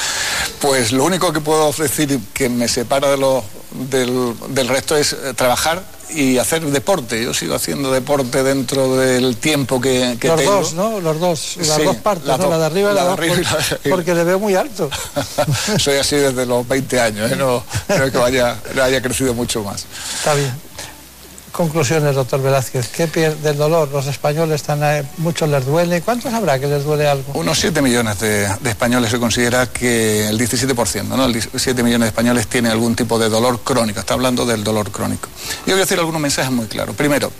[0.60, 3.44] Pues lo único que puedo decir que me separa de lo-
[3.90, 7.22] del, del resto es eh, trabajar y hacer deporte.
[7.22, 10.52] Yo sigo haciendo deporte dentro del tiempo que, que los tengo.
[10.52, 11.00] dos, ¿no?
[11.00, 12.26] Los dos, las Sí, dos partes.
[12.26, 13.76] La de arriba y la, La de abajo.
[13.90, 14.90] Porque le veo muy alto.
[15.78, 17.36] Soy así desde los 20 años, ¿eh?
[17.36, 19.86] no, no es que vaya, haya crecido mucho más.
[20.18, 20.52] Está bien.
[21.54, 22.88] Conclusiones, doctor Velázquez.
[22.88, 23.88] ¿Qué pierde del dolor?
[23.92, 24.80] Los españoles están,
[25.18, 26.02] muchos les duele.
[26.02, 27.32] ¿Cuántos habrá que les duele algo?
[27.34, 31.26] Unos 7 millones de, de españoles se considera que el 17%, ¿no?
[31.26, 34.00] El 7 millones de españoles tienen algún tipo de dolor crónico.
[34.00, 35.28] Está hablando del dolor crónico.
[35.64, 36.96] Yo voy a decir algunos mensajes muy claros.
[36.96, 37.30] Primero,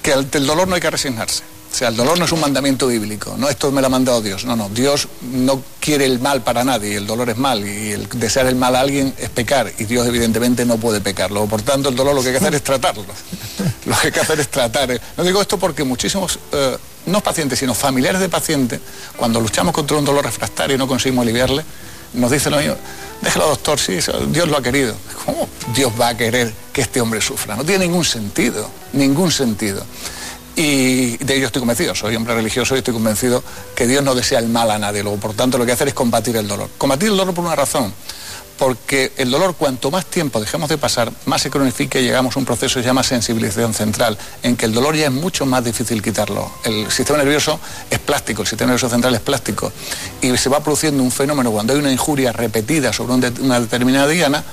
[0.00, 1.42] que al del dolor no hay que resignarse.
[1.72, 4.20] O sea, el dolor no es un mandamiento bíblico, no esto me lo ha mandado
[4.20, 7.92] Dios, no, no, Dios no quiere el mal para nadie, el dolor es mal y
[7.92, 11.62] el desear el mal a alguien es pecar y Dios evidentemente no puede pecarlo, por
[11.62, 13.04] tanto el dolor lo que hay que hacer es tratarlo,
[13.86, 14.90] lo que hay que hacer es tratar.
[14.90, 15.00] eh.
[15.16, 16.76] No digo esto porque muchísimos, eh,
[17.06, 18.80] no pacientes, sino familiares de pacientes,
[19.16, 21.64] cuando luchamos contra un dolor refractario y no conseguimos aliviarle,
[22.14, 22.74] nos dicen lo mismo,
[23.22, 23.98] déjalo doctor, sí,
[24.30, 24.96] Dios lo ha querido.
[25.24, 27.54] ¿Cómo Dios va a querer que este hombre sufra?
[27.54, 29.84] No tiene ningún sentido, ningún sentido.
[30.56, 33.42] Y de ello estoy convencido, soy hombre religioso y estoy convencido
[33.74, 35.02] que Dios no desea el mal a nadie.
[35.02, 36.68] Luego, por tanto, lo que hace es combatir el dolor.
[36.76, 37.92] Combatir el dolor por una razón,
[38.60, 42.38] porque el dolor cuanto más tiempo dejemos de pasar, más se cronifica y llegamos a
[42.38, 45.64] un proceso que se llama sensibilización central, en que el dolor ya es mucho más
[45.64, 46.52] difícil quitarlo.
[46.62, 47.58] El sistema nervioso
[47.88, 49.72] es plástico, el sistema nervioso central es plástico
[50.20, 54.44] y se va produciendo un fenómeno cuando hay una injuria repetida sobre una determinada diana,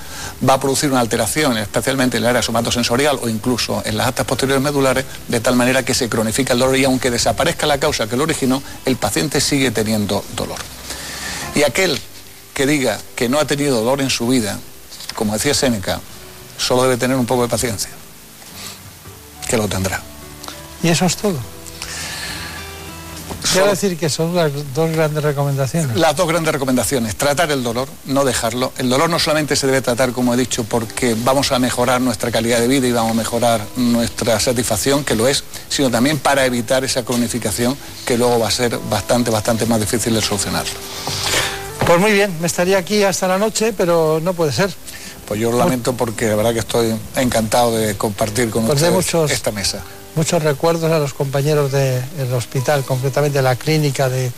[0.48, 4.24] va a producir una alteración, especialmente en el área somatosensorial o incluso en las actas
[4.24, 8.06] posteriores medulares, de tal manera que se cronifica el dolor y aunque desaparezca la causa
[8.06, 10.56] que lo originó, el paciente sigue teniendo dolor.
[11.54, 12.00] Y aquel
[12.58, 14.58] que diga que no ha tenido dolor en su vida,
[15.14, 16.00] como decía Séneca,
[16.58, 17.88] solo debe tener un poco de paciencia,
[19.48, 20.02] que lo tendrá.
[20.82, 21.38] Y eso es todo.
[23.52, 25.96] Quiero decir que son las dos grandes recomendaciones.
[25.96, 28.72] Las dos grandes recomendaciones, tratar el dolor, no dejarlo.
[28.76, 32.32] El dolor no solamente se debe tratar, como he dicho, porque vamos a mejorar nuestra
[32.32, 36.44] calidad de vida y vamos a mejorar nuestra satisfacción, que lo es, sino también para
[36.44, 40.66] evitar esa cronificación que luego va a ser bastante, bastante más difícil de solucionar.
[41.88, 44.70] Pues muy bien, me estaría aquí hasta la noche, pero no puede ser.
[45.26, 48.90] Pues yo lo lamento porque la verdad que estoy encantado de compartir con Pues de
[48.90, 49.80] ustedes muchos- esta mesa.
[50.14, 54.30] Muchos recuerdos a los compañeros del hospital, concretamente la clínica de,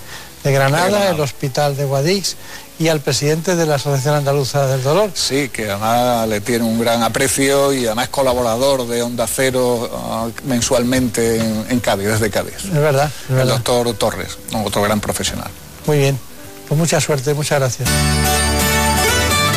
[0.44, 1.10] de Granada, De Granada.
[1.10, 2.36] el hospital de Guadix
[2.78, 5.10] y al presidente de la Asociación Andaluza del Dolor.
[5.14, 9.90] Sí, que además le tiene un gran aprecio y además es colaborador de Onda Cero
[9.92, 12.56] ah, mensualmente en, en Cádiz, desde Cádiz.
[12.64, 15.50] Es verdad, es El doctor Torres, otro gran profesional.
[15.86, 16.29] Muy bien.
[16.70, 17.88] Pues mucha suerte, muchas gracias.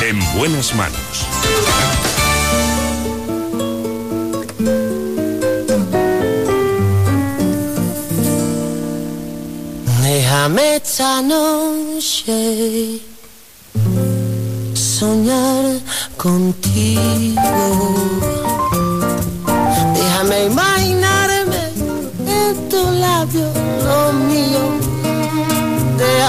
[0.01, 1.27] En buenas manos.
[10.01, 12.99] Déjame esta noche
[14.73, 15.81] soñar
[16.17, 17.43] contigo.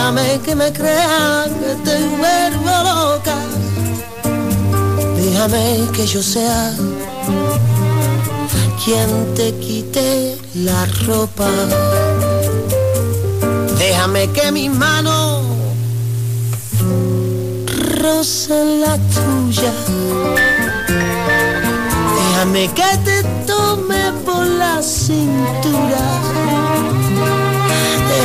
[0.05, 3.37] Déjame que me crea que te vuelvo loca.
[5.17, 6.75] Déjame que yo sea
[8.85, 11.49] quien te quite la ropa.
[13.79, 15.43] Déjame que mis manos
[18.03, 19.73] rocen la tuya.
[22.19, 26.44] Déjame que te tome por la cintura.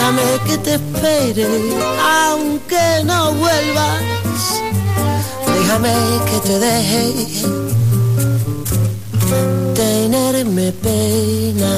[0.09, 1.47] Déjame que te espere
[2.01, 4.01] aunque no vuelvas.
[5.45, 5.93] Déjame
[6.25, 7.13] que te deje
[9.75, 11.73] tenerme pena.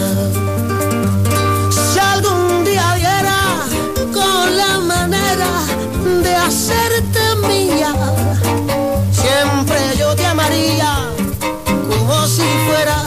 [1.71, 3.67] Si algún día viera
[4.13, 5.51] con la manera
[6.23, 7.93] de hacerte mía,
[9.11, 11.09] siempre yo te amaría
[11.67, 13.00] como si fuera,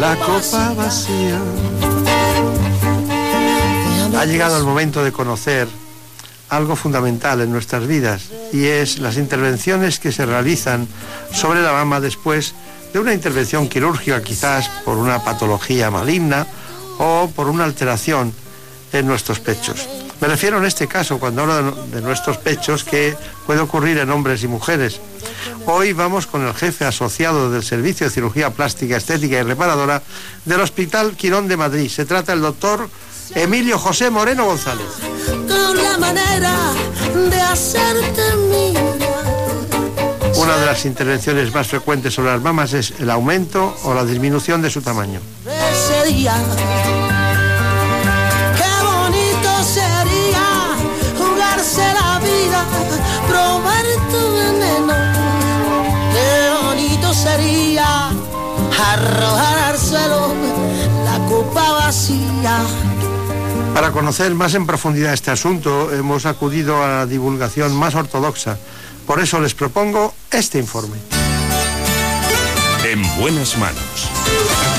[0.00, 1.40] La copa vacía.
[4.16, 5.68] Ha llegado el momento de conocer
[6.48, 10.88] algo fundamental en nuestras vidas y es las intervenciones que se realizan
[11.32, 12.54] sobre la mama después
[12.92, 16.46] de una intervención quirúrgica, quizás por una patología maligna
[16.98, 18.32] o por una alteración
[18.92, 19.97] en nuestros pechos.
[20.20, 23.16] Me refiero en este caso, cuando hablo de, nuestros pechos, que
[23.46, 25.00] puede ocurrir en hombres y mujeres.
[25.66, 30.02] Hoy vamos con el jefe asociado del Servicio de Cirugía Plástica, Estética y Reparadora
[30.44, 31.88] del Hospital Quirón de Madrid.
[31.88, 32.88] Se trata del doctor
[33.34, 34.86] Emilio José Moreno González.
[35.26, 36.54] con la manera
[37.30, 38.82] de hacerte mía.
[40.34, 44.62] Una de las intervenciones más frecuentes sobre las mamas es el aumento o la disminución
[44.62, 45.20] de su tamaño.
[45.46, 46.34] Ese día.
[57.38, 58.08] Bonito sería
[58.92, 60.34] arrojar al suelo
[61.04, 62.60] la copa vacía.
[63.74, 68.58] Para conocer más en profundidad este asunto, hemos acudido a la divulgación más ortodoxa.
[69.06, 70.96] Por eso les propongo este informe.
[72.84, 74.77] En buenas manos.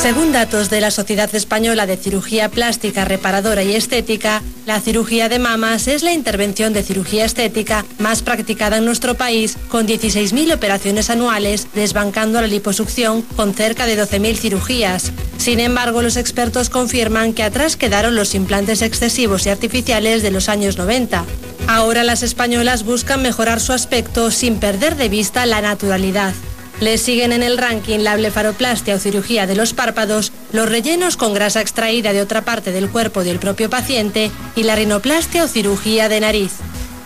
[0.00, 5.38] Según datos de la Sociedad Española de Cirugía Plástica, Reparadora y Estética, la cirugía de
[5.38, 11.10] mamas es la intervención de cirugía estética más practicada en nuestro país, con 16.000 operaciones
[11.10, 15.12] anuales, desbancando la liposucción con cerca de 12.000 cirugías.
[15.36, 20.48] Sin embargo, los expertos confirman que atrás quedaron los implantes excesivos y artificiales de los
[20.48, 21.26] años 90.
[21.68, 26.32] Ahora las españolas buscan mejorar su aspecto sin perder de vista la naturalidad.
[26.80, 31.34] Le siguen en el ranking la blefaroplastia o cirugía de los párpados, los rellenos con
[31.34, 36.08] grasa extraída de otra parte del cuerpo del propio paciente y la rinoplastia o cirugía
[36.08, 36.52] de nariz.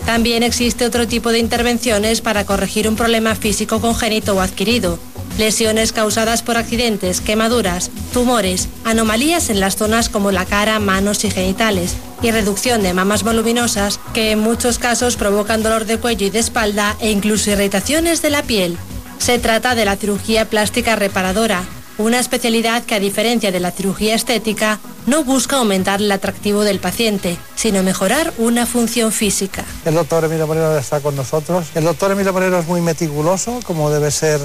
[0.07, 5.01] También existe otro tipo de intervenciones para corregir un problema físico congénito o adquirido.
[5.39, 11.31] Lesiones causadas por accidentes, quemaduras, tumores, anomalías en las zonas como la cara, manos y
[11.31, 16.31] genitales, y reducción de mamas voluminosas que en muchos casos provocan dolor de cuello y
[16.31, 18.79] de espalda e incluso irritaciones de la piel.
[19.19, 21.63] Se trata de la cirugía plástica reparadora,
[21.97, 26.81] una especialidad que a diferencia de la cirugía estética no busca aumentar el atractivo del
[26.81, 29.65] paciente, sino mejorar una función física.
[29.85, 31.67] El doctor Emilio Moreno está con nosotros.
[31.75, 34.41] El doctor Emilio Moreno es muy meticuloso, como debe ser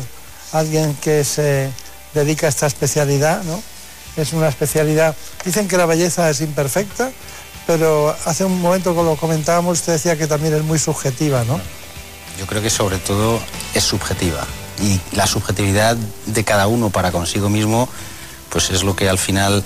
[0.52, 1.72] alguien que se
[2.14, 3.62] dedica a esta especialidad, ¿no?
[4.16, 5.16] Es una especialidad.
[5.44, 7.12] Dicen que la belleza es imperfecta,
[7.66, 11.60] pero hace un momento que lo comentábamos, usted decía que también es muy subjetiva, ¿no?
[12.40, 13.38] Yo creo que sobre todo
[13.74, 14.48] es subjetiva
[14.82, 17.90] y la subjetividad de cada uno para consigo mismo
[18.50, 19.62] pues es lo que al final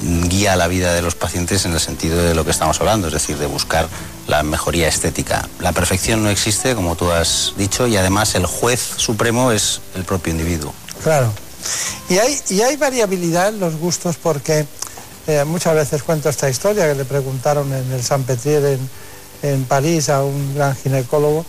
[0.00, 3.12] guía la vida de los pacientes en el sentido de lo que estamos hablando, es
[3.12, 3.86] decir, de buscar
[4.28, 5.48] la mejoría estética.
[5.60, 10.04] La perfección no existe, como tú has dicho, y además el juez supremo es el
[10.04, 10.74] propio individuo.
[11.02, 11.32] Claro.
[12.08, 14.66] Y hay, y hay variabilidad en los gustos porque
[15.26, 18.90] eh, muchas veces cuento esta historia que le preguntaron en el San Petrier en,
[19.42, 21.44] en París a un gran ginecólogo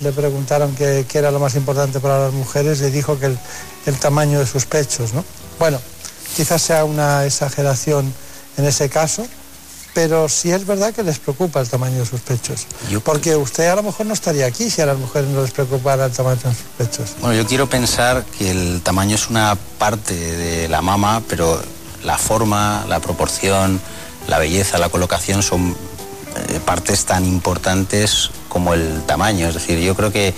[0.00, 3.38] le preguntaron qué, era lo más importante para las mujeres y dijo que el,
[3.86, 5.24] el tamaño de sus pechos, ¿no?
[5.58, 5.78] Bueno,
[6.36, 8.12] quizás sea una exageración
[8.56, 9.26] en ese caso,
[9.94, 12.66] pero sí es verdad que les preocupa el tamaño de sus pechos.
[13.04, 16.06] Porque usted a lo mejor no estaría aquí si a las mujeres no les preocupara
[16.06, 17.10] el tamaño de sus pechos.
[17.20, 21.60] Bueno, yo quiero pensar que el tamaño es una parte de la mama, pero
[22.04, 23.80] la forma, la proporción,
[24.28, 25.76] la belleza, la colocación son
[26.64, 29.48] partes tan importantes como el tamaño.
[29.48, 30.34] Es decir, yo creo que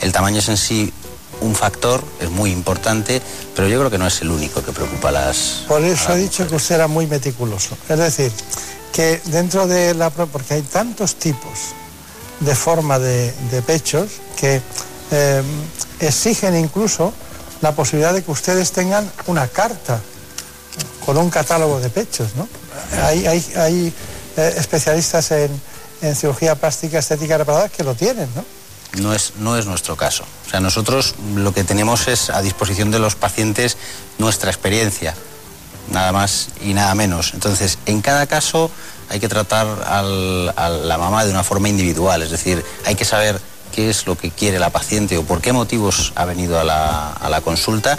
[0.00, 0.92] el tamaño es en sí
[1.40, 3.20] un factor, es muy importante,
[3.54, 5.64] pero yo creo que no es el único que preocupa a las...
[5.68, 7.76] Por eso he dicho que usted era muy meticuloso.
[7.88, 8.32] Es decir,
[8.92, 10.10] que dentro de la...
[10.10, 11.74] porque hay tantos tipos
[12.40, 14.60] de forma de, de pechos que
[15.10, 15.42] eh,
[16.00, 17.12] exigen incluso
[17.60, 20.00] la posibilidad de que ustedes tengan una carta
[21.04, 22.48] con un catálogo de pechos, ¿no?
[23.02, 23.94] Hay, hay, hay
[24.36, 25.60] eh, especialistas en,
[26.14, 28.44] cirugía plástica estética reparadora que lo tienen, ¿no?
[29.00, 30.24] No es, no es nuestro caso.
[30.46, 33.78] O sea, nosotros lo que tenemos es a disposición de los pacientes
[34.18, 35.14] nuestra experiencia,
[35.90, 37.32] nada más y nada menos.
[37.32, 38.70] Entonces, en cada caso
[39.08, 43.40] hay que tratar a la mamá de una forma individual, es decir, hay que saber
[43.72, 47.12] qué es lo que quiere la paciente o por qué motivos ha venido a la,
[47.12, 47.98] a la consulta,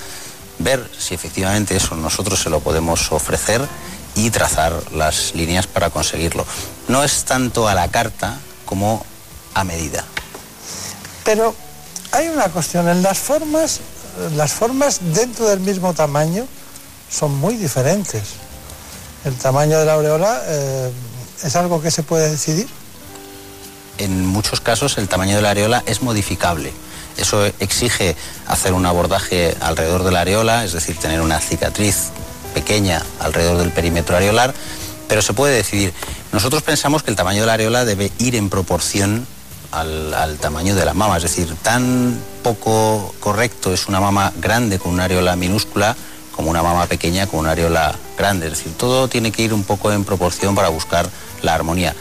[0.59, 3.67] ver si efectivamente eso nosotros se lo podemos ofrecer
[4.17, 6.45] y trazar las líneas para conseguirlo.
[6.87, 9.05] No es tanto a la carta como
[9.53, 10.03] a medida.
[11.23, 11.53] Pero
[12.11, 13.79] hay una cuestión, en las formas,
[14.35, 16.47] las formas dentro del mismo tamaño
[17.11, 18.23] son muy diferentes.
[19.23, 20.91] El tamaño de la aureola eh,
[21.43, 22.67] es algo que se puede decidir.
[23.99, 26.71] en muchos casos el tamaño de la areola es modificable.
[27.17, 28.15] Eso exige
[28.47, 32.11] hacer un abordaje alrededor de la areola, es decir, tener una cicatriz
[32.57, 34.51] pequeña alrededor del perímetro areolar,
[35.07, 35.93] pero se puede decidir.
[36.33, 39.27] Nosotros pensamos que el tamaño de la areola debe ir en proporción
[39.71, 44.79] al, al tamaño de la mama, es decir, tan poco correcto es una mama grande
[44.79, 45.95] con una areola minúscula
[46.35, 48.47] como una mama pequeña con una areola grande.
[48.47, 51.09] Es decir, todo tiene que ir un poco en proporción para buscar
[51.41, 51.95] la armonía.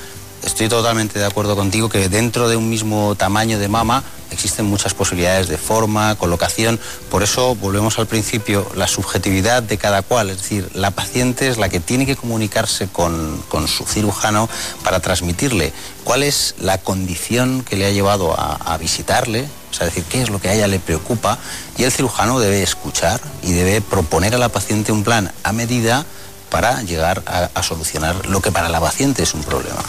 [0.46, 4.94] Estoy totalmente de acuerdo contigo que dentro de un mismo tamaño de mama existen muchas
[4.94, 6.78] posibilidades de forma, colocación.
[7.10, 10.30] Por eso volvemos al principio, la subjetividad de cada cual.
[10.30, 14.48] Es decir, la paciente es la que tiene que comunicarse con, con su cirujano
[14.84, 15.72] para transmitirle
[16.04, 20.30] cuál es la condición que le ha llevado a, visitarle, o sea, decir, qué es
[20.30, 21.38] lo que a ella le preocupa.
[21.76, 26.06] Y el cirujano debe escuchar y debe proponer a la paciente un plan a medida
[26.50, 29.82] para llegar a solucionar lo que para la paciente es un problema.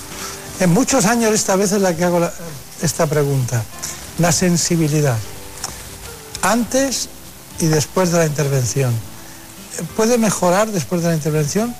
[0.59, 2.33] En muchos años esta vez es la que hago la-
[2.81, 3.63] esta pregunta.
[4.19, 5.17] La sensibilidad.
[6.41, 7.09] Antes
[7.59, 8.93] y después de la intervención.
[9.95, 11.75] ¿Puede mejorar después de la intervención?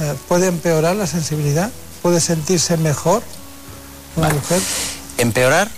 [0.00, 1.70] Eh, ¿Puede empeorar la sensibilidad?
[2.02, 3.22] ¿Puede sentirse mejor
[4.16, 4.60] una mujer?
[5.18, 5.68] Empeorar,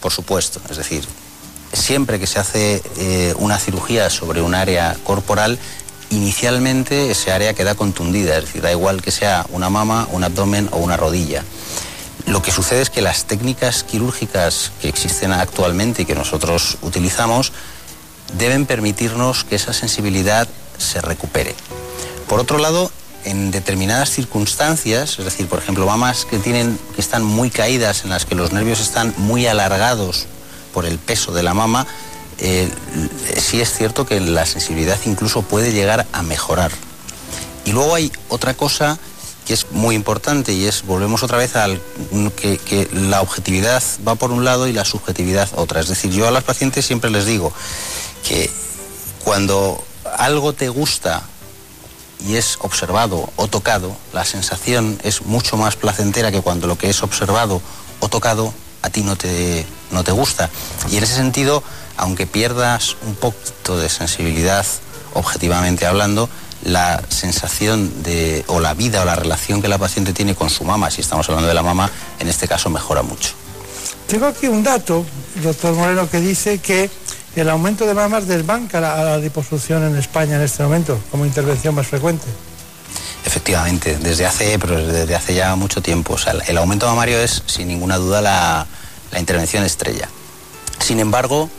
[0.00, 1.04] por supuesto, es decir,
[1.72, 5.58] siempre que se hace eh, una cirugía sobre un área corporal,
[6.10, 10.68] inicialmente ese área queda contundida, es decir, da igual que sea una mama, un abdomen
[10.72, 11.44] o una rodilla.
[12.26, 17.52] Lo que sucede es que las técnicas quirúrgicas que existen actualmente y que nosotros utilizamos
[18.38, 20.48] deben permitirnos que esa sensibilidad
[20.78, 21.54] se recupere.
[22.28, 22.90] Por otro lado,
[23.24, 28.10] en determinadas circunstancias, es decir, por ejemplo, mamas que tienen que están muy caídas, en
[28.10, 30.26] las que los nervios están muy alargados
[30.72, 31.86] por el peso de la mama,
[32.38, 32.70] eh,
[33.36, 36.70] sí es cierto que la sensibilidad incluso puede llegar a mejorar.
[37.64, 38.98] Y luego hay otra cosa
[39.52, 41.80] es muy importante y es, volvemos otra vez al
[42.36, 45.80] que, que la objetividad va por un lado y la subjetividad otra.
[45.80, 47.52] Es decir, yo a las pacientes siempre les digo
[48.26, 48.50] que
[49.24, 49.82] cuando
[50.16, 51.22] algo te gusta
[52.26, 56.90] y es observado o tocado, la sensación es mucho más placentera que cuando lo que
[56.90, 57.62] es observado
[58.00, 58.52] o tocado
[58.82, 60.50] a ti no te, no te gusta.
[60.90, 61.62] Y en ese sentido,
[61.96, 64.64] aunque pierdas un poquito de sensibilidad,
[65.14, 66.28] objetivamente hablando,
[66.64, 70.64] la sensación de, o la vida o la relación que la paciente tiene con su
[70.64, 73.30] mamá, si estamos hablando de la mamá, en este caso mejora mucho.
[74.06, 75.04] Tengo aquí un dato,
[75.42, 76.90] doctor Moreno, que dice que
[77.36, 81.24] el aumento de mamas desbanca la, a la liposucción en España en este momento como
[81.24, 82.26] intervención más frecuente.
[83.24, 86.14] Efectivamente, desde hace, pero desde hace ya mucho tiempo.
[86.14, 88.66] O sea, el aumento mamario es, sin ninguna duda, la,
[89.12, 90.08] la intervención estrella.
[90.80, 91.50] Sin embargo,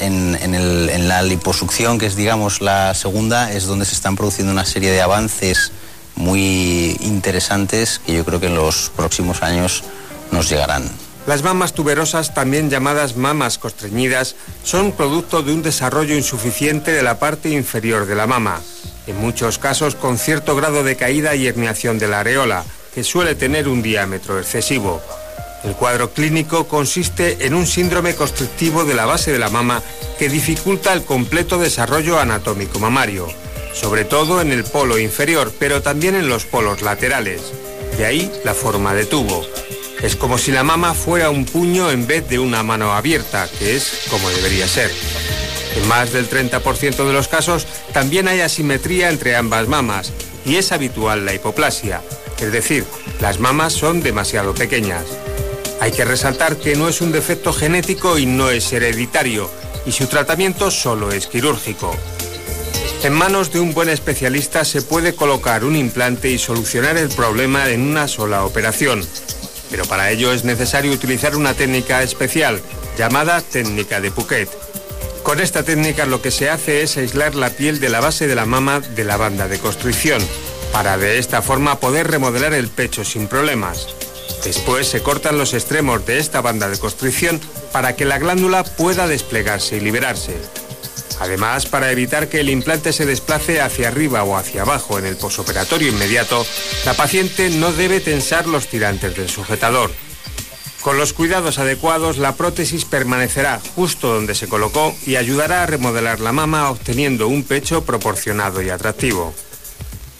[0.00, 4.90] en, la liposucción, que es, digamos, la segunda, es donde se están produciendo una serie
[4.90, 5.72] de avances
[6.16, 9.84] muy interesantes que yo creo que en los próximos años
[10.30, 10.90] nos llegarán.
[11.26, 17.18] Las mamas tuberosas, también llamadas mamas constreñidas, son producto de un desarrollo insuficiente de la
[17.18, 18.60] parte inferior de la mama,
[19.06, 22.64] en muchos casos con cierto grado de caída y herniación de la areola,
[22.94, 25.00] que suele tener un diámetro excesivo.
[25.64, 29.82] El cuadro clínico consiste en un síndrome constrictivo de la base de la mama
[30.18, 33.28] que dificulta el completo desarrollo anatómico mamario,
[33.72, 37.40] sobre todo en el polo inferior, pero también en los polos laterales.
[37.96, 39.44] De ahí la forma de tubo.
[40.02, 43.74] Es como si la mama fuera un puño en vez de una mano abierta, que
[43.74, 44.90] es como debería ser.
[45.76, 50.12] En más del 30% de los casos también hay asimetría entre ambas mamas
[50.44, 52.02] y es habitual la hipoplasia,
[52.38, 52.84] es decir,
[53.20, 55.04] las mamas son demasiado pequeñas.
[55.80, 59.50] Hay que resaltar que no es un defecto genético y no es hereditario,
[59.86, 61.94] y su tratamiento solo es quirúrgico.
[63.02, 67.68] En manos de un buen especialista se puede colocar un implante y solucionar el problema
[67.68, 69.06] en una sola operación.
[69.70, 72.62] Pero para ello es necesario utilizar una técnica especial
[72.96, 74.48] llamada técnica de Puquet.
[75.22, 78.34] Con esta técnica lo que se hace es aislar la piel de la base de
[78.34, 80.22] la mama de la banda de constricción,
[80.72, 83.88] para de esta forma poder remodelar el pecho sin problemas.
[84.44, 87.40] Después se cortan los extremos de esta banda de constricción
[87.72, 90.36] para que la glándula pueda desplegarse y liberarse.
[91.20, 95.16] Además, para evitar que el implante se desplace hacia arriba o hacia abajo en el
[95.16, 96.44] posoperatorio inmediato,
[96.84, 99.90] la paciente no debe tensar los tirantes del sujetador.
[100.82, 106.20] Con los cuidados adecuados, la prótesis permanecerá justo donde se colocó y ayudará a remodelar
[106.20, 109.32] la mama obteniendo un pecho proporcionado y atractivo.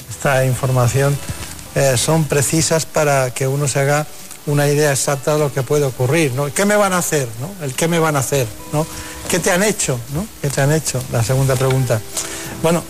[0.09, 1.19] Esta información
[1.75, 4.07] eh, son precisas para que uno se haga
[4.47, 6.53] una idea exacta de lo que puede ocurrir, ¿no?
[6.53, 7.65] ¿Qué me van a hacer, no?
[7.65, 8.87] El qué me van a hacer, ¿no?
[9.29, 10.27] ¿Qué te han hecho, no?
[10.43, 11.03] ¿Qué te han hecho?
[11.11, 12.01] La segunda pregunta.
[12.63, 12.83] Bueno,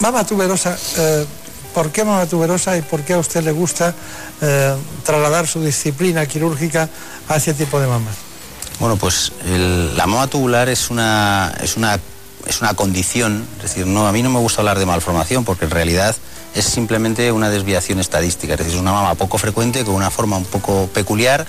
[0.00, 1.26] mama tuberosa, eh,
[1.74, 3.94] ¿por qué mama tuberosa y por qué a usted le gusta
[4.40, 4.74] eh,
[5.04, 6.88] trasladar su disciplina quirúrgica
[7.28, 8.14] a ese tipo de mamas?
[8.80, 12.00] Bueno, pues la mama tubular es una, es, una,
[12.46, 15.66] es una condición, es decir, no, a mí no me gusta hablar de malformación porque
[15.66, 16.16] en realidad
[16.54, 20.36] es simplemente una desviación estadística, es decir, es una mama poco frecuente con una forma
[20.36, 21.46] un poco peculiar.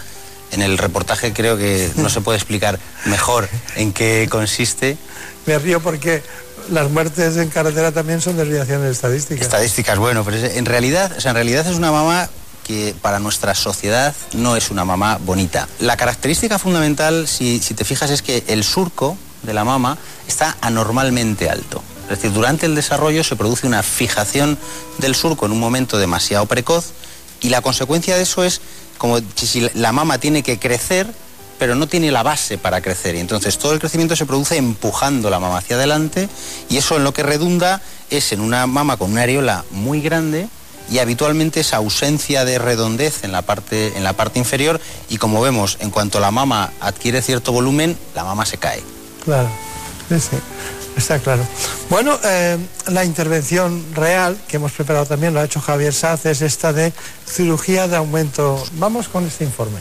[0.51, 4.97] En el reportaje creo que no se puede explicar mejor en qué consiste.
[5.47, 6.21] Me río porque
[6.69, 9.41] las muertes en carretera también son desviaciones estadísticas.
[9.41, 12.29] Estadísticas, bueno, pero en realidad, o sea, en realidad es una mama
[12.63, 15.67] que para nuestra sociedad no es una mama bonita.
[15.79, 19.97] La característica fundamental, si, si te fijas, es que el surco de la mama
[20.27, 21.83] está anormalmente alto.
[22.03, 24.57] Es decir, durante el desarrollo se produce una fijación
[24.97, 26.91] del surco en un momento demasiado precoz
[27.41, 28.61] y la consecuencia de eso es
[28.97, 31.07] como si- la mama tiene que crecer
[31.59, 35.29] pero no tiene la base para crecer y entonces todo el crecimiento se produce empujando
[35.29, 36.27] la mama hacia adelante
[36.69, 40.47] y eso en lo que redunda es en una mama con una areola muy grande
[40.91, 45.41] y habitualmente esa ausencia de redondez en la parte en la parte inferior y como
[45.41, 48.83] vemos en cuanto la mama adquiere cierto volumen la mama se cae.
[49.23, 49.49] Claro,
[50.09, 50.37] sí,
[50.95, 51.45] está claro.
[51.89, 52.57] Bueno, eh,
[52.87, 56.93] la intervención real que hemos preparado también, lo ha hecho Javier Saz, es esta de
[57.25, 58.63] cirugía de aumento.
[58.73, 59.79] Vamos con este informe.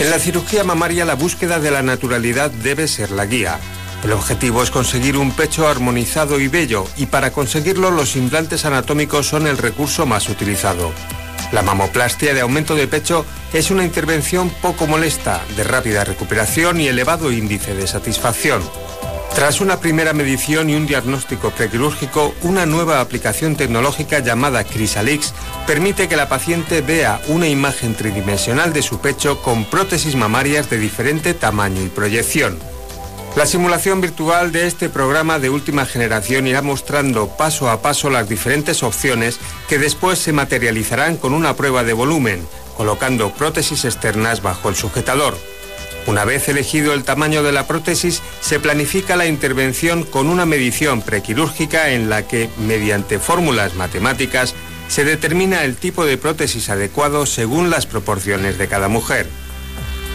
[0.00, 3.58] En la cirugía mamaria la búsqueda de la naturalidad debe ser la guía.
[4.04, 9.26] El objetivo es conseguir un pecho armonizado y bello y para conseguirlo los implantes anatómicos
[9.26, 10.92] son el recurso más utilizado.
[11.50, 16.88] La mamoplastia de aumento de pecho es una intervención poco molesta, de rápida recuperación y
[16.88, 18.62] elevado índice de satisfacción.
[19.34, 25.32] Tras una primera medición y un diagnóstico prequirúrgico, una nueva aplicación tecnológica llamada Crisalix
[25.66, 30.78] permite que la paciente vea una imagen tridimensional de su pecho con prótesis mamarias de
[30.78, 32.58] diferente tamaño y proyección.
[33.36, 38.28] La simulación virtual de este programa de última generación irá mostrando paso a paso las
[38.28, 39.38] diferentes opciones
[39.68, 42.44] que después se materializarán con una prueba de volumen,
[42.76, 45.38] colocando prótesis externas bajo el sujetador.
[46.06, 51.02] Una vez elegido el tamaño de la prótesis, se planifica la intervención con una medición
[51.02, 54.54] prequirúrgica en la que, mediante fórmulas matemáticas,
[54.88, 59.26] se determina el tipo de prótesis adecuado según las proporciones de cada mujer.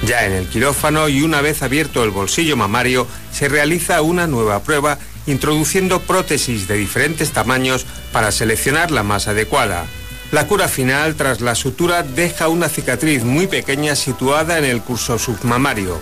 [0.06, 4.64] Ya en el quirófano y una vez abierto el bolsillo mamario, se realiza una nueva
[4.64, 9.86] prueba introduciendo prótesis de diferentes tamaños para seleccionar la más adecuada.
[10.34, 15.20] La cura final tras la sutura deja una cicatriz muy pequeña situada en el curso
[15.20, 16.00] submamario.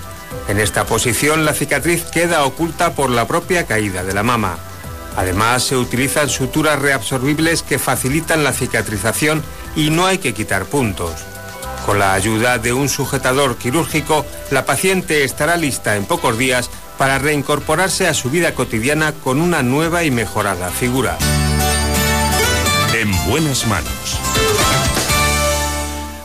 [0.47, 4.57] En esta posición la cicatriz queda oculta por la propia caída de la mama.
[5.17, 9.43] Además se utilizan suturas reabsorbibles que facilitan la cicatrización
[9.75, 11.11] y no hay que quitar puntos.
[11.85, 17.19] Con la ayuda de un sujetador quirúrgico, la paciente estará lista en pocos días para
[17.19, 21.17] reincorporarse a su vida cotidiana con una nueva y mejorada figura.
[23.01, 24.19] En buenas manos.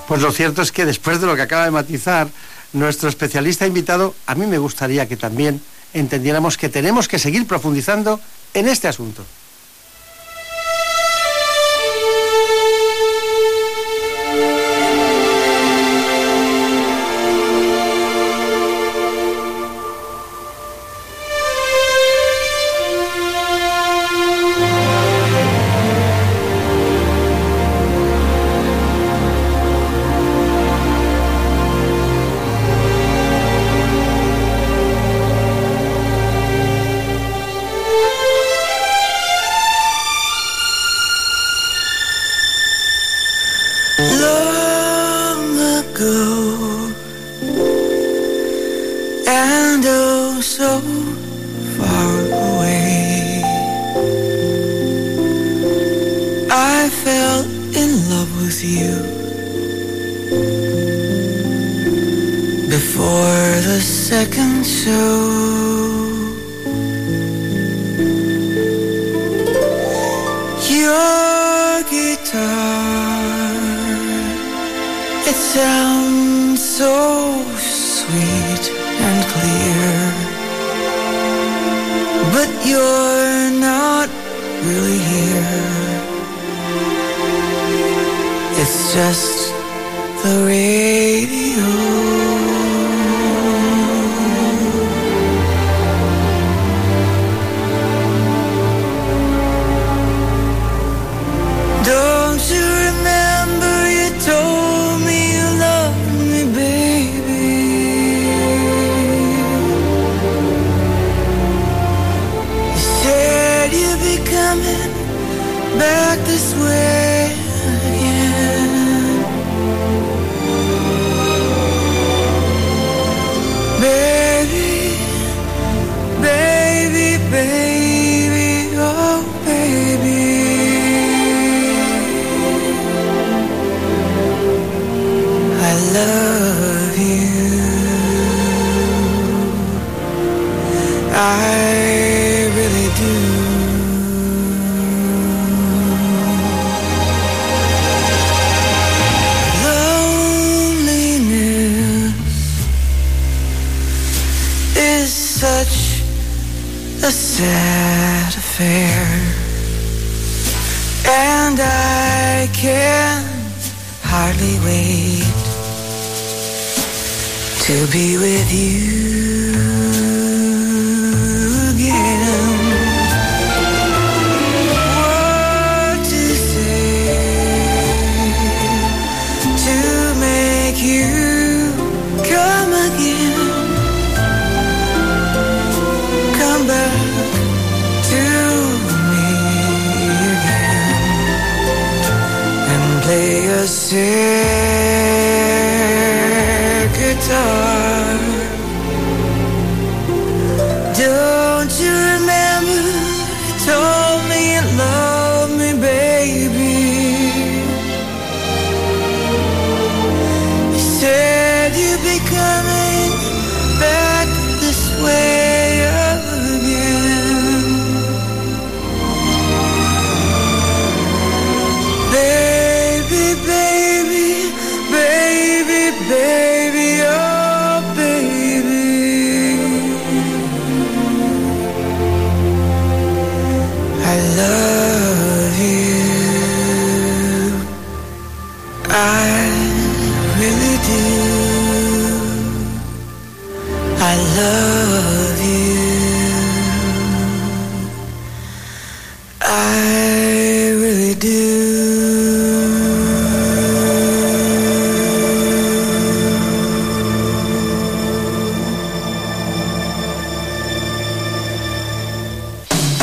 [0.06, 2.28] Pues lo cierto es que después de lo que acaba de matizar
[2.74, 5.62] nuestro especialista invitado, a mí me gustaría que también
[5.94, 8.20] entendiéramos que tenemos que seguir profundizando
[8.52, 9.24] en este asunto.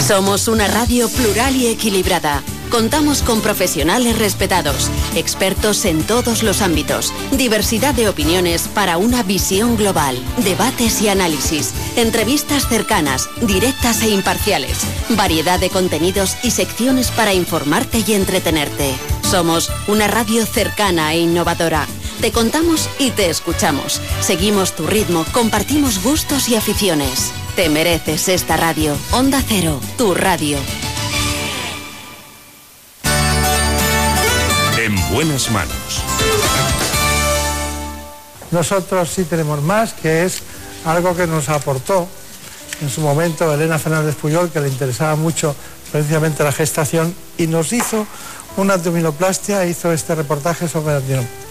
[0.07, 2.43] Somos una radio plural y equilibrada.
[2.73, 9.77] Contamos con profesionales respetados, expertos en todos los ámbitos, diversidad de opiniones para una visión
[9.77, 14.79] global, debates y análisis, entrevistas cercanas, directas e imparciales,
[15.09, 18.95] variedad de contenidos y secciones para informarte y entretenerte.
[19.21, 21.85] Somos una radio cercana e innovadora.
[22.21, 24.01] Te contamos y te escuchamos.
[24.19, 27.33] Seguimos tu ritmo, compartimos gustos y aficiones.
[27.55, 28.97] Te mereces esta radio.
[29.11, 30.57] Onda Cero, tu radio.
[35.13, 36.01] Buenas manos.
[38.49, 40.41] Nosotros sí tenemos más, que es
[40.85, 42.07] algo que nos aportó
[42.81, 45.55] en su momento Elena Fernández Puyol, que le interesaba mucho
[45.91, 48.07] precisamente la gestación, y nos hizo
[48.57, 51.43] una abdominoplastia, hizo este reportaje sobre abdominoplastia.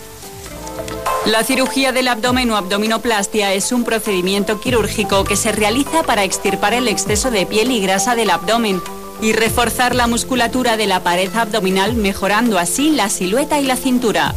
[1.27, 6.75] La cirugía del abdomen o abdominoplastia es un procedimiento quirúrgico que se realiza para extirpar
[6.75, 8.83] el exceso de piel y grasa del abdomen
[9.23, 14.35] y reforzar la musculatura de la pared abdominal mejorando así la silueta y la cintura.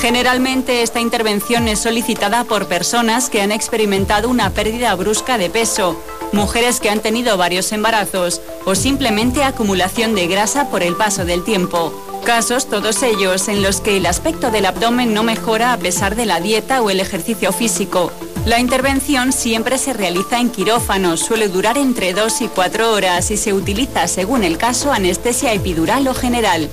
[0.00, 5.96] Generalmente esta intervención es solicitada por personas que han experimentado una pérdida brusca de peso,
[6.32, 11.42] mujeres que han tenido varios embarazos o simplemente acumulación de grasa por el paso del
[11.42, 11.92] tiempo.
[12.24, 16.26] Casos todos ellos en los que el aspecto del abdomen no mejora a pesar de
[16.26, 18.12] la dieta o el ejercicio físico.
[18.44, 23.36] La intervención siempre se realiza en quirófano, suele durar entre 2 y 4 horas y
[23.36, 26.68] se utiliza según el caso anestesia epidural o general.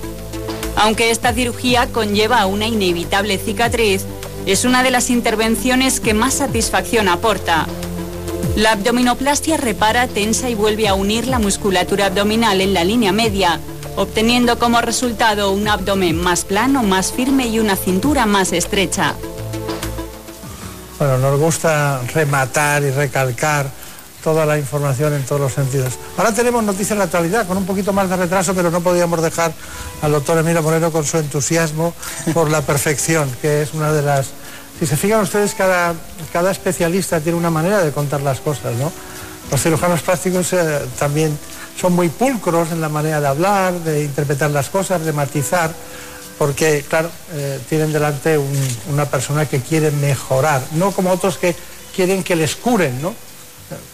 [0.77, 4.03] Aunque esta cirugía conlleva una inevitable cicatriz,
[4.47, 7.67] es una de las intervenciones que más satisfacción aporta.
[8.55, 13.59] La abdominoplastia repara, tensa y vuelve a unir la musculatura abdominal en la línea media,
[13.95, 19.13] obteniendo como resultado un abdomen más plano, más firme y una cintura más estrecha.
[20.99, 23.67] Bueno, nos gusta rematar y recalcar
[24.21, 25.97] toda la información en todos los sentidos.
[26.17, 29.21] Ahora tenemos noticias de la actualidad con un poquito más de retraso, pero no podíamos
[29.21, 29.53] dejar
[30.01, 31.93] al doctor Emilio Moreno con su entusiasmo
[32.33, 34.27] por la perfección, que es una de las...
[34.77, 35.93] Si se fijan ustedes, cada,
[36.33, 38.91] cada especialista tiene una manera de contar las cosas, ¿no?
[39.51, 41.37] Los cirujanos plásticos eh, también
[41.79, 45.71] son muy pulcros en la manera de hablar, de interpretar las cosas, de matizar,
[46.39, 51.53] porque, claro, eh, tienen delante un- una persona que quiere mejorar, no como otros que
[51.95, 53.13] quieren que les curen, ¿no?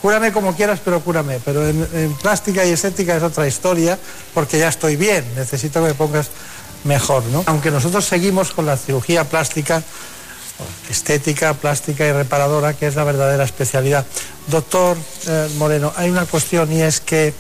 [0.02, 1.40] Cúrame como quieras, pero cúrame.
[1.44, 4.00] Pero en, en plástica y estética es otra historia,
[4.34, 6.28] porque ya estoy bien, necesito que me pongas
[6.86, 7.44] mejor, ¿no?
[7.48, 9.84] Aunque nosotros seguimos con la cirugía plástica,
[10.90, 14.06] estética, plástica y reparadora, que es la verdadera especialidad.
[14.48, 14.96] Doctor
[15.28, 17.34] eh, Moreno, hay una cuestión y es que,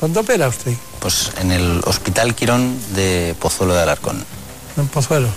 [0.00, 0.74] ¿dónde opera usted?
[1.00, 4.24] Pues en el Hospital Quirón de Pozuelo de Alarcón,
[4.76, 5.28] En Pozuelo.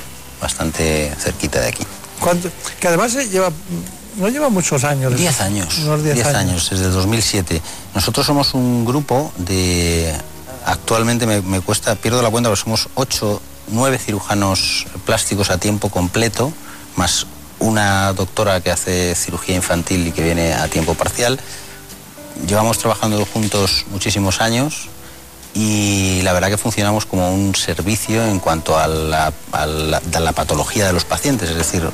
[0.41, 1.83] bastante cerquita de aquí.
[2.19, 2.49] ¿Cuánto?
[2.79, 3.49] Que además eh, lleva,
[4.17, 5.15] no lleva muchos años.
[5.15, 5.77] Diez años.
[5.79, 6.37] Unos diez Diez años.
[6.39, 7.61] años, desde el 2007.
[7.95, 10.13] Nosotros somos un grupo de...
[10.65, 15.89] Actualmente me, me cuesta, pierdo la cuenta, pero somos ocho, nueve cirujanos plásticos a tiempo
[15.89, 16.53] completo,
[16.95, 17.25] más
[17.59, 21.37] una doctora que hace cirugía infantil y que viene a tiempo parcial.
[22.47, 24.89] Llevamos trabajando juntos muchísimos años
[25.53, 30.19] y la verdad que funcionamos como un servicio en cuanto a la, a la- a
[30.19, 31.87] la patología de los pacientes, es decir,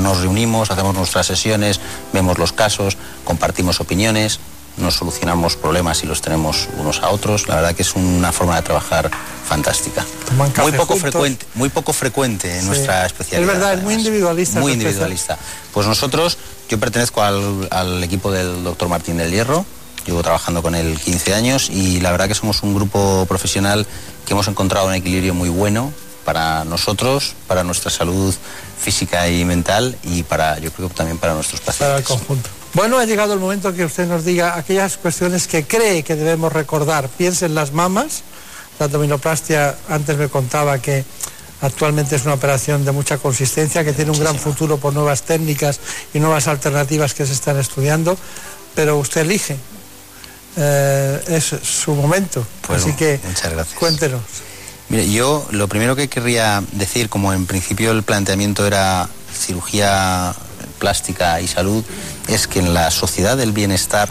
[0.00, 1.78] nos reunimos, hacemos nuestras sesiones,
[2.12, 4.40] vemos los casos, compartimos opiniones,
[4.76, 7.46] nos solucionamos problemas y los tenemos unos a otros.
[7.46, 9.08] La verdad que es una forma de trabajar
[9.48, 10.04] fantástica.
[10.36, 11.00] Muy poco juntos.
[11.00, 12.66] frecuente, muy poco frecuente en Sí.
[12.66, 13.48] nuestra especialidad.
[13.52, 14.58] Es verdad, es muy individualista.
[14.58, 15.38] Muy individualista.
[15.72, 16.36] Pues nosotros,
[16.68, 19.64] yo pertenezco al, al equipo del doctor Martín del Hierro,
[20.06, 23.86] llevo trabajando con él 15 años y la verdad que somos un grupo profesional
[24.26, 25.92] que hemos encontrado un equilibrio muy bueno
[26.24, 28.34] para nosotros, para nuestra salud
[28.80, 32.06] física y mental y para, yo creo que también para nuestros Para el pacientes.
[32.06, 32.50] conjunto.
[32.74, 36.52] Bueno, ha llegado el momento que usted nos diga aquellas cuestiones que cree que debemos
[36.52, 37.08] recordar.
[37.08, 38.22] Piense en las mamas.
[38.78, 41.04] La abdominoplastia, antes me contaba que
[41.60, 45.78] actualmente es una operación de mucha consistencia, que tiene un gran futuro por nuevas técnicas
[46.12, 48.18] y nuevas alternativas que se están estudiando,
[48.74, 49.56] pero usted elige.
[50.56, 52.46] Eh, es su momento.
[52.66, 53.78] Pues, Así que muchas gracias.
[53.78, 54.22] cuéntenos.
[54.88, 60.34] Mire, yo lo primero que querría decir, como en principio el planteamiento era cirugía
[60.78, 61.82] plástica y salud,
[62.28, 64.10] es que en la sociedad del bienestar,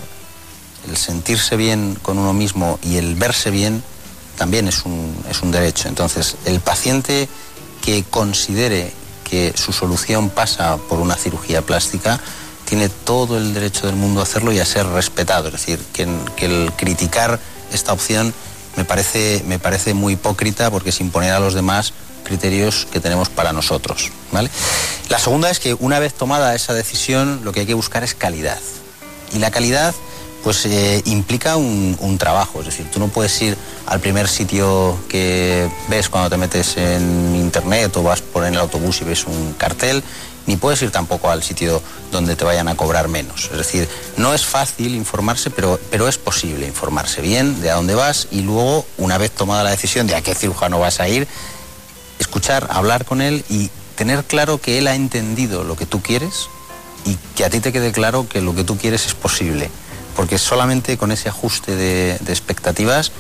[0.90, 3.84] el sentirse bien con uno mismo y el verse bien
[4.38, 5.88] también es un, es un derecho.
[5.88, 7.30] Entonces, el paciente
[7.82, 8.92] que considere
[9.24, 12.20] que su solución pasa por una cirugía plástica,
[12.66, 15.48] tiene todo el derecho del mundo a hacerlo y a ser respetado.
[15.48, 17.40] Es decir, que, el criticar
[17.72, 18.34] esta opción
[18.76, 23.30] me parece, me parece muy hipócrita porque es imponer a los demás criterios que tenemos
[23.30, 24.12] para nosotros.
[24.32, 24.50] ¿vale?
[25.10, 28.16] La segunda es que una vez tomada esa decisión, lo que hay que buscar es
[28.16, 28.60] calidad.
[29.34, 29.94] Y la calidad
[30.44, 34.98] pues eh, implica un, un, trabajo, es decir, tú no puedes ir al primer sitio
[35.08, 39.26] que ves cuando te metes en internet o vas por en el autobús y ves
[39.26, 40.04] un cartel,
[40.46, 43.50] ni puedes ir tampoco al sitio donde te vayan a cobrar menos.
[43.52, 43.88] Es decir,
[44.18, 48.42] no es fácil informarse, pero, pero es posible informarse bien de a dónde vas y
[48.42, 51.28] luego, una vez tomada la decisión de a qué cirujano vas a ir,
[52.20, 56.48] escuchar, hablar con él y tener claro que él ha entendido lo que tú quieres
[57.06, 59.70] y que a ti te quede claro que lo que tú quieres es posible
[60.16, 63.12] porque solamente con ese ajuste de, de, expectativas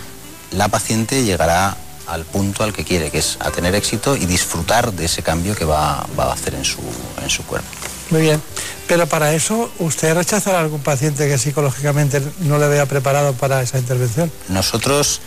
[0.51, 1.75] la paciente llegará
[2.13, 5.55] al punto al que quiere, que es a tener éxito y disfrutar de ese cambio
[5.55, 6.81] que va, va a hacer en su,
[7.21, 7.67] en su cuerpo.
[8.09, 8.41] Muy bien,
[8.87, 13.61] pero para eso, ¿usted rechazará a algún paciente que psicológicamente no le vea preparado para
[13.61, 14.31] esa intervención?
[14.49, 15.21] Nosotros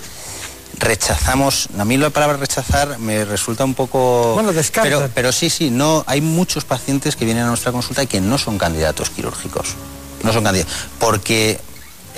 [0.78, 4.34] rechazamos, a mí la palabra rechazar me resulta un poco...
[4.34, 4.88] Bueno, descarta.
[4.88, 8.20] Pero, pero sí, sí, no, hay muchos pacientes que vienen a nuestra consulta y que
[8.20, 9.74] no son candidatos quirúrgicos
[10.22, 11.58] no son candidatos, porque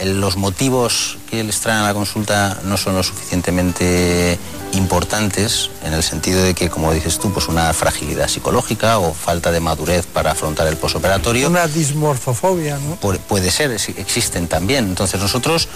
[0.05, 4.39] los motivos que les traen a la consulta no son lo suficientemente
[4.73, 9.51] importantes en el sentido de que, como dices tú, pues una fragilidad psicológica o falta
[9.51, 11.49] de madurez para afrontar el posoperatorio.
[11.49, 12.97] Una dismorfofobia, ¿no?
[12.97, 14.85] Pu puede ser, existen también.
[14.85, 15.69] Entonces nosotros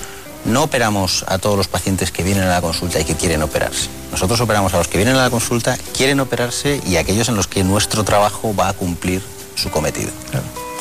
[0.45, 3.89] no operamos a todos los pacientes que vienen a la consulta y que quieren operarse.
[4.11, 7.37] Nosotros operamos a los que vienen a la consulta, quieren operarse y a aquellos en
[7.37, 9.23] los que nuestro trabajo va a cumplir
[9.55, 10.11] su cometido.
[10.31, 10.72] Claro.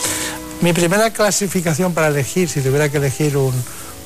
[0.62, 3.54] Mi primera clasificación para elegir, si tuviera que elegir un,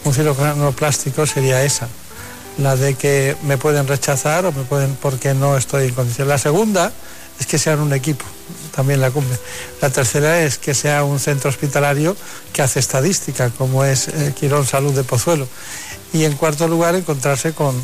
[0.06, 1.90] un cirujano plástico, sería esa.
[2.58, 6.30] La de que me pueden rechazar o me pueden porque no estoy en condición.
[6.30, 6.94] La segunda
[7.40, 8.24] es que sean un equipo,
[8.74, 9.38] también la cumple.
[9.82, 12.16] La tercera es que sea un centro hospitalario
[12.54, 15.50] que hace estadística, como es eh, Quirón Salud de Pozuelo.
[16.14, 17.76] Y en cuarto lugar, encontrarse con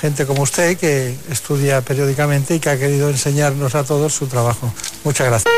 [0.00, 4.72] gente como usted que estudia periódicamente y que ha querido enseñarnos a todos su trabajo.
[5.02, 5.52] Muchas gracias.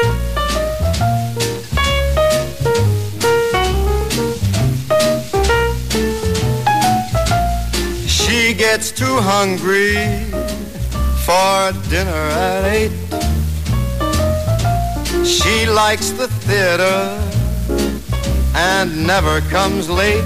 [8.79, 9.97] Gets too hungry
[11.27, 12.93] for dinner at eight.
[15.27, 17.01] She likes the theater
[18.55, 20.23] and never comes late.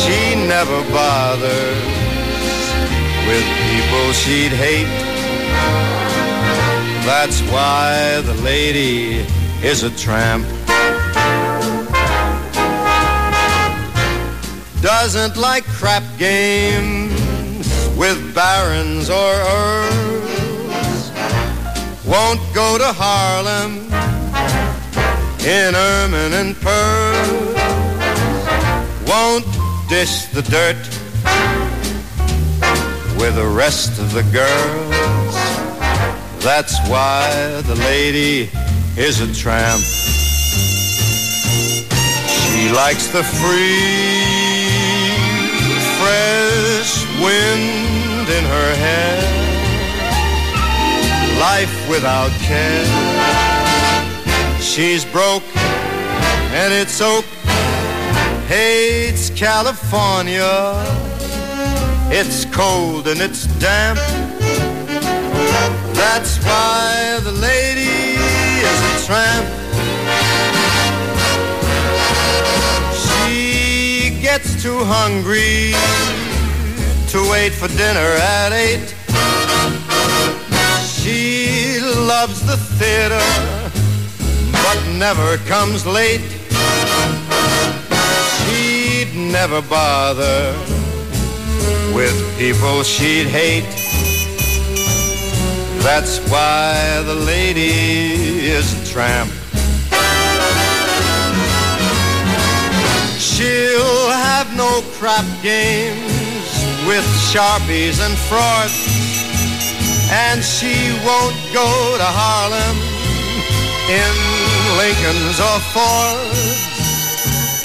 [0.00, 1.84] She never bothers
[3.28, 4.94] with people she'd hate.
[7.04, 9.26] That's why the lady
[9.62, 10.46] is a tramp.
[14.80, 17.64] doesn't like crap games
[17.96, 21.12] with barons or earls.
[22.04, 23.86] Won't go to Harlem
[25.46, 27.54] in ermine and pearls.
[29.06, 29.46] Won't
[29.88, 30.82] dish the dirt
[33.16, 35.34] with the rest of the girls.
[36.42, 38.50] That's why the lady
[38.96, 39.80] is a tramp.
[42.50, 44.37] She likes the free
[47.20, 49.18] wind in her hair,
[51.40, 52.84] life without care.
[54.60, 55.42] She's broke
[56.52, 57.24] and it's oak,
[58.46, 60.72] hates California.
[62.10, 63.98] It's cold and it's damp.
[65.94, 68.16] That's why the lady
[68.68, 69.46] is a tramp.
[72.94, 75.74] She gets too hungry
[77.24, 78.94] to wait for dinner at eight.
[80.98, 81.80] She
[82.12, 83.26] loves the theater,
[84.64, 86.28] but never comes late.
[88.36, 90.54] She'd never bother
[91.94, 93.70] with people she'd hate.
[95.82, 97.72] That's why the lady
[98.56, 99.30] is a tramp.
[103.18, 106.17] She'll have no crap games
[106.88, 108.72] with sharpies and frauds.
[110.10, 111.68] And she won't go
[112.00, 112.78] to Harlem
[113.92, 114.14] in
[114.80, 116.56] Lincolns or Fords.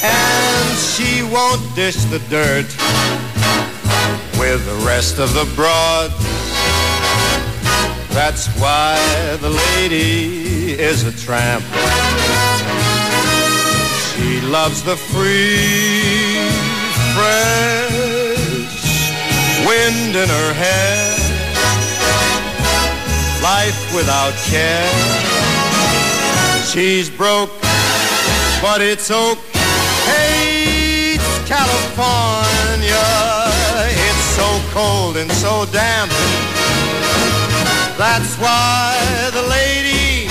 [0.04, 2.68] And she won't dish the dirt
[4.38, 6.20] with the rest of the broads.
[8.14, 9.00] That's why
[9.40, 11.64] the lady is a tramp.
[14.12, 16.36] She loves the free,
[17.16, 17.93] fresh
[19.66, 21.24] wind in her hair.
[23.42, 24.90] Life without care.
[26.72, 27.52] She's broke,
[28.62, 29.54] but it's okay.
[31.16, 33.08] It's California.
[34.08, 36.12] It's so cold and so damp.
[37.98, 40.28] That's why the lady.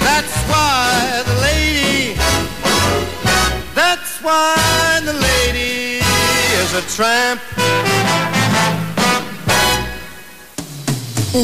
[0.00, 2.14] That's why the lady.
[3.74, 5.75] That's why the lady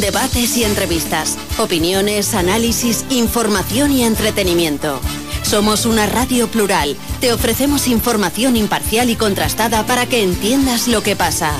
[0.01, 5.01] Debates y entrevistas, opiniones, análisis, información y entretenimiento.
[5.43, 6.97] Somos una radio plural.
[7.21, 11.53] Te ofrecemos información imparcial y contrastada para que entiendas lo que pasa.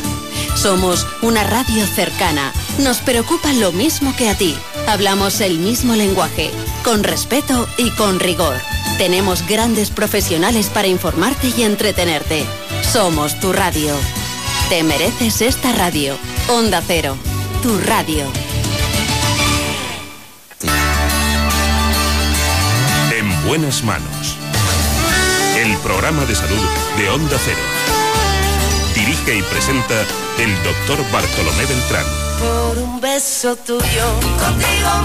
[0.57, 2.53] Somos una radio cercana.
[2.79, 4.57] Nos preocupa lo mismo que a ti.
[4.89, 6.51] Hablamos el mismo lenguaje,
[6.85, 8.57] con respeto y con rigor.
[8.99, 12.47] Tenemos grandes profesionales para informarte y entretenerte.
[12.91, 13.95] Somos tu radio.
[14.69, 16.17] Te mereces esta radio.
[16.49, 17.17] Onda Cero,
[17.63, 18.25] tu radio.
[23.13, 24.37] En buenas manos.
[25.57, 27.59] El programa de salud de Onda Cero.
[28.95, 29.95] Dirige y presenta
[30.39, 32.05] el doctor Bartolomé Beltrán.
[32.39, 35.02] Por un beso tuyo, contigo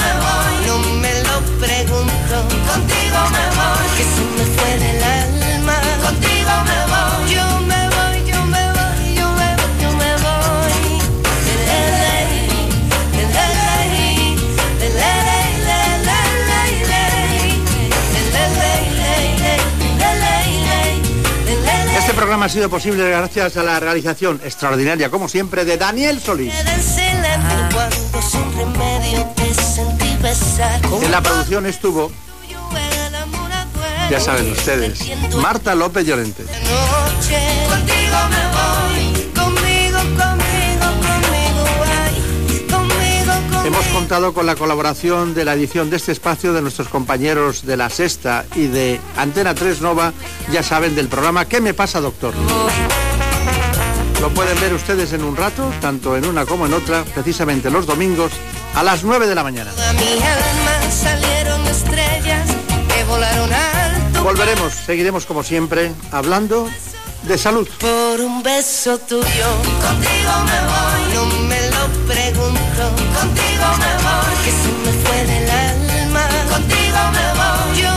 [22.37, 26.53] programa ha sido posible gracias a la realización extraordinaria, como siempre, de Daniel Solís.
[31.01, 32.11] En la producción estuvo,
[34.11, 34.99] ya saben ustedes,
[35.37, 36.43] Marta López Llorente.
[36.43, 37.39] noche.
[37.69, 38.86] Contigo me voy,
[43.97, 47.89] contado con la colaboración de la edición de este espacio de nuestros compañeros de La
[47.89, 50.13] Sexta y de Antena 3 Nova,
[50.51, 52.31] ya saben, del programa ¿Qué me pasa, doctor?
[54.21, 57.87] Lo pueden ver ustedes en un rato, tanto en una como en otra, precisamente los
[57.87, 58.31] domingos,
[58.75, 59.71] a las 9 de la mañana.
[64.21, 66.69] Volveremos, seguiremos como siempre, hablando
[67.23, 67.67] de salud.
[67.79, 69.47] Por un beso tuyo,
[69.81, 71.13] contigo me voy.
[71.15, 71.66] No me
[72.07, 72.83] pregunto,
[73.19, 74.35] contigo me voy.
[74.43, 77.81] Que se me fue del alma, contigo me voy.
[77.81, 77.96] Yo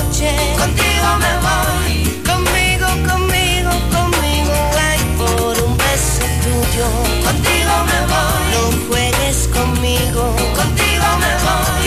[0.29, 2.21] contigo me voy.
[2.25, 6.85] Conmigo, conmigo, conmigo, ay, por un beso tuyo,
[7.25, 8.43] contigo me voy.
[8.53, 11.80] No juegues conmigo, contigo me voy.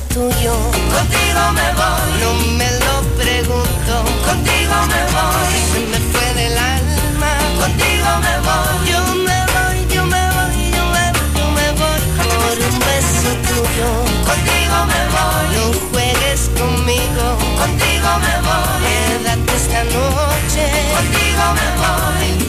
[0.00, 0.54] tuyo.
[0.94, 2.08] Contigo me voy.
[2.20, 3.94] No me lo pregunto.
[4.26, 5.52] Contigo me voy.
[5.72, 7.32] Se me fue del alma.
[7.60, 8.90] Contigo me voy.
[8.90, 13.30] Yo me voy, yo me voy, yo me voy, yo me voy por un beso
[13.48, 13.88] tuyo.
[14.30, 15.44] Contigo me voy.
[15.56, 17.24] No juegues conmigo.
[17.58, 18.78] Contigo me voy.
[18.84, 20.64] Quédate esta noche.
[20.94, 22.45] Contigo me voy